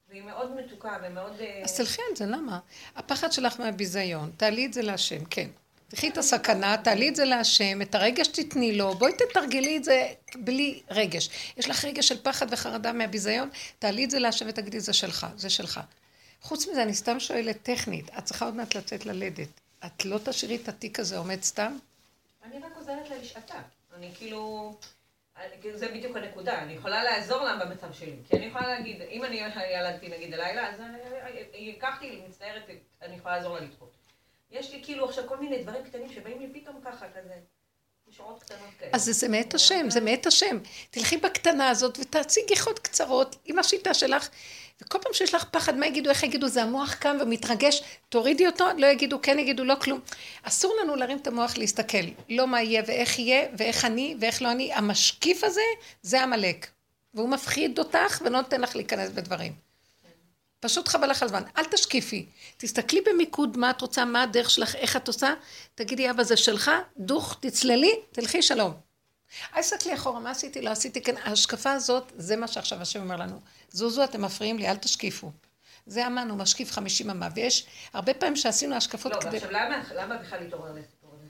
והיא 0.09 0.23
מאוד 0.23 0.55
מתוקה 0.57 0.99
ומאוד... 1.03 1.41
אה, 1.41 1.63
אז 1.65 1.77
תלכי 1.77 2.03
על 2.11 2.17
זה, 2.17 2.27
למה? 2.27 2.61
הפחד 2.97 3.33
שלך 3.33 3.61
מהביזיון, 3.61 4.31
תעלי 4.37 4.67
את 4.67 4.73
זה 4.73 4.83
להשם, 4.83 5.25
כן. 5.25 5.49
תקחי 5.93 6.09
את 6.09 6.19
הסכנה, 6.19 6.77
תעלי 6.85 7.09
את 7.09 7.17
זה 7.17 7.25
להשם, 7.25 7.83
את 7.83 7.95
הרגש 7.95 8.27
תתני 8.29 8.77
לו, 8.77 8.95
בואי 8.95 9.13
תתרגלי 9.13 9.77
את 9.77 9.85
זה 9.85 10.07
בלי 10.35 10.83
רגש. 10.91 11.31
יש 11.57 11.71
לך 11.71 11.85
רגש 11.85 12.09
של 12.09 12.23
פחד 12.23 12.47
וחרדה 12.51 12.93
מהביזיון, 12.93 13.51
תעלי 13.79 14.05
את 14.05 14.11
זה 14.11 14.19
להשם 14.19 14.47
ותגידי, 14.49 14.81
זה 14.81 14.93
שלך, 14.93 15.27
זה 15.37 15.51
שלך. 15.51 15.81
חוץ 16.43 16.69
מזה, 16.69 16.83
אני 16.83 16.95
סתם 16.95 17.21
שואלת 17.21 17.63
טכנית, 17.63 18.11
את 18.19 18.25
צריכה 18.25 18.45
עוד 18.45 18.55
מעט 18.55 18.75
לצאת 18.75 19.07
ללדת. 19.07 19.49
את 19.87 20.05
לא 20.05 20.19
תשאירי 20.25 20.57
את 20.57 20.69
התיק 20.69 21.01
הזה 21.01 21.19
עומד 21.19 21.43
סתם? 21.43 21.79
אני 22.45 22.59
רק 22.59 22.73
עוזרת 22.77 23.11
לה 23.11 23.17
כאילו... 24.15 24.75
אני- 25.37 25.49
כאילו, 25.61 25.79
זה 25.79 25.89
בדיוק 25.89 26.17
הנקודה, 26.17 26.59
אני 26.59 26.73
יכולה 26.73 27.05
לעזור 27.05 27.43
לה 27.45 27.57
במצב 27.65 27.93
שלי. 27.93 28.17
כי 28.29 28.37
אני 28.37 28.47
יכולה 28.47 28.69
להגיד, 28.69 29.03
אם 29.03 29.25
אני 29.25 29.41
ילדתי 29.75 30.09
נגיד 30.09 30.35
הלילה, 30.35 30.69
אז 30.69 30.81
לקחתי 31.77 32.21
מצטערת, 32.29 32.63
אני 33.03 33.17
יכולה 33.17 33.37
לעזור 33.37 33.55
לה 33.55 33.61
לדחות. 33.61 34.02
יש 34.53 34.73
לי 34.73 34.81
כאילו 34.85 35.05
עכשיו 35.09 35.25
כל 35.29 35.37
מיני 35.37 35.63
דברים 35.63 35.85
קטנים 35.85 36.13
שבאים 36.13 36.41
לי 36.41 36.61
פתאום 36.61 36.81
ככה, 36.85 37.07
כזה. 37.09 37.35
אז 38.93 39.05
זה, 39.05 39.29
מאת 39.29 39.55
השם, 39.55 39.91
זה 39.91 40.01
מאת 40.01 40.27
השם. 40.27 40.59
תלכי 40.91 41.17
בקטנה 41.17 41.69
הזאת 41.69 41.99
ותעשי 41.99 42.41
גיחות 42.49 42.79
קצרות 42.79 43.37
עם 43.45 43.59
השיטה 43.59 43.95
שלך, 43.95 44.29
וכל 44.83 44.99
פעם 45.03 45.13
שיש 45.13 45.35
לך 45.35 45.45
פחד, 45.45 45.77
מה 45.77 45.87
יגידו, 45.87 46.11
איך 46.11 46.23
יגידו, 46.23 46.49
זה 46.49 46.63
המוח 46.63 46.95
קם 46.95 47.17
ומתרגש, 47.21 47.83
תורידי 48.09 48.47
אותו, 48.47 48.65
לא 48.79 48.87
יגידו, 48.87 49.23
כן 49.23 49.39
יגידו, 49.39 49.65
לא 49.65 49.75
כלום. 49.75 50.01
אסור 50.43 50.75
לנו 50.83 50.97
להרים 50.97 51.19
את 51.19 51.27
המוח 51.27 51.59
להסתכל, 51.59 52.07
לא 52.29 52.47
מה 52.47 52.63
יהיה 52.63 52.83
ואיך 52.87 53.19
יהיה, 53.19 53.49
ואיך 53.59 53.85
אני 53.85 54.17
ואיך 54.21 54.43
לא 54.43 54.53
אני. 54.53 54.73
המשקיף 54.73 55.45
הזה, 55.45 55.61
זה 56.03 56.23
עמלק. 56.23 56.67
והוא 57.15 57.29
מפחיד 57.29 57.79
אותך 57.79 58.23
ולא 58.25 58.39
נותן 58.39 58.61
לך 58.61 58.77
להיכנס 58.77 59.11
בדברים. 59.11 59.72
פשוט 60.63 60.89
חבל 60.89 61.11
לך 61.11 61.23
על 61.23 61.27
הזמן, 61.27 61.43
אל 61.59 61.65
תשקיפי. 61.65 62.27
תסתכלי 62.57 63.01
במיקוד 63.01 63.57
מה 63.57 63.71
את 63.71 63.81
רוצה, 63.81 64.05
מה 64.05 64.23
הדרך 64.23 64.51
שלך, 64.51 64.75
איך 64.75 64.97
את 64.97 65.09
עושה, 65.09 65.35
תגידי, 65.75 66.11
אבא, 66.11 66.23
זה 66.23 66.37
שלך, 66.37 66.71
דוך, 66.97 67.37
תצללי, 67.41 68.01
תלכי 68.13 68.43
שלום. 68.43 68.75
אל 69.57 69.61
תסתכלי 69.61 69.95
אחורה, 69.95 70.21
מה 70.21 70.31
עשיתי, 70.31 70.63
לא 70.63 70.71
עשיתי, 70.71 71.03
כן, 71.03 71.15
ההשקפה 71.25 71.73
הזאת, 71.73 72.13
זה 72.17 72.37
מה 72.37 72.49
שעכשיו 72.49 72.83
השם 72.83 73.01
אומר 73.01 73.17
לנו. 73.17 73.41
זוזו, 73.71 74.05
אתם 74.05 74.23
מפריעים 74.23 74.59
לי, 74.59 74.69
אל 74.69 74.77
תשקיפו. 74.77 75.31
זה 75.87 76.07
אמן, 76.07 76.31
הוא 76.31 76.39
משקיף 76.39 76.73
חמישים 76.73 77.11
אמה, 77.11 77.29
ויש 77.35 77.67
הרבה 77.93 78.15
פעמים 78.15 78.37
שעשינו 78.37 78.77
השקפות 78.77 79.13
לא, 79.13 79.21
כדי... 79.21 79.31
ועכשיו 79.31 79.51
למה, 79.51 79.83
למה 79.95 80.17
בכלל 80.17 80.41
להתעורר 80.41 80.73
לסיפור 80.73 81.11
הזה? 81.15 81.27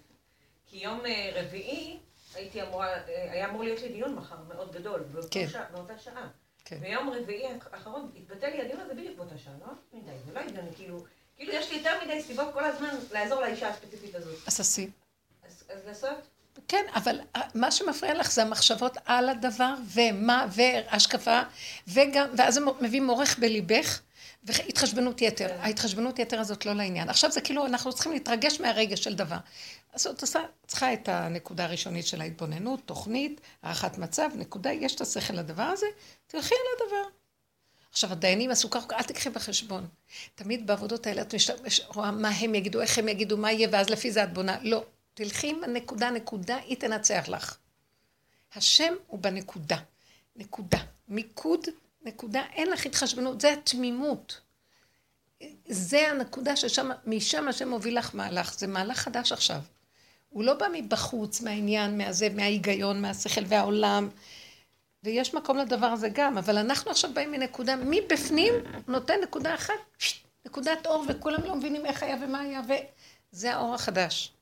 כי 0.67 0.77
יום 0.77 1.01
אה, 1.07 1.31
רביעי 1.35 1.99
הייתי 2.35 2.63
אמורה, 2.63 2.87
אה, 2.87 3.33
היה 3.33 3.49
אמור 3.49 3.63
להיות 3.65 3.81
לי 3.81 3.89
דיון 3.89 4.15
מחר 4.15 4.37
מאוד 4.49 4.73
גדול, 4.73 5.01
באותה 5.13 5.29
כן. 5.31 5.47
באותה 5.73 5.99
שעה. 5.99 6.29
כן. 6.65 6.81
ביום 6.81 7.11
רביעי 7.11 7.47
האחרון 7.73 8.11
התבטל 8.17 8.47
לי 8.47 8.61
הדיון 8.61 8.81
הזה 8.81 8.95
בדיוק 8.95 9.17
באותה 9.17 9.39
שעה, 9.39 9.53
לא 9.61 9.73
מדי, 9.93 10.11
זה 10.27 10.33
לא 10.35 10.41
הגיוני, 10.41 10.69
כאילו, 10.77 11.05
כאילו 11.37 11.53
יש 11.53 11.71
לי 11.71 11.77
יותר 11.77 11.91
מדי 12.05 12.23
סיבות 12.23 12.55
כל 12.55 12.65
הזמן 12.65 12.89
לעזור 13.13 13.41
לאישה 13.41 13.69
הספציפית 13.69 14.15
הזאת. 14.15 14.39
אז 14.47 14.61
עשי. 14.61 14.91
אז, 15.47 15.65
אז 15.69 15.87
לעשות? 15.87 16.19
כן, 16.69 16.85
אבל 16.95 17.21
מה 17.55 17.71
שמפריע 17.71 18.15
לך 18.15 18.33
זה 18.33 18.43
המחשבות 18.43 18.97
על 19.05 19.29
הדבר, 19.29 19.75
ומה, 19.95 20.47
והשקפה, 20.51 21.41
וגם, 21.89 22.29
ואז 22.37 22.55
זה 22.55 22.61
מביא 22.81 23.01
מורך 23.01 23.39
בליבך, 23.39 24.01
והתחשבנות 24.43 25.23
יתר. 25.23 25.49
ההתחשבנות 25.61 26.19
יתר 26.19 26.41
הזאת 26.41 26.67
לא 26.67 26.73
לעניין. 26.73 27.09
עכשיו 27.09 27.31
זה 27.31 27.41
כאילו, 27.41 27.67
אנחנו 27.67 27.93
צריכים 27.93 28.13
להתרגש 28.13 28.61
מהרגש 28.61 29.05
של 29.05 29.15
דבר. 29.15 29.37
אז 29.93 30.07
את 30.07 30.21
עושה, 30.21 30.41
צריכה 30.67 30.93
את 30.93 31.09
הנקודה 31.09 31.65
הראשונית 31.65 32.07
של 32.07 32.21
ההתבוננות, 32.21 32.81
תוכנית, 32.87 33.41
הערכת 33.63 33.99
מצב, 33.99 34.29
נקודה, 34.35 34.73
יש 34.73 34.95
את 34.95 35.01
השכל 35.01 35.35
לדבר 35.35 35.63
הזה, 35.63 35.87
תלכי 36.27 36.55
על 36.55 36.87
הדבר. 36.87 37.09
עכשיו, 37.91 38.13
הדיינים 38.13 38.51
עשו 38.51 38.71
ככה, 38.71 38.87
אל 38.93 39.03
תקחי 39.03 39.31
בחשבון. 39.31 39.87
תמיד 40.35 40.67
בעבודות 40.67 41.07
האלה 41.07 41.23
את 41.23 41.35
רואה 41.87 42.11
מה 42.11 42.29
הם 42.29 42.55
יגידו, 42.55 42.81
איך 42.81 42.99
הם 42.99 43.09
יגידו, 43.09 43.37
מה 43.37 43.53
יהיה, 43.53 43.69
ואז 43.73 43.91
לפי 43.91 44.13
זה 44.13 44.25
את 44.25 44.33
בונה. 44.33 44.57
לא. 44.63 44.85
תלכי 45.15 45.51
עם 45.51 45.65
הנקודה, 45.65 46.11
נקודה, 46.11 46.57
היא 46.57 46.77
תנצח 46.77 47.25
לך. 47.29 47.57
השם 48.55 48.95
הוא 49.07 49.19
בנקודה. 49.19 49.77
נקודה. 50.37 50.79
מיקוד, 51.09 51.61
נקודה, 52.05 52.43
אין 52.53 52.71
לך 52.71 52.87
התחשבנות, 52.87 53.41
זה 53.41 53.53
התמימות. 53.53 54.41
זה 55.69 56.11
הנקודה 56.11 56.57
ששם, 56.57 56.91
משם 57.07 57.49
השם 57.49 57.69
מוביל 57.69 57.99
לך 57.99 58.15
מהלך, 58.15 58.59
זה 58.59 58.67
מהלך 58.67 58.99
חדש 58.99 59.33
עכשיו. 59.33 59.61
הוא 60.29 60.45
לא 60.45 60.55
בא 60.55 60.67
מבחוץ, 60.73 61.41
מהעניין, 61.41 61.99
מהזה, 61.99 62.29
מההיגיון, 62.29 63.03
מהשכל 63.03 63.41
והעולם. 63.47 64.09
ויש 65.05 65.35
מקום 65.35 65.59
לדבר 65.59 65.87
הזה 65.87 66.09
גם, 66.09 66.39
אבל 66.39 66.59
אנחנו 66.59 66.91
עכשיו 66.91 67.11
באים 67.15 67.31
מנקודה, 67.31 67.77
מבפנים 67.77 68.55
נותן 68.89 69.15
נקודה 69.23 69.55
אחת, 69.55 69.75
נקודת 70.47 70.87
אור, 70.87 71.05
וכולם 71.09 71.45
לא 71.45 71.55
מבינים 71.57 71.87
איך 71.87 72.03
היה 72.03 72.17
ומה 72.23 72.41
היה, 72.41 72.61
וזה 73.33 73.55
האור 73.55 73.75
החדש. 73.75 74.33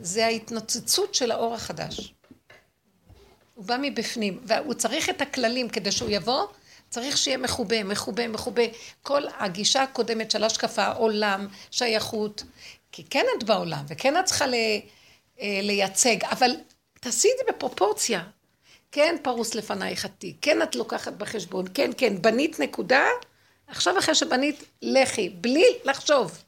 זה 0.00 0.26
ההתנוצצות 0.26 1.14
של 1.14 1.30
האור 1.30 1.54
החדש. 1.54 2.14
הוא 3.54 3.64
בא 3.64 3.76
מבפנים, 3.82 4.40
והוא 4.44 4.74
צריך 4.74 5.10
את 5.10 5.20
הכללים 5.20 5.68
כדי 5.68 5.92
שהוא 5.92 6.10
יבוא, 6.10 6.46
צריך 6.94 7.16
שיהיה 7.16 7.38
מחובה, 7.38 7.84
מחובה, 7.84 8.28
מחובה. 8.28 8.62
כל 9.02 9.22
הגישה 9.38 9.82
הקודמת 9.82 10.30
של 10.30 10.44
השקפה, 10.44 10.86
עולם, 10.86 11.46
שייכות, 11.70 12.42
כי 12.92 13.04
כן 13.04 13.26
את 13.38 13.44
בעולם, 13.44 13.84
וכן 13.88 14.16
את 14.20 14.24
צריכה 14.24 14.46
ל, 14.46 14.54
אה, 15.40 15.60
לייצג, 15.62 16.24
אבל 16.24 16.50
תעשי 17.00 17.28
את 17.28 17.38
זה 17.38 17.52
בפרופורציה. 17.52 18.24
כן 18.92 19.16
פרוס 19.22 19.54
לפנייך 19.54 20.04
עתיק, 20.04 20.36
כן 20.42 20.62
את 20.62 20.74
לוקחת 20.74 21.12
בחשבון, 21.12 21.64
כן, 21.74 21.90
כן, 21.96 22.22
בנית 22.22 22.60
נקודה, 22.60 23.04
עכשיו 23.66 23.98
אחרי 23.98 24.14
שבנית, 24.14 24.64
לכי, 24.82 25.28
בלי 25.28 25.78
לחשוב. 25.84 26.42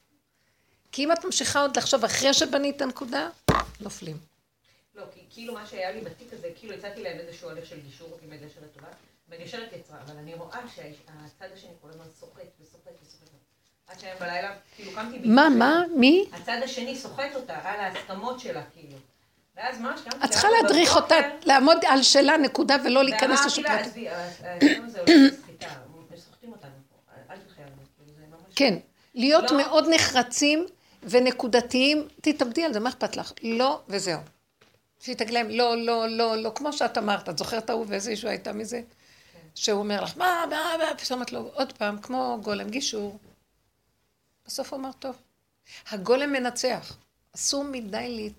כי 0.92 1.04
אם 1.04 1.12
את 1.12 1.24
ממשיכה 1.24 1.60
עוד 1.60 1.76
לחשוב 1.76 2.04
אחרי 2.04 2.34
שבנית 2.34 2.82
הנקודה, 2.82 3.28
נופלים. 3.80 4.16
לא, 4.94 5.02
כי 5.14 5.20
כאילו 5.30 5.54
מה 5.54 5.66
שהיה 5.66 5.92
לי 5.92 6.00
בתיק 6.00 6.32
הזה, 6.32 6.48
כאילו 6.58 6.74
הצעתי 6.74 7.02
להם 7.02 7.18
איזשהו 7.18 7.50
הליך 7.50 7.66
של 7.66 7.80
גישור 7.80 8.18
עם 8.22 8.30
מגשרת 8.30 8.62
לטובה, 8.62 8.88
מגשרת 9.28 9.72
יצרה, 9.72 9.98
אבל 10.06 10.16
אני 10.16 10.34
רואה 10.34 10.58
שהצד 10.74 11.52
השני 11.54 11.70
כל 11.82 11.88
הזמן 11.90 12.04
סוחט 12.20 12.42
וסוחט 12.60 12.92
וסוחט. 13.02 13.26
עד 13.86 14.00
שהיום 14.00 14.18
בלילה, 14.20 14.54
כאילו 14.76 14.92
קמתי... 14.92 15.18
מה, 15.24 15.48
מה, 15.48 15.82
מי? 15.96 16.24
הצד 16.32 16.60
השני 16.64 16.96
סוחט 16.96 17.34
אותה 17.34 17.54
על 17.54 17.80
ההסכמות 17.80 18.40
שלה, 18.40 18.62
כאילו. 18.74 18.96
ואז 19.56 19.80
ממש 19.80 20.00
קמתי... 20.00 20.24
את 20.24 20.30
צריכה 20.30 20.48
להדריך 20.50 20.96
אותה, 20.96 21.14
לעמוד 21.44 21.78
על 21.88 22.02
שלה 22.02 22.36
נקודה 22.36 22.76
ולא 22.84 23.04
להיכנס 23.04 23.46
לשופט. 23.46 23.68
ואמרתי 23.70 24.04
לה, 24.04 24.24
עזבי, 24.24 24.44
ההסכם 24.46 24.82
הזה 24.84 25.00
הולך 25.00 25.32
לסחיטה, 25.32 25.68
סוחטים 26.16 26.52
אותנו 26.52 26.70
פה, 26.88 27.12
אל 27.30 27.36
תלכי 27.36 27.62
כאילו. 27.96 28.36
כן, 28.56 28.74
להיות 29.14 29.50
לא. 29.50 29.58
מאוד 29.58 29.84
נחרצים 29.94 30.66
ונקודתיים, 31.02 32.08
תתאבדי 32.20 32.64
על 32.64 32.72
זה, 32.72 32.80
מה 32.80 32.88
אכפת 32.88 33.16
לך? 33.16 33.32
לא, 33.42 33.80
וזהו. 33.88 34.20
שהיא 35.00 35.16
תגיד 35.16 35.34
להם, 35.34 35.50
לא, 35.50 35.76
לא, 35.76 36.08
לא, 36.08 36.36
לא, 36.36 36.52
כמו 36.54 36.72
שאת 36.72 36.98
אמרת, 36.98 37.28
את 37.28 37.38
זוכרת 37.38 37.70
ההוא 37.70 37.84
ואיזה 37.88 38.10
אישו 38.10 38.28
הייתה 38.28 38.52
מזה? 38.52 38.80
שהוא 39.56 39.78
אומר 39.78 40.04
לך, 40.04 40.16
מה, 40.16 40.44
מה, 40.50 40.74
מה, 40.78 40.98
פתאום 40.98 41.22
את 41.22 41.32
לא, 41.32 41.50
עוד 41.54 41.72
פעם, 41.72 42.00
כמו 42.00 42.38
גולם, 42.42 42.70
גישור. 42.70 43.18
בסוף 44.46 44.72
הוא 44.72 44.80
אמר, 44.80 44.90
טוב. 44.98 45.16
הגולם 45.88 46.32
מנצח. 46.32 46.96
אסור 47.34 47.64
מדי 47.64 48.16
להת, 48.16 48.32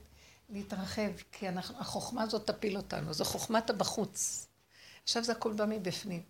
להתרחב, 0.49 1.11
כי 1.31 1.49
אנחנו, 1.49 1.79
החוכמה 1.79 2.23
הזאת 2.23 2.47
תפיל 2.47 2.77
אותנו, 2.77 3.13
זו 3.13 3.25
חוכמת 3.25 3.69
הבחוץ. 3.69 4.47
עכשיו 5.03 5.23
זה 5.23 5.31
הכל 5.31 5.53
בא 5.53 5.65
מבפנים. 5.65 6.21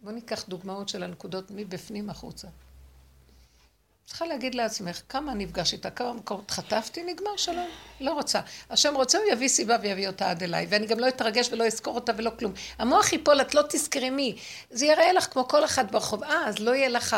בואו 0.00 0.14
ניקח 0.14 0.48
דוגמאות 0.48 0.88
של 0.88 1.02
הנקודות 1.02 1.50
מבפנים 1.50 2.10
החוצה. 2.10 2.48
צריכה 4.06 4.26
להגיד 4.26 4.54
לעצמך, 4.54 5.02
כמה 5.08 5.34
נפגש 5.34 5.72
איתה, 5.72 5.90
כמה 5.90 6.12
מקומות 6.12 6.50
חטפתי, 6.50 7.02
נגמר 7.02 7.36
שלום, 7.36 7.68
לא 8.00 8.12
רוצה. 8.12 8.40
השם 8.70 8.94
רוצה, 8.94 9.18
הוא 9.18 9.26
יביא 9.32 9.48
סיבה 9.48 9.76
ויביא 9.82 10.06
אותה 10.06 10.30
עד 10.30 10.42
אליי, 10.42 10.66
ואני 10.70 10.86
גם 10.86 10.98
לא 10.98 11.08
אתרגש 11.08 11.48
ולא 11.52 11.66
אזכור 11.66 11.94
אותה 11.94 12.12
ולא 12.16 12.30
כלום. 12.38 12.52
המוח 12.78 13.12
ייפול, 13.12 13.40
את 13.40 13.54
לא 13.54 13.62
תזכרי 13.68 14.10
מי. 14.10 14.36
זה 14.70 14.86
יראה 14.86 15.12
לך 15.12 15.32
כמו 15.32 15.48
כל 15.48 15.64
אחד 15.64 15.92
ברחוב, 15.92 16.24
אה, 16.24 16.48
אז 16.48 16.58
לא 16.58 16.74
יהיה 16.74 16.88
לך 16.88 17.16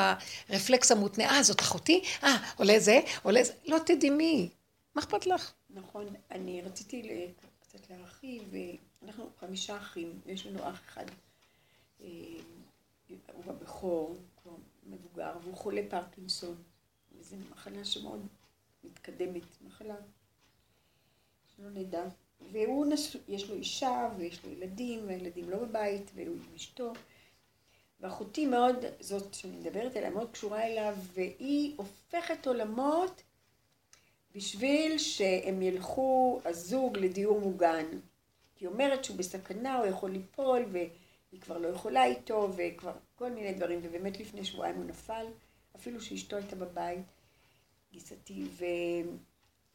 הרפלקס 0.49 0.93
המותנה, 0.93 1.25
אה, 1.25 1.43
זאת 1.43 1.61
אחותי, 1.61 2.05
אה, 2.25 2.37
עולה 2.57 2.79
זה, 2.79 3.01
עולה 3.23 3.45
זה, 3.45 3.53
לא 3.67 3.79
תדעי 3.87 4.11
מי. 4.11 4.49
מה 4.95 5.03
אכפת 5.03 5.27
לך? 5.27 5.53
נכון, 5.71 6.07
אני 6.31 6.63
רציתי 6.63 7.29
קצת 7.61 7.91
להרחיב, 7.91 8.43
אנחנו 9.05 9.31
חמישה 9.41 9.77
אחים, 9.77 10.21
יש 10.27 10.47
לנו 10.47 10.71
אח 10.71 10.81
אחד, 10.89 11.05
אה, 12.01 12.07
הוא 13.33 13.45
הבכור, 13.47 14.17
כבר 14.43 14.53
מבוגר, 14.87 15.33
והוא 15.43 15.57
חולה 15.57 15.83
פרקינסון. 15.91 16.57
זו 17.29 17.37
מחלה 17.51 17.85
שמאוד 17.85 18.27
מתקדמת, 18.85 19.43
מחלה 19.67 19.97
שלא 21.57 21.71
נדע. 21.71 22.05
והוא, 22.53 22.87
נס... 22.87 23.17
יש 23.29 23.51
לו 23.51 23.55
אישה 23.57 24.09
ויש 24.17 24.45
לו 24.45 24.51
ילדים, 24.51 25.07
והילדים 25.07 25.51
לא 25.51 25.59
בבית, 25.59 26.11
והוא 26.15 26.37
עם 26.37 26.55
אשתו. 26.57 26.93
ואחותי 28.01 28.47
מאוד, 28.47 28.77
זאת 29.01 29.35
שאני 29.35 29.57
מדברת 29.57 29.97
עליה, 29.97 30.11
מאוד 30.11 30.31
קשורה 30.31 30.67
אליו, 30.67 30.97
והיא 31.13 31.75
הופכת 31.77 32.47
עולמות 32.47 33.23
בשביל 34.35 34.99
שהם 34.99 35.63
ילכו, 35.63 36.41
הזוג, 36.45 36.99
לדיור 36.99 37.41
מוגן. 37.41 37.87
היא 38.61 38.69
אומרת 38.69 39.05
שהוא 39.05 39.17
בסכנה, 39.17 39.79
הוא 39.79 39.87
יכול 39.87 40.11
ליפול, 40.11 40.65
והיא 40.73 41.41
כבר 41.41 41.59
לא 41.59 41.69
יכולה 41.69 42.05
איתו, 42.05 42.53
וכבר 42.57 42.93
כל 43.15 43.31
מיני 43.31 43.53
דברים, 43.55 43.81
ובאמת 43.83 44.21
לפני 44.21 44.45
שבועיים 44.45 44.77
הוא 44.77 44.85
נפל, 44.85 45.27
אפילו 45.77 46.01
שאשתו 46.01 46.37
הייתה 46.37 46.57
בבית. 46.57 47.18
גיסתי, 47.99 48.45
ו... 48.59 48.65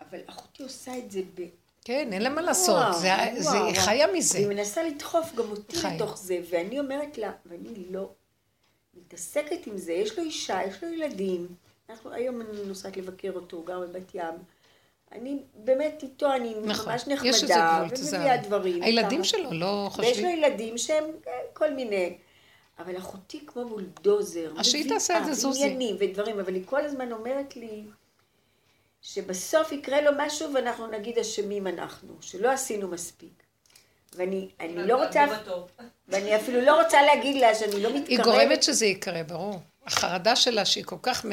אבל 0.01 0.19
אחותי 0.28 0.63
עושה 0.63 0.97
את 0.97 1.11
זה 1.11 1.21
ב... 1.36 1.41
כן, 1.86 2.13
אין 2.13 2.21
לה 2.21 2.30
מה 2.30 2.41
לעשות, 2.41 2.76
וואו. 2.76 3.74
חיה 3.76 4.07
מזה. 4.13 4.38
והיא 4.38 4.47
מנסה 4.47 4.84
לדחוף 4.84 5.36
גם 5.36 5.51
אותי 5.51 5.76
חיה. 5.76 5.95
לתוך 5.95 6.17
זה, 6.17 6.39
ואני 6.49 6.80
אומרת 6.80 7.17
לה, 7.17 7.32
ואני 7.45 7.86
לא 7.89 8.09
מתעסקת 8.93 9.67
עם 9.67 9.78
זה, 9.78 9.93
יש 9.93 10.17
לו 10.17 10.24
אישה, 10.24 10.59
יש 10.67 10.84
לו 10.84 10.89
ילדים, 10.89 11.47
אנחנו, 11.89 12.11
היום 12.11 12.41
אני 12.41 12.65
נוסעת 12.65 12.97
לבקר 12.97 13.32
אותו, 13.36 13.57
הוא 13.57 13.65
גר 13.65 13.80
בבת 13.80 14.15
ים. 14.15 14.36
אני 15.11 15.38
באמת 15.55 15.99
איתו, 16.03 16.34
אני 16.34 16.55
נכון, 16.63 16.91
ממש 16.91 17.07
נחמדה, 17.07 17.86
ומביאה 18.13 18.38
דברים. 18.38 18.84
הילדים 18.84 19.17
כמה. 19.17 19.24
שלו 19.24 19.51
לא 19.51 19.88
חושבים. 19.91 20.09
ויש 20.09 20.24
לו 20.24 20.30
ילדים 20.30 20.78
שהם 20.78 21.03
אה, 21.28 21.32
כל 21.53 21.74
מיני. 21.74 22.17
אבל 22.80 22.97
אחותי 22.97 23.45
כמו 23.45 23.65
בולדוזר. 23.65 24.53
אז 24.57 24.65
שהיא 24.65 24.89
תעשה 24.89 25.17
את 25.17 25.26
זה, 25.26 25.34
זוזי. 25.34 25.63
עניינים 25.63 25.95
ודברים, 25.99 26.39
אבל 26.39 26.53
היא 26.53 26.63
כל 26.65 26.86
הזמן 26.86 27.11
אומרת 27.11 27.55
לי, 27.55 27.84
שבסוף 29.04 29.72
יקרה 29.72 30.01
לו 30.01 30.12
משהו 30.18 30.54
ואנחנו 30.54 30.88
נגיד 30.88 31.20
אשמים 31.20 31.68
אנחנו, 31.68 32.18
שלא 32.22 32.51
עשינו 32.51 32.88
מספיק. 32.88 33.43
ואני 34.16 34.49
אני 34.60 34.88
לא 34.88 35.04
רוצה, 35.04 35.26
ואני 36.08 36.36
אפילו 36.36 36.62
לא 36.62 36.82
רוצה 36.82 37.01
להגיד 37.01 37.41
לה 37.41 37.56
שאני 37.56 37.84
לא 37.84 37.89
מתקרבת. 37.89 38.08
היא 38.08 38.24
גורמת 38.24 38.64
שזה 38.64 38.86
יקרה, 38.86 39.24
ברור. 39.24 39.60
החרדה 39.86 40.36
שלה 40.36 40.66
שהיא 40.66 40.84
כל 40.84 40.95
כך 41.01 41.26
מ... 41.26 41.30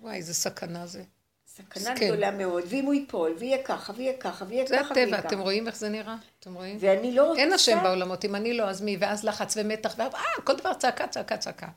וואי, 0.00 0.16
איזה 0.16 0.34
סכנה 0.34 0.86
זה. 0.86 1.02
סכנה 1.46 1.96
כן. 1.96 2.06
גדולה 2.06 2.30
מאוד, 2.30 2.64
ואם 2.68 2.84
הוא 2.84 2.94
ייפול, 2.94 3.34
ויהיה 3.38 3.62
ככה, 3.62 3.92
ויהיה 3.96 4.12
ככה, 4.16 4.44
ויהיה 4.48 4.66
ככה, 4.66 4.74
ויהיה 4.74 4.84
ככה. 4.84 4.94
זה 4.94 5.02
הטבע, 5.02 5.18
אתם 5.18 5.40
רואים 5.40 5.66
איך 5.66 5.76
זה 5.76 5.88
נראה? 5.88 6.16
אתם 6.40 6.54
רואים? 6.54 6.76
ואני 6.80 7.14
לא 7.14 7.28
רוצה... 7.28 7.40
אין 7.40 7.52
השם 7.52 7.78
בעולמות, 7.82 8.24
אם 8.24 8.34
אני 8.34 8.54
לא, 8.54 8.64
אז 8.64 8.82
מי? 8.82 8.96
ואז 9.00 9.24
לחץ 9.24 9.54
ומתח, 9.56 9.94
ואה, 9.98 10.22
כל 10.44 10.56
דבר 10.56 10.74
צעקה, 10.74 11.06
צעקה, 11.06 11.36
צעקה. 11.36 11.68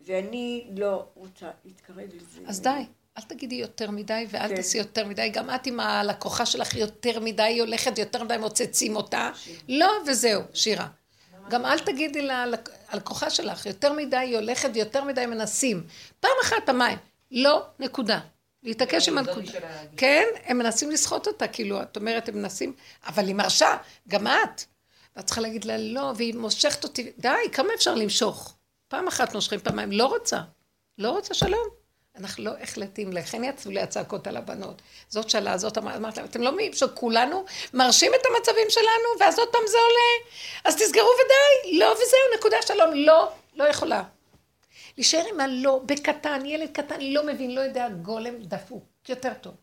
ואני 0.00 0.66
לא 0.76 1.06
רוצה 1.14 1.50
להתקרב 1.64 1.98
לזה. 1.98 2.40
אז 2.46 2.60
די. 2.60 2.84
אל 3.18 3.22
תגידי 3.22 3.54
יותר 3.54 3.90
מדי 3.90 4.26
ואל 4.30 4.48
כן. 4.48 4.56
תעשי 4.56 4.78
יותר 4.78 5.06
מדי, 5.06 5.28
גם 5.28 5.50
את 5.50 5.66
עם 5.66 5.80
הלקוחה 5.80 6.46
שלך 6.46 6.76
יותר 6.76 7.20
מדי, 7.20 7.42
היא 7.42 7.62
הולכת 7.62 7.98
יותר 7.98 8.24
מדי, 8.24 8.36
מוצצים 8.36 8.96
אותה. 8.96 9.30
שיר. 9.34 9.58
לא, 9.68 9.92
וזהו, 10.06 10.42
שירה. 10.54 10.88
גם 11.50 11.66
אל 11.66 11.78
תגידי 11.78 12.28
ללקוחה 12.92 13.30
שלך, 13.30 13.66
יותר 13.66 13.92
מדי 13.92 14.16
היא 14.16 14.36
הולכת 14.36 14.70
ויותר 14.74 15.04
מדי 15.04 15.26
מנסים. 15.26 15.82
פעם 16.20 16.30
אחת 16.42 16.68
המים, 16.68 16.98
לא, 17.30 17.62
נקודה. 17.78 18.20
להתעקש 18.62 19.08
עם 19.08 19.18
הנקודה. 19.18 19.52
כן, 19.96 20.24
הם 20.44 20.58
מנסים 20.58 20.90
לסחוט 20.90 21.26
אותה, 21.26 21.48
כאילו, 21.48 21.82
את 21.82 21.96
אומרת, 21.96 22.28
הם 22.28 22.34
מנסים, 22.34 22.72
אבל 23.06 23.26
היא 23.26 23.34
מרשה, 23.34 23.76
גם 24.08 24.26
את. 24.26 24.64
ואת 25.16 25.26
צריכה 25.26 25.40
להגיד 25.40 25.64
לה, 25.64 25.78
לא, 25.78 26.12
והיא 26.16 26.34
מושכת 26.34 26.84
אותי, 26.84 27.12
די, 27.18 27.28
כמה 27.52 27.68
אפשר 27.74 27.94
למשוך? 27.94 28.54
פעם 28.88 29.08
אחת 29.08 29.34
נושכים, 29.34 29.60
פעמיים, 29.60 29.92
לא 29.92 30.06
רוצה. 30.06 30.40
לא 30.98 31.10
רוצה 31.10 31.34
שלום. 31.34 31.79
אנחנו 32.20 32.44
לא 32.44 32.50
החלטים 32.62 33.12
לכן 33.12 33.44
יצאו 33.44 33.70
לי 33.70 33.80
הצעקות 33.80 34.26
על 34.26 34.36
הבנות. 34.36 34.82
זאת 35.08 35.30
שאלה, 35.30 35.58
זאת 35.58 35.78
אמרת 35.78 36.16
להם, 36.16 36.26
אתם 36.26 36.42
לא 36.42 36.52
מבינים 36.52 36.72
שכולנו 36.72 37.44
מרשים 37.74 38.12
את 38.14 38.26
המצבים 38.26 38.66
שלנו, 38.68 39.20
ואז 39.20 39.38
עוד 39.38 39.48
פעם 39.48 39.62
זה 39.66 39.76
עולה, 39.78 40.30
אז 40.64 40.76
תסגרו 40.76 41.08
ודי, 41.24 41.78
לא 41.78 41.92
וזהו, 41.92 42.38
נקודה 42.38 42.56
שלום, 42.66 42.94
לא, 42.94 43.32
לא 43.54 43.64
יכולה. 43.64 44.02
להישאר 44.96 45.24
עם 45.32 45.40
הלא, 45.40 45.80
בקטן, 45.86 46.46
ילד 46.46 46.68
קטן, 46.72 47.00
לא 47.00 47.26
מבין, 47.26 47.54
לא 47.54 47.60
יודע, 47.60 47.88
גולם 47.88 48.34
דפוק, 48.42 48.84
יותר 49.08 49.32
טוב. 49.40 49.54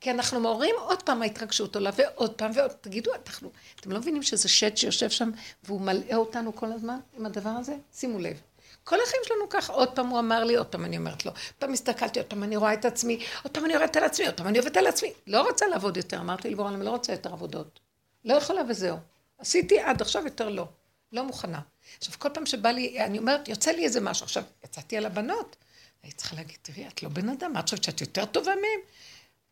כי 0.00 0.10
אנחנו 0.10 0.40
מעוררים 0.40 0.74
עוד 0.78 1.02
פעם 1.02 1.22
ההתרגשות 1.22 1.76
עולה, 1.76 1.90
ועוד 1.96 2.34
פעם 2.34 2.50
ועוד, 2.54 2.70
תגידו, 2.70 3.10
אנחנו, 3.26 3.50
אתם 3.80 3.92
לא 3.92 3.98
מבינים 3.98 4.22
שזה 4.22 4.48
שד 4.48 4.76
שיושב 4.76 5.10
שם 5.10 5.30
והוא 5.64 5.80
מלאה 5.80 6.16
אותנו 6.16 6.56
כל 6.56 6.72
הזמן 6.72 6.98
עם 7.18 7.26
הדבר 7.26 7.50
הזה? 7.50 7.76
שימו 7.92 8.18
לב. 8.18 8.40
כל 8.84 8.96
החיים 9.06 9.22
שלנו 9.24 9.48
ככה, 9.50 9.72
עוד 9.72 9.88
פעם 9.96 10.06
הוא 10.06 10.18
אמר 10.18 10.44
לי, 10.44 10.54
עוד 10.54 10.66
פעם 10.66 10.84
אני 10.84 10.98
אומרת 10.98 11.26
לו, 11.26 11.32
עוד 11.32 11.54
פעם 11.58 11.72
הסתכלתי, 11.72 12.18
עוד 12.18 12.28
פעם 12.28 12.42
אני 12.42 12.56
רואה 12.56 12.74
את 12.74 12.84
עצמי, 12.84 13.24
עוד 13.42 13.52
פעם 13.52 13.64
אני 13.64 13.74
יורדת 13.74 13.96
על 13.96 14.04
עצמי, 14.04 14.26
עוד 14.26 14.34
פעם 14.34 14.46
אני 14.46 14.58
עובדת 14.58 14.76
על 14.76 14.86
עצמי. 14.86 15.12
לא 15.26 15.42
רוצה 15.42 15.66
לעבוד 15.66 15.96
יותר, 15.96 16.20
אמרתי 16.20 16.50
לבורא, 16.50 16.68
אני 16.68 16.84
לא 16.84 16.90
רוצה 16.90 17.12
יותר 17.12 17.32
עבודות. 17.32 17.80
לא 18.24 18.34
יכולה 18.34 18.62
וזהו. 18.68 18.96
עשיתי 19.38 19.80
עד 19.80 20.02
עכשיו 20.02 20.24
יותר 20.24 20.48
לא. 20.48 20.66
לא 21.12 21.24
מוכנה. 21.24 21.60
עכשיו, 21.98 22.14
כל 22.18 22.28
פעם 22.34 22.46
שבא 22.46 22.68
לי, 22.68 23.04
אני 23.04 23.18
אומרת, 23.18 23.48
יוצא 23.48 23.70
לי 23.70 23.84
איזה 23.84 24.00
משהו. 24.00 24.24
עכשיו, 24.24 24.42
יצאתי 24.64 24.96
על 24.96 25.06
הבנות. 25.06 25.56
הייתי 26.02 26.16
צריכה 26.16 26.36
להגיד, 26.36 26.56
תראי, 26.62 26.88
את 26.88 27.02
לא 27.02 27.08
בן 27.08 27.28
אדם, 27.28 27.56
את 27.58 27.64
חושבת 27.64 27.84
שאת 27.84 28.00
יותר 28.00 28.24
טובה 28.24 28.54
מהם? 28.54 28.80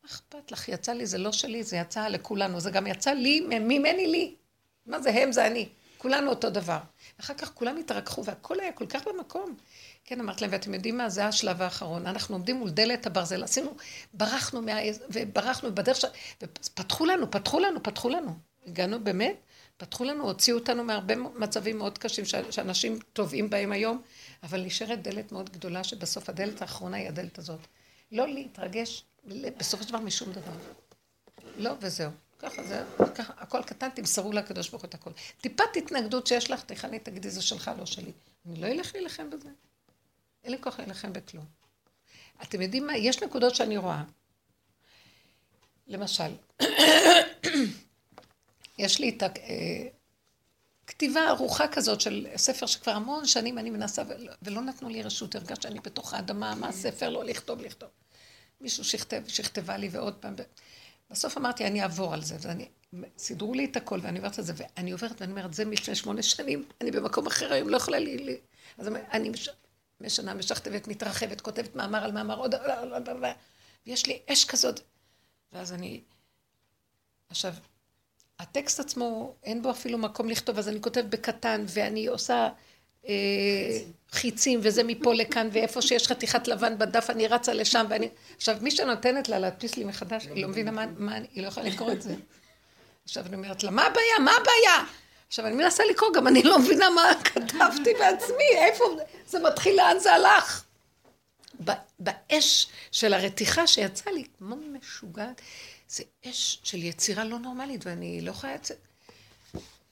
מה 0.02 0.08
אכפת 0.08 0.52
לך? 0.52 0.68
יצא 0.68 0.92
לי, 0.92 1.06
זה 1.06 1.18
לא 1.18 1.32
שלי, 1.32 1.62
זה 1.62 1.76
יצא 1.76 2.08
לכולנו. 2.08 2.60
זה 2.60 2.70
גם 2.70 2.86
יצא 2.86 3.10
לי, 3.10 3.40
ממני 3.40 4.06
לי. 4.06 4.34
מה 4.86 5.00
זה 5.00 5.10
הם, 5.10 5.32
זה 5.32 5.46
אני. 5.46 5.68
כולנו 5.98 6.30
אותו 6.30 6.50
דבר. 6.50 6.78
אחר 7.20 7.34
כך 7.34 7.54
כולם 7.54 7.76
התרככו, 7.76 8.24
והכל 8.24 8.60
היה 8.60 8.72
כל 8.72 8.86
כך 8.86 9.08
במקום. 9.08 9.56
כן, 10.04 10.20
אמרתי 10.20 10.40
להם, 10.40 10.52
ואתם 10.52 10.74
יודעים 10.74 10.98
מה? 10.98 11.08
זה 11.08 11.26
השלב 11.26 11.62
האחרון. 11.62 12.06
אנחנו 12.06 12.34
עומדים 12.34 12.56
מול 12.56 12.70
דלת 12.70 13.06
הברזל, 13.06 13.44
עשינו, 13.44 13.76
ברחנו 14.14 14.62
מה... 14.62 14.72
וברחנו 15.10 15.74
בדרך 15.74 15.96
ש... 15.96 16.04
ופתחו 16.42 17.06
לנו, 17.06 17.30
פתחו 17.30 17.60
לנו, 17.60 17.82
פתחו 17.82 18.08
לנו. 18.08 18.34
הגענו 18.66 19.04
באמת, 19.04 19.36
פתחו 19.76 20.04
לנו, 20.04 20.24
הוציאו 20.24 20.58
אותנו 20.58 20.84
מהרבה 20.84 21.16
מצבים 21.16 21.78
מאוד 21.78 21.98
קשים 21.98 22.24
שאנשים 22.24 22.98
טובעים 23.12 23.50
בהם 23.50 23.72
היום, 23.72 24.02
אבל 24.42 24.60
נשארת 24.60 25.02
דלת 25.02 25.32
מאוד 25.32 25.50
גדולה, 25.50 25.84
שבסוף 25.84 26.28
הדלת 26.28 26.62
האחרונה 26.62 26.96
היא 26.96 27.08
הדלת 27.08 27.38
הזאת. 27.38 27.60
לא 28.12 28.28
להתרגש 28.28 29.04
בסופו 29.56 29.82
של 29.82 29.88
דבר 29.88 29.98
משום 29.98 30.32
דבר. 30.32 30.52
לא, 31.56 31.70
וזהו. 31.80 32.10
ככה 32.38 32.62
זה, 32.64 32.84
ככה, 33.14 33.32
הכל 33.36 33.62
קטן, 33.62 33.88
תמסרו 33.90 34.32
לקדוש 34.32 34.68
ברוך 34.68 34.82
הוא 34.82 34.88
את 34.88 34.94
הכל. 34.94 35.10
טיפת 35.40 35.76
התנגדות 35.76 36.26
שיש 36.26 36.50
לך, 36.50 36.62
תכני, 36.64 36.98
תגידי, 36.98 37.30
זה 37.30 37.42
שלך, 37.42 37.70
לא 37.78 37.86
שלי. 37.86 38.12
אני 38.46 38.60
לא 38.60 38.66
אלך 38.66 38.94
להילחם 38.94 39.30
בזה. 39.30 39.48
אין 40.44 40.52
לי 40.52 40.58
כוח 40.62 40.78
להילחם 40.78 41.12
בכלום. 41.12 41.44
אתם 42.42 42.62
יודעים 42.62 42.86
מה? 42.86 42.96
יש 42.96 43.22
נקודות 43.22 43.54
שאני 43.54 43.76
רואה. 43.76 44.02
למשל, 45.86 46.32
יש 48.78 49.00
לי 49.00 49.08
את 49.08 49.22
הכתיבה 50.84 51.20
אה, 51.20 51.30
ארוכה 51.30 51.68
כזאת 51.68 52.00
של 52.00 52.26
ספר 52.36 52.66
שכבר 52.66 52.92
המון 52.92 53.26
שנים 53.26 53.58
אני 53.58 53.70
מנסה, 53.70 54.02
ולא 54.42 54.60
נתנו 54.60 54.88
לי 54.88 55.02
רשות, 55.02 55.34
הרגשתי 55.34 55.62
שאני 55.62 55.80
בתוך 55.80 56.14
האדמה, 56.14 56.54
מה 56.54 56.68
הספר, 56.68 57.08
לא 57.08 57.24
לכתוב, 57.24 57.60
לכתוב. 57.60 57.88
מישהו 58.60 58.84
שכתב, 58.84 59.22
שכתבה 59.28 59.76
לי 59.76 59.88
ועוד 59.88 60.14
פעם. 60.14 60.34
בסוף 61.10 61.38
אמרתי, 61.38 61.66
אני 61.66 61.82
אעבור 61.82 62.14
על 62.14 62.22
זה, 62.22 62.36
ואני, 62.40 62.68
סידרו 63.18 63.54
לי 63.54 63.64
את 63.64 63.76
הכל, 63.76 63.98
ואני 64.02 64.18
עוברת 64.18 64.38
את 64.38 64.44
זה, 64.44 64.52
ואני 64.56 64.90
עוברת, 64.90 65.20
ואני 65.20 65.32
אומרת, 65.32 65.54
זה 65.54 65.64
מלפני 65.64 65.94
שמונה 65.94 66.22
שנים, 66.22 66.64
אני 66.80 66.90
במקום 66.90 67.26
אחר 67.26 67.52
היום, 67.52 67.68
לא 67.68 67.76
יכולה 67.76 67.98
לי... 67.98 68.18
לי. 68.18 68.36
אז 68.78 68.88
אני 68.88 69.28
מש, 69.28 69.48
משנה, 70.00 70.34
משכתבת, 70.34 70.88
מתרחבת, 70.88 71.40
כותבת 71.40 71.76
מאמר 71.76 72.04
על 72.04 72.12
מאמר, 72.12 72.38
עוד... 72.38 72.54
ויש 73.86 74.06
לי 74.06 74.22
אש 74.32 74.44
כזאת. 74.44 74.80
ואז 75.52 75.72
אני... 75.72 76.00
עכשיו, 77.30 77.54
הטקסט 78.38 78.80
עצמו, 78.80 79.34
אין 79.44 79.62
בו 79.62 79.70
אפילו 79.70 79.98
מקום 79.98 80.28
לכתוב, 80.28 80.58
אז 80.58 80.68
אני 80.68 80.80
כותבת 80.80 81.04
בקטן, 81.04 81.64
ואני 81.68 82.06
עושה 82.06 82.48
חיצים, 84.12 84.60
וזה 84.62 84.82
מפה 84.84 85.14
לכאן, 85.14 85.48
ואיפה 85.52 85.82
שיש 85.82 86.06
חתיכת 86.08 86.48
לבן 86.48 86.78
בדף, 86.78 87.10
אני 87.10 87.26
רצה 87.26 87.52
לשם, 87.52 87.86
ואני... 87.88 88.08
עכשיו, 88.36 88.56
מי 88.60 88.70
שנותנת 88.70 89.28
לה 89.28 89.38
להדפיס 89.38 89.76
לי 89.76 89.84
מחדש, 89.84 90.26
היא 90.34 90.42
לא 90.42 90.48
מבינה 90.48 90.70
מה, 90.70 90.86
מה 90.98 91.14
היא 91.34 91.42
לא 91.42 91.48
יכולה 91.48 91.68
לקרוא 91.68 91.92
את 91.92 92.02
זה. 92.02 92.14
עכשיו 93.04 93.26
אני 93.26 93.36
אומרת 93.36 93.62
לה, 93.62 93.70
מה 93.70 93.82
הבעיה? 93.82 94.18
מה 94.24 94.30
הבעיה? 94.30 94.84
עכשיו, 95.28 95.46
אני 95.46 95.54
מנסה 95.54 95.82
לקרוא, 95.90 96.10
גם 96.14 96.26
אני 96.26 96.42
לא 96.42 96.58
מבינה 96.58 96.90
מה 96.90 97.10
כתבתי 97.24 97.94
בעצמי, 97.98 98.44
איפה 98.56 98.84
זה 99.26 99.38
מתחיל, 99.38 99.76
לאן 99.76 99.98
זה 99.98 100.12
הלך? 100.12 100.64
באש 101.98 102.68
של 102.92 103.14
הרתיחה 103.14 103.66
שיצא 103.66 104.10
לי, 104.10 104.24
כמו 104.38 104.56
משוגעת, 104.56 105.40
זה 105.88 106.04
אש 106.26 106.60
של 106.64 106.82
יצירה 106.82 107.24
לא 107.24 107.38
נורמלית, 107.38 107.86
ואני 107.86 108.20
לא 108.20 108.30
יכולה 108.30 108.54
לצאת. 108.54 108.87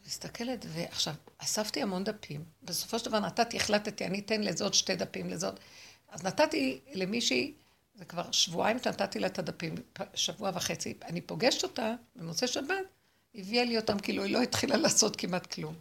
מסתכלת, 0.07 0.67
ועכשיו, 0.69 1.15
אספתי 1.39 1.83
המון 1.83 2.05
דפים. 2.05 2.45
בסופו 2.63 2.99
של 2.99 3.05
דבר 3.05 3.21
נתתי, 3.21 3.57
החלטתי, 3.57 4.07
אני 4.07 4.19
אתן 4.19 4.41
לזה 4.41 4.65
עוד 4.65 4.75
שתי 4.75 4.97
דפים, 4.97 5.31
לזאת. 5.31 5.61
אז 6.09 6.25
נתתי 6.25 6.81
למישהי, 6.93 7.55
זה 7.95 8.05
כבר 8.05 8.31
שבועיים 8.33 8.79
שנתתי 8.79 9.19
לה 9.19 9.27
את 9.27 9.39
הדפים, 9.39 9.75
שבוע 10.15 10.51
וחצי. 10.55 10.95
אני 11.05 11.21
פוגשת 11.21 11.63
אותה 11.63 11.95
במוצאי 12.17 12.49
שבת, 12.49 12.77
הביאה 13.35 13.65
לי 13.65 13.77
אותם, 13.77 13.99
כאילו 13.99 14.23
היא 14.23 14.33
לא 14.33 14.43
התחילה 14.43 14.77
לעשות 14.77 15.17
כמעט 15.17 15.47
כלום. 15.47 15.75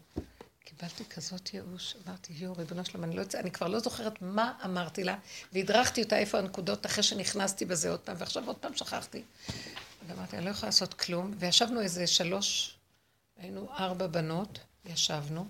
קיבלתי 0.63 1.05
כזאת 1.05 1.53
ייאוש, 1.53 1.95
אמרתי, 2.07 2.33
יואו, 2.33 2.53
ריבונו 2.57 2.85
שלום, 2.85 3.03
אני, 3.03 3.15
לא 3.15 3.23
אני 3.35 3.51
כבר 3.51 3.67
לא 3.67 3.79
זוכרת 3.79 4.21
מה 4.21 4.53
אמרתי 4.65 5.03
לה, 5.03 5.17
והדרכתי 5.53 6.03
אותה 6.03 6.17
איפה 6.17 6.37
הנקודות 6.37 6.85
אחרי 6.85 7.03
שנכנסתי 7.03 7.65
בזה 7.65 7.89
עוד 7.89 7.99
פעם, 7.99 8.15
ועכשיו 8.19 8.47
עוד 8.47 8.55
פעם 8.55 8.75
שכחתי. 8.75 9.21
ואמרתי, 10.07 10.37
אני 10.37 10.45
לא 10.45 10.49
יכולה 10.49 10.67
לעשות 10.67 10.93
כלום, 10.93 11.33
וישבנו 11.39 11.81
איזה 11.81 12.07
שלוש, 12.07 12.74
היינו 13.37 13.69
ארבע 13.71 14.07
בנות, 14.07 14.59
ישבנו, 14.85 15.47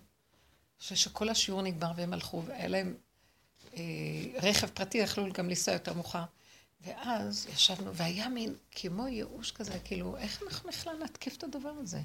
אחרי 0.82 0.98
שכל 0.98 1.30
השיעור 1.30 1.62
נגמר 1.62 1.92
והם 1.96 2.14
הלכו, 2.14 2.44
והיה 2.46 2.68
להם 2.68 2.96
אה, 3.74 3.82
רכב 4.42 4.68
פרטי, 4.68 4.98
יכלו 4.98 5.34
גם 5.34 5.50
לנסוע 5.50 5.74
יותר 5.74 5.94
מאוחר. 5.94 6.24
ואז 6.82 7.48
ישבנו, 7.54 7.96
והיה 7.96 8.30
מין 8.30 8.56
כמו 8.72 9.08
ייאוש 9.08 9.52
כזה, 9.52 9.80
כאילו, 9.84 10.18
איך 10.18 10.44
אנחנו 10.44 10.70
בכלל 10.70 11.04
נתקיף 11.04 11.38
את 11.38 11.44
הדבר 11.44 11.74
הזה? 11.80 12.00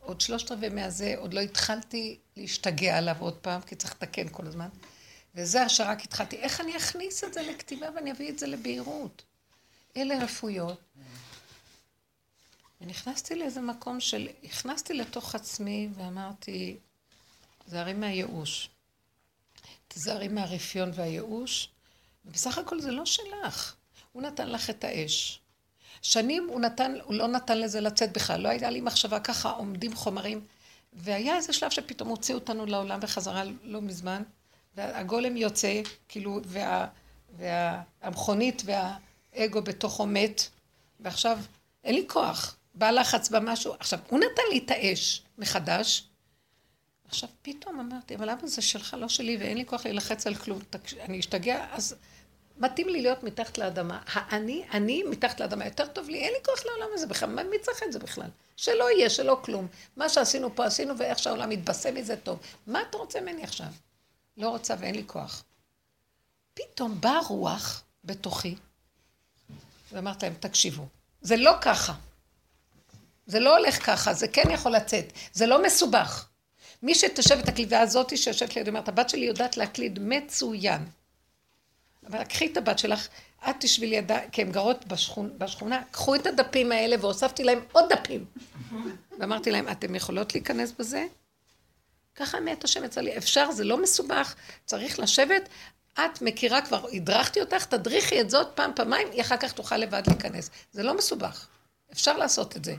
עוד 0.00 0.20
שלושת 0.20 0.50
רבעי 0.50 0.68
מהזה, 0.68 1.14
עוד 1.16 1.34
לא 1.34 1.40
התחלתי 1.40 2.18
להשתגע 2.36 2.98
עליו 2.98 3.16
עוד 3.18 3.34
פעם, 3.34 3.60
כי 3.60 3.76
צריך 3.76 3.92
לתקן 3.92 4.28
כל 4.28 4.46
הזמן. 4.46 4.68
וזה 5.34 5.68
שרק 5.68 6.04
התחלתי, 6.04 6.36
איך 6.36 6.60
אני 6.60 6.76
אכניס 6.76 7.24
את 7.24 7.34
זה 7.34 7.42
לכתיבה 7.42 7.86
ואני 7.94 8.12
אביא 8.12 8.28
את 8.28 8.38
זה 8.38 8.46
לבהירות? 8.46 9.22
אלה 9.96 10.24
רפויות. 10.24 10.80
ונכנסתי 12.80 13.34
לאיזה 13.34 13.60
מקום 13.60 14.00
של, 14.00 14.28
נכנסתי 14.42 14.94
לתוך 14.94 15.34
עצמי 15.34 15.88
ואמרתי, 15.94 16.76
תזהרי 17.64 17.92
מהייאוש. 17.92 18.68
תזהרי 19.88 20.28
מהרפיון 20.28 20.90
והייאוש. 20.94 21.68
ובסך 22.24 22.58
הכל 22.58 22.80
זה 22.80 22.90
לא 22.90 23.06
שלך. 23.06 23.74
הוא 24.12 24.22
נתן 24.22 24.48
לך 24.48 24.70
את 24.70 24.84
האש. 24.84 25.40
שנים 26.02 26.46
הוא 26.48 26.60
נתן, 26.60 26.94
הוא 27.04 27.14
לא 27.14 27.26
נתן 27.26 27.58
לזה 27.58 27.80
לצאת 27.80 28.12
בכלל. 28.12 28.40
לא 28.40 28.48
הייתה 28.48 28.70
לי 28.70 28.80
מחשבה 28.80 29.20
ככה, 29.20 29.50
עומדים 29.50 29.94
חומרים. 29.94 30.46
והיה 30.92 31.36
איזה 31.36 31.52
שלב 31.52 31.70
שפתאום 31.70 32.08
הוציאו 32.08 32.38
אותנו 32.38 32.66
לעולם 32.66 33.00
בחזרה 33.00 33.42
לא 33.62 33.80
מזמן, 33.80 34.22
והגולם 34.76 35.36
יוצא, 35.36 35.82
כאילו, 36.08 36.40
וה, 36.44 36.86
והמכונית 37.36 38.62
והאגו 38.64 39.62
בתוכו 39.62 40.06
מת, 40.06 40.42
ועכשיו 41.00 41.38
אין 41.84 41.94
לי 41.94 42.04
כוח. 42.08 42.56
בא 42.78 42.90
לחץ 42.90 43.28
במשהו. 43.28 43.74
עכשיו, 43.80 43.98
הוא 44.08 44.18
נתן 44.18 44.42
לי 44.50 44.58
את 44.58 44.70
האש 44.70 45.22
מחדש. 45.38 46.04
עכשיו, 47.08 47.28
פתאום 47.42 47.80
אמרתי, 47.80 48.14
אבל 48.14 48.30
למה 48.30 48.46
זה 48.46 48.62
שלך, 48.62 48.96
לא 49.00 49.08
שלי, 49.08 49.36
ואין 49.36 49.58
לי 49.58 49.66
כוח 49.66 49.84
להילחץ 49.84 50.26
על 50.26 50.34
כלום. 50.34 50.58
אני 51.00 51.20
אשתגע, 51.20 51.66
אז 51.72 51.96
מתאים 52.56 52.88
לי 52.88 53.02
להיות 53.02 53.22
מתחת 53.22 53.58
לאדמה. 53.58 54.02
האני, 54.06 54.64
אני 54.72 55.02
מתחת 55.02 55.40
לאדמה. 55.40 55.64
יותר 55.64 55.86
טוב 55.86 56.08
לי, 56.08 56.18
אין 56.18 56.32
לי 56.32 56.38
כוח 56.44 56.66
לעולם 56.66 56.88
הזה 56.94 57.06
בכלל. 57.06 57.42
מי 57.42 57.58
צריך 57.62 57.82
את 57.82 57.92
זה 57.92 57.98
בכלל? 57.98 58.28
שלא 58.56 58.90
יהיה, 58.90 59.10
שלא 59.10 59.40
כלום. 59.44 59.66
מה 59.96 60.08
שעשינו 60.08 60.54
פה 60.54 60.64
עשינו, 60.64 60.98
ואיך 60.98 61.18
שהעולם 61.18 61.48
מתבשם 61.48 61.94
מזה 61.94 62.16
טוב. 62.16 62.38
מה 62.66 62.82
אתה 62.82 62.98
רוצה 62.98 63.20
ממני 63.20 63.42
עכשיו? 63.42 63.66
לא 64.36 64.48
רוצה 64.48 64.74
ואין 64.78 64.94
לי 64.94 65.02
כוח. 65.06 65.44
פתאום 66.54 67.00
באה 67.00 67.20
רוח 67.28 67.82
בתוכי, 68.04 68.54
ואמרת 69.92 70.22
להם, 70.22 70.34
תקשיבו, 70.40 70.86
זה 71.20 71.36
לא 71.36 71.52
ככה. 71.60 71.94
זה 73.28 73.40
לא 73.40 73.56
הולך 73.56 73.86
ככה, 73.86 74.14
זה 74.14 74.28
כן 74.28 74.50
יכול 74.50 74.72
לצאת. 74.72 75.12
זה 75.32 75.46
לא 75.46 75.62
מסובך. 75.62 76.26
מי 76.82 76.94
שתשב 76.94 77.38
את 77.38 77.48
הקלידה 77.48 77.80
הזאת 77.80 78.16
שיושבת 78.16 78.56
לידי, 78.56 78.70
אומרת, 78.70 78.88
הבת 78.88 79.10
שלי 79.10 79.26
יודעת 79.26 79.56
להקליד 79.56 79.98
מצוין. 80.02 80.84
אבל 82.06 82.24
קחי 82.24 82.46
את 82.52 82.56
הבת 82.56 82.78
שלך, 82.78 83.08
את 83.50 83.56
תשבי 83.60 83.86
לידה, 83.86 84.18
כי 84.32 84.42
הן 84.42 84.52
גרות 84.52 84.86
בשכונה, 84.86 85.28
בשכונה, 85.38 85.82
קחו 85.90 86.14
את 86.14 86.26
הדפים 86.26 86.72
האלה 86.72 86.96
והוספתי 87.00 87.44
להם 87.44 87.60
עוד 87.72 87.92
דפים. 87.92 88.24
ואמרתי 89.18 89.50
להם, 89.50 89.68
אתן 89.68 89.94
יכולות 89.94 90.34
להיכנס 90.34 90.72
בזה? 90.78 91.04
ככה 92.14 92.40
מאת 92.40 92.64
השם 92.64 92.84
יצא 92.84 93.00
לי, 93.00 93.16
אפשר, 93.16 93.52
זה 93.52 93.64
לא 93.64 93.82
מסובך, 93.82 94.34
צריך 94.64 94.98
לשבת, 94.98 95.48
את 95.94 96.22
מכירה 96.22 96.62
כבר, 96.62 96.86
הדרכתי 96.92 97.40
אותך, 97.40 97.64
תדריכי 97.64 98.20
את 98.20 98.30
זאת 98.30 98.48
פעם, 98.54 98.70
פעמיים, 98.76 99.08
היא 99.12 99.20
אחר 99.20 99.36
כך 99.36 99.52
תוכל 99.52 99.76
לבד 99.76 100.02
להיכנס. 100.06 100.50
זה 100.72 100.82
לא 100.82 100.96
מסובך, 100.96 101.46
אפשר 101.92 102.16
לעשות 102.16 102.56
את 102.56 102.64
זה. 102.64 102.74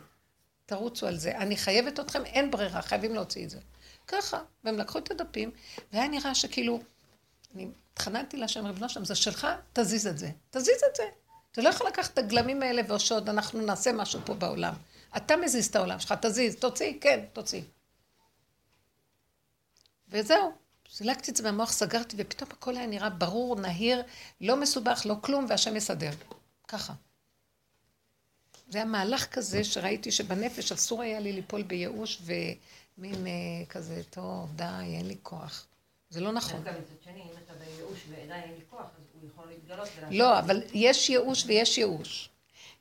תרוצו 0.69 1.07
על 1.07 1.17
זה. 1.17 1.37
אני 1.37 1.57
חייבת 1.57 1.99
אתכם, 1.99 2.25
אין 2.25 2.51
ברירה, 2.51 2.81
חייבים 2.81 3.15
להוציא 3.15 3.43
את 3.45 3.49
זה. 3.49 3.59
ככה, 4.07 4.41
והם 4.63 4.77
לקחו 4.77 4.99
את 4.99 5.11
הדפים, 5.11 5.51
והיה 5.93 6.07
נראה 6.07 6.35
שכאילו, 6.35 6.79
אני 7.55 7.67
התחננתי 7.93 8.37
להשם, 8.37 8.65
ריבונו 8.65 8.89
שלם, 8.89 9.05
זה 9.05 9.15
שלך, 9.15 9.47
תזיז 9.73 10.07
את 10.07 10.17
זה. 10.17 10.29
תזיז 10.49 10.83
את 10.91 10.95
זה. 10.95 11.03
אתה 11.51 11.61
לא 11.61 11.69
יכול 11.69 11.87
לקחת 11.87 12.13
את 12.13 12.17
הגלמים 12.17 12.63
האלה 12.63 12.81
ועוד 12.87 13.29
אנחנו 13.29 13.61
נעשה 13.61 13.91
משהו 13.91 14.19
פה 14.25 14.33
בעולם. 14.33 14.73
אתה 15.17 15.37
מזיז 15.37 15.67
את 15.67 15.75
העולם 15.75 15.99
שלך, 15.99 16.13
תזיז, 16.21 16.55
תוציא, 16.55 16.93
כן, 17.01 17.25
תוציא. 17.33 17.61
וזהו, 20.09 20.51
סילקתי 20.91 21.31
את 21.31 21.35
זה 21.35 21.43
מהמוח, 21.43 21.71
סגרתי, 21.71 22.15
ופתאום 22.19 22.49
הכל 22.51 22.77
היה 22.77 22.87
נראה 22.87 23.09
ברור, 23.09 23.55
נהיר, 23.55 24.03
לא 24.41 24.55
מסובך, 24.55 25.01
לא 25.05 25.15
כלום, 25.21 25.45
והשם 25.49 25.75
יסדר. 25.75 26.11
ככה. 26.67 26.93
זה 28.69 28.77
היה 28.77 28.85
מהלך 28.85 29.25
כזה 29.25 29.63
שראיתי 29.63 30.11
שבנפש 30.11 30.71
אסור 30.71 31.01
היה 31.01 31.19
לי 31.19 31.31
ליפול 31.31 31.61
בייאוש 31.61 32.21
ומין 32.21 33.27
אה, 33.27 33.65
כזה, 33.69 34.01
טוב, 34.09 34.55
די, 34.55 34.63
אין 34.97 35.07
לי 35.07 35.15
כוח. 35.23 35.67
זה 36.09 36.21
לא 36.21 36.31
נכון. 36.31 36.63
דווקא 36.63 36.79
מצד 36.79 37.03
שני, 37.03 37.21
אם 37.21 37.37
אתה 37.45 37.53
בייאוש 37.53 37.99
ועדיין 38.09 38.43
אין 38.43 38.53
לי 38.53 38.61
כוח, 38.69 38.79
אז 38.97 39.03
הוא 39.13 39.29
יכול 39.29 39.45
להתגלות. 39.47 39.89
לא, 40.11 40.39
אבל 40.39 40.61
יש 40.73 41.09
ייאוש 41.09 41.45
ויש 41.45 41.77
ייאוש. 41.77 42.29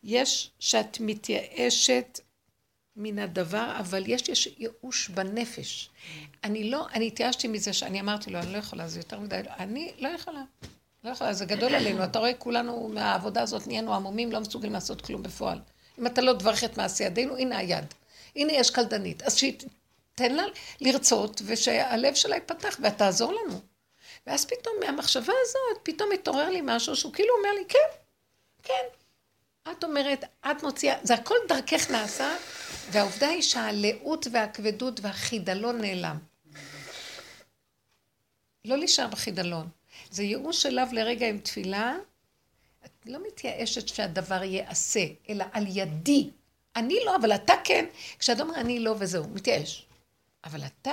יש 0.02 0.50
שאת 0.58 0.96
מתייאשת 1.00 2.20
מן 2.96 3.18
הדבר, 3.18 3.76
אבל 3.80 4.02
יש, 4.06 4.28
יש 4.28 4.48
ייאוש 4.58 5.08
בנפש. 5.08 5.90
אני 6.44 6.70
לא, 6.70 6.86
אני 6.94 7.06
התייאשתי 7.06 7.48
מזה 7.48 7.72
שאני 7.72 8.00
אמרתי 8.00 8.30
לו, 8.30 8.38
אני 8.38 8.52
לא 8.52 8.58
יכולה, 8.58 8.88
זה 8.88 9.00
יותר 9.00 9.20
מדי, 9.20 9.40
אני 9.58 9.92
לא 9.98 10.08
יכולה. 10.08 10.42
לא 11.04 11.10
יכולה, 11.10 11.32
זה 11.32 11.44
גדול 11.44 11.74
עלינו. 11.74 12.04
אתה 12.04 12.18
רואה, 12.18 12.34
כולנו 12.34 12.88
מהעבודה 12.88 13.42
הזאת 13.42 13.66
נהיינו 13.66 13.94
עמומים, 13.94 14.32
לא 14.32 14.40
מסוגלים 14.40 14.72
לעשות 14.72 15.00
כלום 15.00 15.22
בפועל. 15.22 15.60
אם 15.98 16.06
אתה 16.06 16.20
לא 16.20 16.32
תברך 16.32 16.64
את 16.64 16.76
מעשי 16.76 17.04
ידינו, 17.04 17.36
הנה 17.36 17.58
היד. 17.58 17.94
הנה 18.36 18.52
יש 18.52 18.70
קלדנית. 18.70 19.22
אז 19.22 19.36
שתן 19.36 20.34
לה 20.34 20.44
לרצות, 20.80 21.42
ושהלב 21.44 22.14
שלה 22.14 22.34
ייפתח, 22.34 22.78
ותעזור 22.82 23.32
לנו. 23.32 23.60
ואז 24.26 24.44
פתאום 24.44 24.74
מהמחשבה 24.80 25.32
הזאת, 25.42 25.82
פתאום 25.82 26.12
התעורר 26.12 26.50
לי 26.50 26.60
משהו 26.64 26.96
שהוא 26.96 27.12
כאילו 27.12 27.34
אומר 27.38 27.52
לי, 27.52 27.64
כן, 27.68 27.98
כן. 28.62 28.84
את 29.70 29.84
אומרת, 29.84 30.24
את 30.50 30.62
מוציאה, 30.62 30.94
זה 31.02 31.14
הכל 31.14 31.34
דרכך 31.48 31.90
נעשה, 31.90 32.36
והעובדה 32.90 33.28
היא 33.28 33.42
שהלאות 33.42 34.26
והכבדות 34.32 35.00
והחידלון 35.02 35.80
נעלם. 35.80 36.18
לא 38.64 38.76
להישאר 38.76 39.06
בחידלון. 39.06 39.68
זה 40.10 40.22
ייאוש 40.22 40.66
אליו 40.66 40.88
לרגע 40.92 41.28
עם 41.28 41.38
תפילה, 41.38 41.96
את 43.08 43.12
לא 43.12 43.26
מתייאשת 43.26 43.88
שהדבר 43.88 44.42
ייעשה, 44.42 45.00
אלא 45.28 45.44
על 45.52 45.64
ידי. 45.68 46.30
אני 46.76 46.98
לא, 47.06 47.16
אבל 47.16 47.34
אתה 47.34 47.52
כן. 47.64 47.86
כשאתה 48.18 48.42
אומר 48.42 48.54
אני 48.54 48.80
לא 48.80 48.94
וזהו, 48.98 49.28
מתייאש. 49.28 49.86
אבל 50.44 50.60
אתה, 50.64 50.90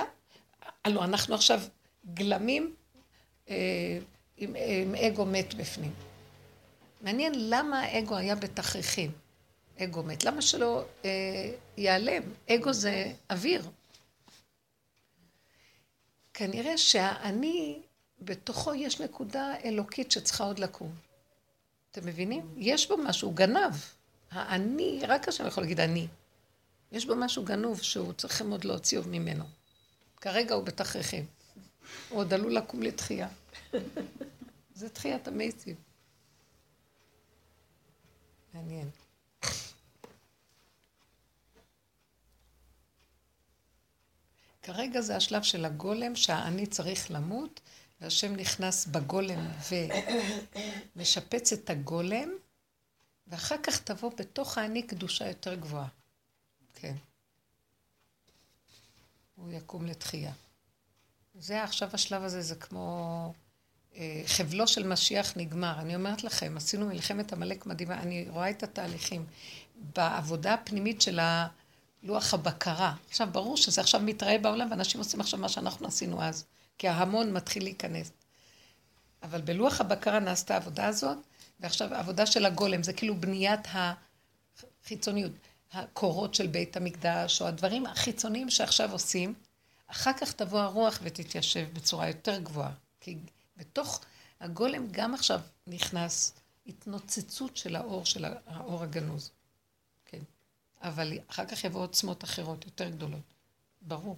הלוא 0.84 1.04
אנחנו 1.04 1.34
עכשיו 1.34 1.60
גלמים 2.14 2.74
אה, 3.48 3.98
עם, 4.36 4.56
עם 4.56 4.94
אגו 4.94 5.24
מת 5.24 5.54
בפנים. 5.54 5.92
מעניין 7.00 7.32
למה 7.36 7.80
האגו 7.80 8.16
היה 8.16 8.34
בתכריכים. 8.34 9.10
אגו 9.78 10.02
מת. 10.02 10.24
למה 10.24 10.42
שלא 10.42 10.84
אה, 11.04 11.10
ייעלם? 11.76 12.22
אגו 12.50 12.72
זה 12.72 13.12
אוויר. 13.30 13.70
כנראה 16.34 16.78
שהאני, 16.78 17.78
בתוכו 18.20 18.74
יש 18.74 19.00
נקודה 19.00 19.54
אלוקית 19.64 20.12
שצריכה 20.12 20.44
עוד 20.44 20.58
לקום. 20.58 21.05
אתם 21.98 22.06
מבינים? 22.06 22.54
יש 22.56 22.88
בו 22.88 22.96
משהו, 22.96 23.30
גנב. 23.30 23.72
האני, 24.30 25.00
רק 25.08 25.28
השם 25.28 25.46
יכול 25.46 25.62
להגיד 25.62 25.80
אני. 25.80 26.08
יש 26.92 27.06
בו 27.06 27.16
משהו 27.16 27.44
גנוב 27.44 27.82
שהוא 27.82 28.12
צריכים 28.12 28.50
עוד 28.50 28.64
להוציא 28.64 29.00
ממנו. 29.06 29.44
כרגע 30.16 30.54
הוא 30.54 30.64
בתכריכים. 30.64 31.26
הוא 32.08 32.18
עוד 32.18 32.34
עלול 32.34 32.54
לקום 32.54 32.82
לתחייה. 32.82 33.28
זה 34.74 34.88
תחיית 34.88 35.28
המייסים. 35.28 35.74
מעניין. 38.54 38.90
כרגע 44.62 45.00
זה 45.00 45.16
השלב 45.16 45.42
של 45.42 45.64
הגולם 45.64 46.16
שהאני 46.16 46.66
צריך 46.66 47.10
למות, 47.10 47.60
והשם 48.00 48.36
נכנס 48.36 48.86
בגולם 48.86 49.48
ומשפץ 50.96 51.52
את 51.52 51.70
הגולם, 51.70 52.28
ואחר 53.26 53.56
כך 53.62 53.80
תבוא 53.80 54.10
בתוך 54.18 54.58
האני 54.58 54.82
קדושה 54.82 55.28
יותר 55.28 55.54
גבוהה. 55.54 55.88
כן. 56.74 56.94
הוא 59.34 59.52
יקום 59.52 59.86
לתחייה. 59.86 60.32
זה 61.34 61.62
עכשיו 61.64 61.88
השלב 61.92 62.22
הזה, 62.22 62.42
זה 62.42 62.54
כמו 62.54 63.32
אה, 63.96 64.22
חבלו 64.26 64.68
של 64.68 64.86
משיח 64.86 65.36
נגמר. 65.36 65.74
אני 65.78 65.94
אומרת 65.94 66.24
לכם, 66.24 66.56
עשינו 66.56 66.86
מלחמת 66.86 67.32
עמלק 67.32 67.66
מדהימה, 67.66 68.00
אני 68.02 68.26
רואה 68.28 68.50
את 68.50 68.62
התהליכים. 68.62 69.26
בעבודה 69.96 70.54
הפנימית 70.54 71.02
של 71.02 71.20
לוח 72.02 72.34
הבקרה. 72.34 72.94
עכשיו, 73.08 73.28
ברור 73.32 73.56
שזה 73.56 73.80
עכשיו 73.80 74.00
מתראה 74.00 74.38
בעולם, 74.38 74.70
ואנשים 74.70 75.00
עושים 75.00 75.20
עכשיו 75.20 75.40
מה 75.40 75.48
שאנחנו 75.48 75.86
עשינו 75.86 76.22
אז, 76.22 76.44
כי 76.78 76.88
ההמון 76.88 77.32
מתחיל 77.32 77.62
להיכנס. 77.62 78.12
אבל 79.22 79.40
בלוח 79.40 79.80
הבקרה 79.80 80.20
נעשתה 80.20 80.54
העבודה 80.54 80.86
הזאת, 80.86 81.18
ועכשיו 81.60 81.94
העבודה 81.94 82.26
של 82.26 82.46
הגולם, 82.46 82.82
זה 82.82 82.92
כאילו 82.92 83.20
בניית 83.20 83.60
החיצוניות, 84.84 85.32
הקורות 85.72 86.34
של 86.34 86.46
בית 86.46 86.76
המקדש, 86.76 87.42
או 87.42 87.46
הדברים 87.46 87.86
החיצוניים 87.86 88.50
שעכשיו 88.50 88.92
עושים, 88.92 89.34
אחר 89.86 90.12
כך 90.12 90.32
תבוא 90.32 90.60
הרוח 90.60 90.98
ותתיישב 91.02 91.68
בצורה 91.72 92.08
יותר 92.08 92.40
גבוהה. 92.40 92.72
כי 93.00 93.16
בתוך 93.56 94.00
הגולם 94.40 94.86
גם 94.90 95.14
עכשיו 95.14 95.40
נכנס 95.66 96.32
התנוצצות 96.66 97.56
של 97.56 97.76
האור, 97.76 98.04
של 98.04 98.24
האור 98.46 98.82
הגנוז. 98.82 99.30
כן. 100.04 100.22
אבל 100.82 101.12
אחר 101.28 101.46
כך 101.46 101.64
יבואו 101.64 101.82
עוצמות 101.82 102.24
אחרות, 102.24 102.64
יותר 102.64 102.88
גדולות. 102.88 103.34
ברור. 103.82 104.16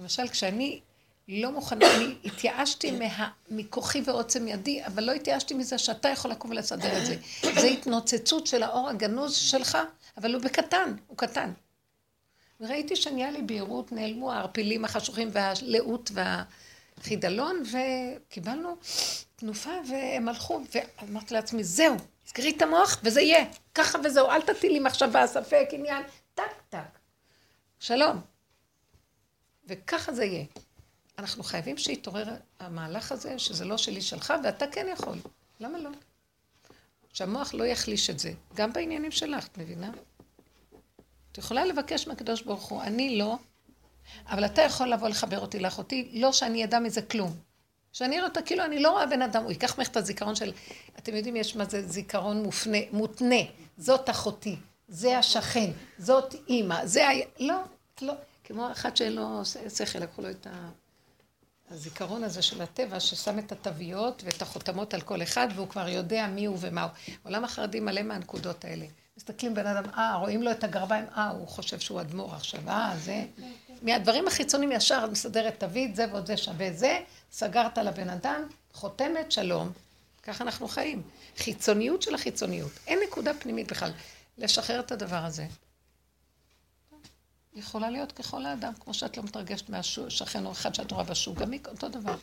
למשל, 0.00 0.28
כשאני 0.28 0.80
לא 1.28 1.52
מוכנה, 1.52 1.96
אני 1.96 2.14
התייאשתי 2.24 2.90
מה, 2.90 3.28
מכוחי 3.50 4.02
ועוצם 4.04 4.48
ידי, 4.48 4.86
אבל 4.86 5.04
לא 5.04 5.12
התייאשתי 5.12 5.54
מזה 5.54 5.78
שאתה 5.78 6.08
יכול 6.08 6.30
לקום 6.30 6.50
ולסדר 6.50 6.98
את 6.98 7.06
זה. 7.06 7.16
זה 7.60 7.66
התנוצצות 7.66 8.46
של 8.46 8.62
האור 8.62 8.88
הגנוז 8.88 9.34
שלך, 9.34 9.78
אבל 10.16 10.34
הוא 10.34 10.42
בקטן, 10.42 10.94
הוא 11.06 11.16
קטן. 11.16 11.52
וראיתי 12.60 12.96
שנהיה 12.96 13.30
לי 13.30 13.42
בהירות, 13.42 13.92
נעלמו 13.92 14.32
הערפילים 14.32 14.84
החשוכים 14.84 15.28
והלאות 15.32 16.10
והחידלון, 16.14 17.62
וקיבלנו 17.62 18.76
תנופה 19.36 19.70
והם 19.88 20.28
הלכו, 20.28 20.60
ואמרתי 21.02 21.34
לעצמי, 21.34 21.64
זהו, 21.64 21.96
סגרי 22.26 22.50
את 22.56 22.62
המוח 22.62 23.00
וזה 23.02 23.20
יהיה, 23.20 23.44
ככה 23.74 23.98
וזהו, 24.04 24.30
אל 24.30 24.42
תטילי 24.42 24.78
מחשבה, 24.78 25.26
ספק, 25.26 25.68
עניין, 25.72 26.02
טק 26.34 26.52
טק. 26.68 26.98
שלום. 27.80 28.29
וככה 29.70 30.12
זה 30.12 30.24
יהיה. 30.24 30.44
אנחנו 31.18 31.42
חייבים 31.42 31.78
שיתעורר 31.78 32.24
המהלך 32.60 33.12
הזה, 33.12 33.38
שזה 33.38 33.64
לא 33.64 33.78
שלי 33.78 34.02
שלך, 34.02 34.34
ואתה 34.44 34.66
כן 34.66 34.86
יכול. 34.92 35.18
למה 35.60 35.78
לא? 35.78 35.90
שהמוח 37.12 37.54
לא 37.54 37.64
יחליש 37.64 38.10
את 38.10 38.18
זה, 38.18 38.32
גם 38.54 38.72
בעניינים 38.72 39.10
שלך, 39.10 39.46
את 39.46 39.58
מבינה? 39.58 39.90
את 41.32 41.38
יכולה 41.38 41.64
לבקש 41.64 42.08
מהקדוש 42.08 42.42
ברוך 42.42 42.62
הוא, 42.62 42.82
אני 42.82 43.18
לא, 43.18 43.36
אבל 44.26 44.44
אתה 44.44 44.62
יכול 44.62 44.88
לבוא 44.88 45.08
לחבר 45.08 45.40
אותי 45.40 45.58
לאחותי, 45.58 46.10
לא 46.12 46.32
שאני 46.32 46.64
אדע 46.64 46.78
מזה 46.78 47.02
כלום. 47.02 47.36
שאני 47.92 48.16
אראה 48.16 48.28
אותה 48.28 48.42
כאילו 48.42 48.64
אני 48.64 48.78
לא 48.78 48.90
רואה 48.90 49.06
בן 49.06 49.22
אדם, 49.22 49.42
הוא 49.42 49.50
ייקח 49.50 49.78
ממך 49.78 49.88
את 49.88 49.96
הזיכרון 49.96 50.34
של, 50.34 50.52
אתם 50.98 51.16
יודעים, 51.16 51.36
יש 51.36 51.56
מה 51.56 51.64
זה 51.64 51.88
זיכרון 51.88 52.42
מופנה, 52.42 52.78
מותנה, 52.92 53.40
זאת 53.78 54.10
אחותי, 54.10 54.56
זה 54.88 55.18
השכן, 55.18 55.70
זאת 55.98 56.34
אימא, 56.48 56.86
זה 56.86 57.08
ה... 57.08 57.10
לא, 57.38 57.60
לא, 58.02 58.14
כמו 58.52 58.72
אחד 58.72 58.96
שאין 58.96 59.12
לו 59.12 59.42
שכל, 59.74 59.98
לקחו 59.98 60.22
לו 60.22 60.30
את 60.30 60.46
הזיכרון 61.70 62.24
הזה 62.24 62.42
של 62.42 62.62
הטבע, 62.62 63.00
ששם 63.00 63.38
את 63.38 63.52
התוויות 63.52 64.22
ואת 64.24 64.42
החותמות 64.42 64.94
על 64.94 65.00
כל 65.00 65.22
אחד, 65.22 65.48
והוא 65.54 65.68
כבר 65.68 65.88
יודע 65.88 66.26
מי 66.26 66.44
הוא 66.44 66.56
ומה 66.60 66.82
הוא. 66.82 66.90
עולם 67.22 67.44
החרדי 67.44 67.80
מלא 67.80 68.02
מהנקודות 68.02 68.64
האלה. 68.64 68.86
מסתכלים 69.16 69.54
בן 69.54 69.66
אדם, 69.66 69.84
אה, 69.96 70.16
רואים 70.16 70.42
לו 70.42 70.50
את 70.50 70.64
הגרביים, 70.64 71.04
אה, 71.16 71.30
הוא 71.30 71.48
חושב 71.48 71.80
שהוא 71.80 72.00
אדמו"ר 72.00 72.34
עכשיו, 72.34 72.68
אה, 72.68 72.94
זה. 72.98 73.24
מהדברים 73.82 74.28
החיצוניים 74.28 74.72
ישר 74.72 75.06
מסדרת 75.10 75.60
תווית, 75.60 75.96
זה 75.96 76.06
ועוד 76.10 76.26
זה 76.26 76.36
שווה 76.36 76.72
זה, 76.72 76.98
סגרת 77.32 77.78
לבן 77.78 78.10
אדם, 78.10 78.42
חותמת, 78.72 79.32
שלום. 79.32 79.72
ככה 80.22 80.44
אנחנו 80.44 80.68
חיים. 80.68 81.02
חיצוניות 81.36 82.02
של 82.02 82.14
החיצוניות. 82.14 82.72
אין 82.86 82.98
נקודה 83.08 83.34
פנימית 83.34 83.70
בכלל. 83.70 83.90
לשחרר 84.38 84.80
את 84.80 84.92
הדבר 84.92 85.24
הזה. 85.24 85.46
יכולה 87.54 87.90
להיות 87.90 88.12
ככל 88.12 88.46
האדם, 88.46 88.72
כמו 88.80 88.94
שאת 88.94 89.16
לא 89.16 89.22
מתרגשת 89.22 89.68
מהשכן 89.68 90.46
או 90.46 90.52
אחד 90.52 90.74
שאת 90.74 90.92
רואה 90.92 91.04
בשוק, 91.04 91.38
גם 91.38 91.50
היא 91.52 91.60
אותו 91.68 91.88
דבר. 91.88 92.16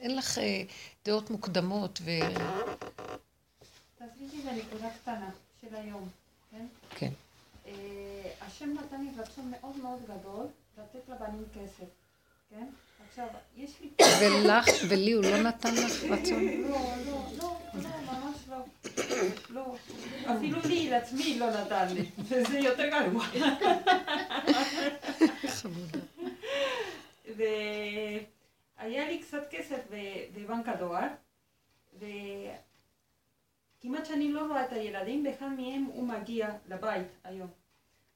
אין 0.00 0.16
לך 0.16 0.38
אה, 0.38 0.62
דעות 1.04 1.30
מוקדמות 1.30 1.98
ו... 2.02 2.10
תסבירי 3.98 4.42
לי 4.44 4.62
נקודה 4.62 4.90
קטנה 5.02 5.30
של 5.60 5.74
היום. 5.76 6.08
כן? 6.50 6.66
כן. 6.90 7.12
אה, 7.66 8.32
השם 8.40 8.74
נתן 8.74 9.04
לי 9.04 9.10
רצון 9.22 9.50
מאוד 9.60 9.76
מאוד 9.76 9.98
גדול 10.02 10.46
לתת 10.78 11.08
לבנים 11.08 11.44
כסף. 11.54 11.99
כן? 12.50 12.66
עכשיו, 13.08 13.26
יש 13.56 13.80
לי... 13.80 13.90
ולך 14.20 14.66
ולי 14.88 15.12
הוא 15.12 15.24
לא 15.24 15.42
נתן 15.42 15.74
לך 15.74 16.04
רצון? 16.04 16.44
לא, 16.44 16.68
לא, 17.06 17.24
לא, 17.38 17.60
לא, 17.74 17.90
ממש 18.06 18.36
לא. 18.48 18.64
לא. 19.50 19.76
אפילו 20.36 20.58
לי, 20.64 20.90
לעצמי, 20.90 21.38
לא 21.38 21.50
נתן 21.50 21.88
לי. 21.94 22.10
וזה 22.18 22.58
יותר 22.58 22.90
גרוע. 22.90 23.24
והיה 27.36 29.08
לי 29.08 29.18
קצת 29.22 29.42
כסף 29.50 29.78
בבנק 30.34 30.68
הדואר, 30.68 31.08
וכמעט 31.94 34.06
שאני 34.06 34.32
לא 34.32 34.46
רואה 34.46 34.64
את 34.64 34.72
הילדים, 34.72 35.22
באחד 35.22 35.46
מהם 35.46 35.84
הוא 35.84 36.08
מגיע 36.08 36.50
לבית 36.68 37.06
היום. 37.24 37.48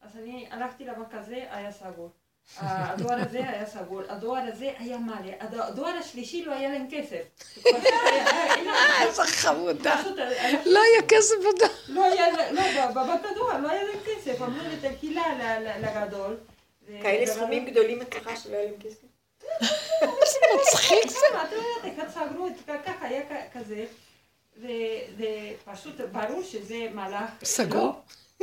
אז 0.00 0.16
אני 0.16 0.46
הלכתי 0.50 0.84
לבנק 0.84 1.14
הזה, 1.14 1.46
היה 1.50 1.72
סגור. 1.72 2.10
הדואר 2.58 3.16
הזה 3.28 3.38
היה 3.38 3.66
סגור, 3.66 4.00
הדואר 4.08 4.40
הזה 4.52 4.70
היה 4.78 4.98
מלא, 4.98 5.32
הד- 5.40 5.54
הדואר 5.54 5.94
השלישי 6.00 6.44
לא 6.44 6.52
היה 6.52 6.68
להם 6.68 6.86
כסף. 6.90 7.22
אה, 7.66 9.02
איזה 9.06 9.22
חמודה. 9.24 10.02
לא 10.66 10.80
היה 10.82 11.02
כסף 11.08 11.34
בדור. 11.40 11.68
לא 11.88 12.04
היה, 12.04 12.26
לא, 12.52 12.86
בבנק 12.90 13.20
הדואר 13.32 13.58
לא 13.60 13.70
היה 13.70 13.82
להם 13.82 13.98
כסף, 14.06 14.42
אמרו 14.42 14.62
לי 14.68 14.76
תלכי 14.80 15.14
ל- 15.14 15.18
ל- 15.18 15.84
לגדול. 15.86 16.36
כאלה 17.02 17.26
סכומים 17.26 17.64
גדולים 17.66 18.02
אצלך 18.02 18.30
שלא 18.42 18.56
היה 18.56 18.64
להם 18.64 18.80
כסף? 18.80 19.04
מצחיק 20.60 21.08
זה. 21.10 21.16
את 21.42 21.52
יודעת, 21.52 21.98
אחד 21.98 22.08
סגרו 22.28 22.46
את 22.46 22.52
ככה, 22.86 23.06
היה 23.06 23.20
כזה, 23.54 23.84
ופשוט 24.56 26.00
ברור 26.12 26.42
שזה 26.42 26.86
מהלך... 26.94 27.30
סגור? 27.44 27.92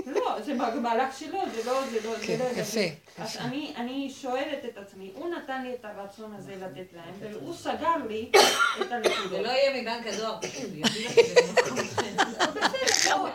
לא, 0.06 0.14
לא, 0.14 0.42
זה 0.42 0.54
מהלך 0.54 1.18
שלו, 1.18 1.40
זה 1.56 1.64
לא, 1.66 1.82
זה 1.92 2.00
לא, 2.04 2.14
כן, 2.22 2.38
זה 2.38 2.44
לא... 2.44 2.50
יפה, 2.62 2.80
אז. 3.18 3.38
אני, 3.38 3.74
אני 3.76 4.14
שואלת 4.22 4.66
את 4.66 4.78
עצמי, 4.78 5.12
הוא 5.16 5.36
נתן 5.36 5.64
לי 5.64 5.74
את 5.74 5.86
הרצון 5.86 6.34
הזה 6.38 6.56
לתת 6.56 6.94
להם, 6.94 7.14
והוא 7.20 7.54
סגר 7.54 7.96
לי 8.10 8.32
את 8.82 8.92
הנקודות. 8.92 9.30
זה 9.30 9.42
לא 9.42 9.50
יהיה 9.50 9.82
מבנק 9.82 10.08
הדואר, 10.08 10.40
זה 10.42 10.48
לא, 13.10 13.28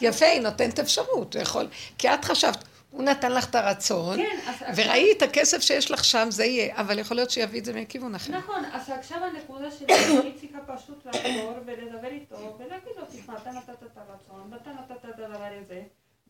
יפה, 0.00 0.26
היא 0.26 0.40
נותנת 0.40 0.78
אפשרות, 0.78 1.34
הוא 1.34 1.42
יכול... 1.42 1.68
כי 1.98 2.14
את 2.14 2.24
חשבת, 2.24 2.64
הוא 2.90 3.02
נתן 3.02 3.32
לך 3.32 3.50
את 3.50 3.54
הרצון, 3.54 4.16
כן, 4.16 4.38
וראי 4.76 5.12
את 5.16 5.22
הכסף 5.22 5.60
שיש 5.60 5.90
לך 5.90 6.04
שם, 6.04 6.26
זה 6.30 6.44
יהיה, 6.44 6.76
אבל 6.76 6.98
יכול 6.98 7.16
להיות 7.16 7.30
שיביא 7.30 7.60
את 7.60 7.64
זה 7.64 7.72
מכיוון 7.72 8.14
אחר. 8.14 8.32
נכון, 8.32 8.64
אז 8.72 8.90
עכשיו 8.90 9.18
הנקודה 9.24 9.70
שלי, 9.70 9.94
אני 10.20 10.32
צריכה 10.40 10.58
פשוט 10.66 11.06
לחזור 11.06 11.54
ולדבר 11.66 12.08
איתו 12.08 12.56
ולהגיד 12.58 12.92
לו, 12.96 13.02
תשמע, 13.08 13.34
אתה 13.42 13.50
נתת 13.50 13.82
את 13.82 13.96
הרצון, 13.96 14.52
ואתה 14.52 14.70
נתת 14.70 15.04
את 15.04 15.18
הדבר 15.18 15.48
הזה, 15.62 15.82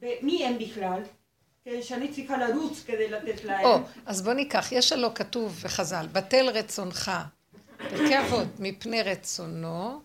ומי 0.05 0.45
הם 0.47 0.59
בכלל? 0.59 1.03
כן, 1.65 1.83
שאני 1.83 2.09
צריכה 2.09 2.37
לרוץ 2.39 2.83
כדי 2.87 3.11
לתת 3.11 3.45
להם. 3.45 3.65
או, 3.65 3.79
אז 4.07 4.23
בוא 4.23 4.33
ניקח, 4.33 4.73
יש 4.73 4.93
הלא 4.93 5.11
כתוב 5.15 5.61
בחז"ל, 5.65 6.07
בטל 6.13 6.49
רצונך, 6.49 7.11
פרקי 7.77 8.21
אבות, 8.21 8.49
מפני 8.65 9.03
רצונו, 9.03 10.01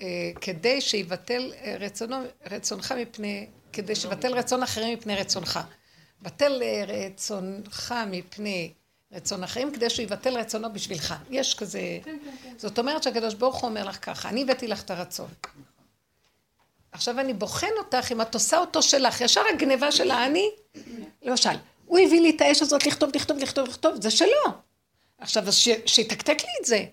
אה, 0.00 0.06
כדי 0.40 0.80
שיבטל 0.80 1.52
אה, 1.60 1.76
רצונו, 1.80 2.16
רצונך 2.50 2.94
מפני, 2.98 3.46
כדי 3.72 3.94
שיבטל 3.94 4.34
רצון 4.34 4.62
אחרים 4.62 4.98
מפני 4.98 5.16
רצונך. 5.16 5.60
בטל 6.22 6.62
אה, 6.62 6.84
רצונך 6.86 7.94
מפני 8.06 8.72
רצון 9.12 9.44
אחרים, 9.44 9.72
כדי 9.72 9.90
שהוא 9.90 10.02
יבטל 10.02 10.38
רצונו 10.38 10.72
בשבילך. 10.72 11.14
יש 11.30 11.54
כזה... 11.54 11.80
כן, 12.04 12.18
כן, 12.24 12.30
כן. 12.42 12.54
זאת 12.56 12.78
אומרת 12.78 13.02
שהקדוש 13.02 13.34
ברוך 13.34 13.60
הוא 13.60 13.70
אומר 13.70 13.84
לך 13.84 14.04
ככה, 14.04 14.28
אני 14.28 14.42
הבאתי 14.42 14.66
לך 14.66 14.82
את 14.82 14.90
הרצון. 14.90 15.28
עכשיו 16.92 17.20
אני 17.20 17.34
בוחן 17.34 17.70
אותך 17.78 18.12
אם 18.12 18.20
את 18.20 18.34
עושה 18.34 18.58
אותו 18.58 18.82
שלך, 18.82 19.20
ישר 19.20 19.42
הגניבה 19.54 19.92
של 19.92 20.10
האני, 20.10 20.50
למשל, 21.22 21.50
הוא 21.86 21.98
הביא 21.98 22.20
לי 22.20 22.30
את 22.30 22.40
האש 22.40 22.62
הזאת 22.62 22.86
לכתוב, 22.86 23.10
לכתוב, 23.14 23.38
לכתוב, 23.38 23.68
לכתוב, 23.68 24.02
זה 24.02 24.10
שלו. 24.10 24.52
עכשיו, 25.18 25.48
אז 25.48 25.58
שיתקתק 25.86 26.38
לי 26.40 26.52
את 26.60 26.66
זה. 26.66 26.84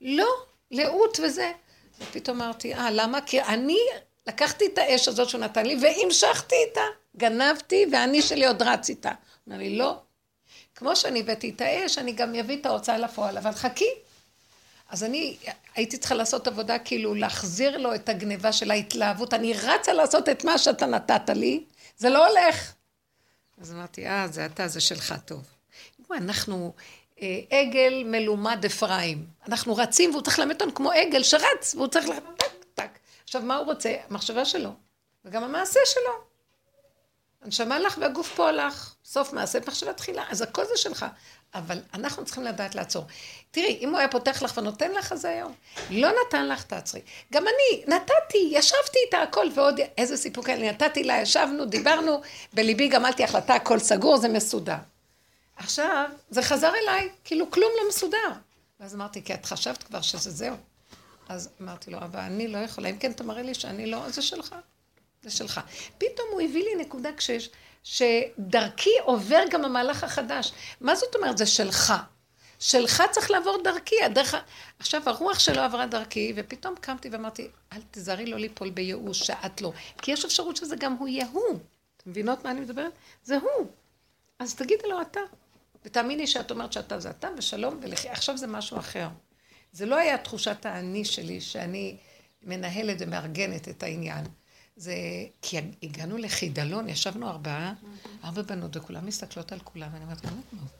לא, 0.00 0.28
לאות 0.70 1.20
וזה. 1.22 1.52
ופתאום 2.00 2.42
אמרתי, 2.42 2.74
אה, 2.74 2.90
למה? 2.90 3.20
כי 3.20 3.42
אני 3.42 3.78
לקחתי 4.26 4.66
את 4.66 4.78
האש 4.78 5.08
הזאת 5.08 5.28
שהוא 5.28 5.40
נתן 5.40 5.66
לי 5.66 5.76
והמשכתי 5.82 6.54
איתה. 6.68 6.80
גנבתי, 7.16 7.86
והאני 7.92 8.22
שלי 8.22 8.46
עוד 8.46 8.62
רץ 8.62 8.88
איתה. 8.88 9.10
אמר 9.48 9.56
לי, 9.56 9.76
לא. 9.76 9.94
כמו 10.74 10.96
שאני 10.96 11.20
הבאתי 11.20 11.50
את 11.50 11.60
האש, 11.60 11.98
אני 11.98 12.12
גם 12.12 12.34
אביא 12.34 12.60
את 12.60 12.66
ההוצאה 12.66 12.98
לפועל, 12.98 13.38
אבל 13.38 13.52
חכי. 13.52 13.90
אז 14.88 15.04
אני 15.04 15.36
הייתי 15.78 15.98
צריכה 15.98 16.14
לעשות 16.14 16.46
עבודה 16.46 16.78
כאילו 16.78 17.14
להחזיר 17.14 17.78
לו 17.78 17.94
את 17.94 18.08
הגניבה 18.08 18.52
של 18.52 18.70
ההתלהבות. 18.70 19.34
אני 19.34 19.52
רצה 19.52 19.92
לעשות 19.92 20.28
את 20.28 20.44
מה 20.44 20.58
שאתה 20.58 20.86
נתת 20.86 21.30
לי, 21.30 21.64
זה 21.96 22.08
לא 22.08 22.28
הולך. 22.28 22.72
אז 23.60 23.72
אמרתי, 23.72 24.06
אה, 24.06 24.28
זה 24.28 24.46
אתה, 24.46 24.68
זה 24.68 24.80
שלך 24.80 25.14
טוב. 25.24 25.42
אנחנו 26.10 26.72
אה, 27.20 27.40
עגל 27.50 28.02
מלומד 28.06 28.64
אפרים. 28.64 29.26
אנחנו 29.48 29.76
רצים 29.76 30.10
והוא 30.10 30.22
צריך 30.22 30.38
ללמד 30.38 30.54
אותנו 30.54 30.74
כמו 30.74 30.92
עגל 30.92 31.22
שרץ, 31.22 31.74
והוא 31.74 31.86
צריך 31.88 32.08
ללמד 32.08 32.36
טק, 32.36 32.64
טק. 32.74 32.98
עכשיו, 33.24 33.42
מה 33.42 33.56
הוא 33.56 33.66
רוצה? 33.66 33.94
המחשבה 34.08 34.44
שלו, 34.44 34.70
וגם 35.24 35.44
המעשה 35.44 35.80
שלו. 35.84 36.12
הנשמה 37.42 37.76
הלך 37.76 37.98
והגוף 38.00 38.34
פה 38.36 38.48
הלך. 38.48 38.94
סוף 39.04 39.32
מעשה 39.32 39.58
מחשבה 39.66 39.92
תחילה, 39.92 40.24
אז 40.30 40.42
הכל 40.42 40.64
זה 40.64 40.76
שלך. 40.76 41.06
אבל 41.54 41.78
אנחנו 41.94 42.24
צריכים 42.24 42.44
לדעת 42.44 42.74
לעצור. 42.74 43.04
תראי, 43.50 43.78
אם 43.80 43.90
הוא 43.90 43.98
היה 43.98 44.08
פותח 44.08 44.42
לך 44.42 44.56
ונותן 44.56 44.92
לך, 44.92 45.12
אז 45.12 45.24
היום. 45.24 45.54
לא 45.90 46.08
נתן 46.26 46.48
לך, 46.48 46.62
תעצרי. 46.62 47.00
גם 47.32 47.42
אני, 47.42 47.84
נתתי, 47.94 48.48
ישבתי 48.50 48.98
איתה 49.06 49.22
הכל, 49.22 49.46
ועוד 49.54 49.80
איזה 49.98 50.16
סיפוק 50.16 50.48
היה 50.48 50.58
לי, 50.58 50.70
נתתי 50.70 51.04
לה, 51.04 51.20
ישבנו, 51.20 51.64
דיברנו, 51.64 52.20
בליבי 52.52 52.88
גמלתי 52.88 53.24
החלטה, 53.24 53.54
הכל 53.54 53.78
סגור, 53.78 54.16
זה 54.16 54.28
מסודר. 54.28 54.76
עכשיו, 55.56 56.10
זה 56.30 56.42
חזר 56.42 56.72
אליי, 56.82 57.08
כאילו 57.24 57.50
כלום 57.50 57.70
לא 57.82 57.88
מסודר. 57.88 58.32
ואז 58.80 58.94
אמרתי, 58.94 59.24
כי 59.24 59.34
את 59.34 59.46
חשבת 59.46 59.82
כבר 59.82 60.00
שזה 60.00 60.30
זהו. 60.30 60.56
אז 61.28 61.48
אמרתי 61.60 61.90
לו, 61.90 61.98
אבל 61.98 62.20
אני 62.20 62.48
לא 62.48 62.58
יכולה, 62.58 62.88
אם 62.88 62.98
כן 62.98 63.12
תמראה 63.12 63.42
לי 63.42 63.54
שאני 63.54 63.90
לא, 63.90 64.08
זה 64.08 64.22
שלך. 64.22 64.54
זה 65.22 65.30
שלך. 65.30 65.60
פתאום 65.98 66.28
הוא 66.30 66.40
הביא 66.40 66.64
לי 66.64 66.74
נקודה 66.74 67.10
כשיש, 67.16 67.50
שדרכי 67.88 68.90
עובר 69.02 69.42
גם 69.50 69.64
המהלך 69.64 70.04
החדש. 70.04 70.52
מה 70.80 70.94
זאת 70.94 71.14
אומרת? 71.14 71.38
זה 71.38 71.46
שלך. 71.46 71.94
שלך 72.58 73.02
צריך 73.10 73.30
לעבור 73.30 73.58
דרכי, 73.64 74.02
הדרך... 74.04 74.34
עכשיו, 74.78 75.02
הרוח 75.06 75.38
שלו 75.38 75.62
עברה 75.62 75.86
דרכי, 75.86 76.32
ופתאום 76.36 76.74
קמתי 76.80 77.08
ואמרתי, 77.08 77.48
אל 77.72 77.80
תזהרי 77.90 78.26
לא 78.26 78.38
ליפול 78.38 78.70
בייאוש 78.70 79.18
שאת 79.18 79.60
לא. 79.60 79.72
כי 80.02 80.12
יש 80.12 80.24
אפשרות 80.24 80.56
שזה 80.56 80.76
גם 80.76 80.92
הוא 80.92 81.08
יהיה 81.08 81.26
הוא. 81.32 81.58
אתם 81.96 82.10
מבינות 82.10 82.44
מה 82.44 82.50
אני 82.50 82.60
מדברת? 82.60 82.92
זה 83.24 83.36
הוא. 83.36 83.66
אז 84.38 84.54
תגידי 84.54 84.88
לו 84.88 85.00
אתה. 85.00 85.20
ותאמיני 85.84 86.26
שאת 86.26 86.50
אומרת 86.50 86.72
שאתה 86.72 87.00
זה 87.00 87.10
אתה, 87.10 87.28
ושלום 87.38 87.78
ולחי. 87.82 88.08
עכשיו 88.08 88.36
זה 88.36 88.46
משהו 88.46 88.78
אחר. 88.78 89.08
זה 89.72 89.86
לא 89.86 89.96
היה 89.96 90.18
תחושת 90.18 90.66
האני 90.66 91.04
שלי, 91.04 91.40
שאני 91.40 91.96
מנהלת 92.42 92.96
ומארגנת 93.00 93.68
את 93.68 93.82
העניין. 93.82 94.24
זה, 94.78 94.94
כי 95.42 95.58
הגענו 95.82 96.16
לחידלון, 96.16 96.88
ישבנו 96.88 97.28
ארבעה, 97.28 97.74
ארבע 98.24 98.42
בנות, 98.42 98.76
וכולן 98.76 99.06
מסתכלות 99.06 99.52
על 99.52 99.58
כולם, 99.58 99.90
ואני 99.92 100.04
אומרת, 100.04 100.24
"מה, 100.24 100.30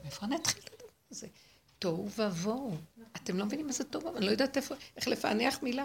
מאיפה 0.03 0.27
אני 0.27 0.37
אתחיל 0.37 0.63
את 0.65 0.73
הדבר 0.73 0.89
הזה? 1.11 1.27
תוהו 1.79 2.09
ובוהו. 2.19 2.77
אתם 3.17 3.39
לא 3.39 3.45
מבינים 3.45 3.67
מה 3.67 3.73
זה 3.73 3.85
תוהו 3.85 4.17
אני 4.17 4.27
לא 4.27 4.31
יודעת 4.31 4.57
איך 4.97 5.09
לפענח 5.09 5.63
מילה. 5.63 5.85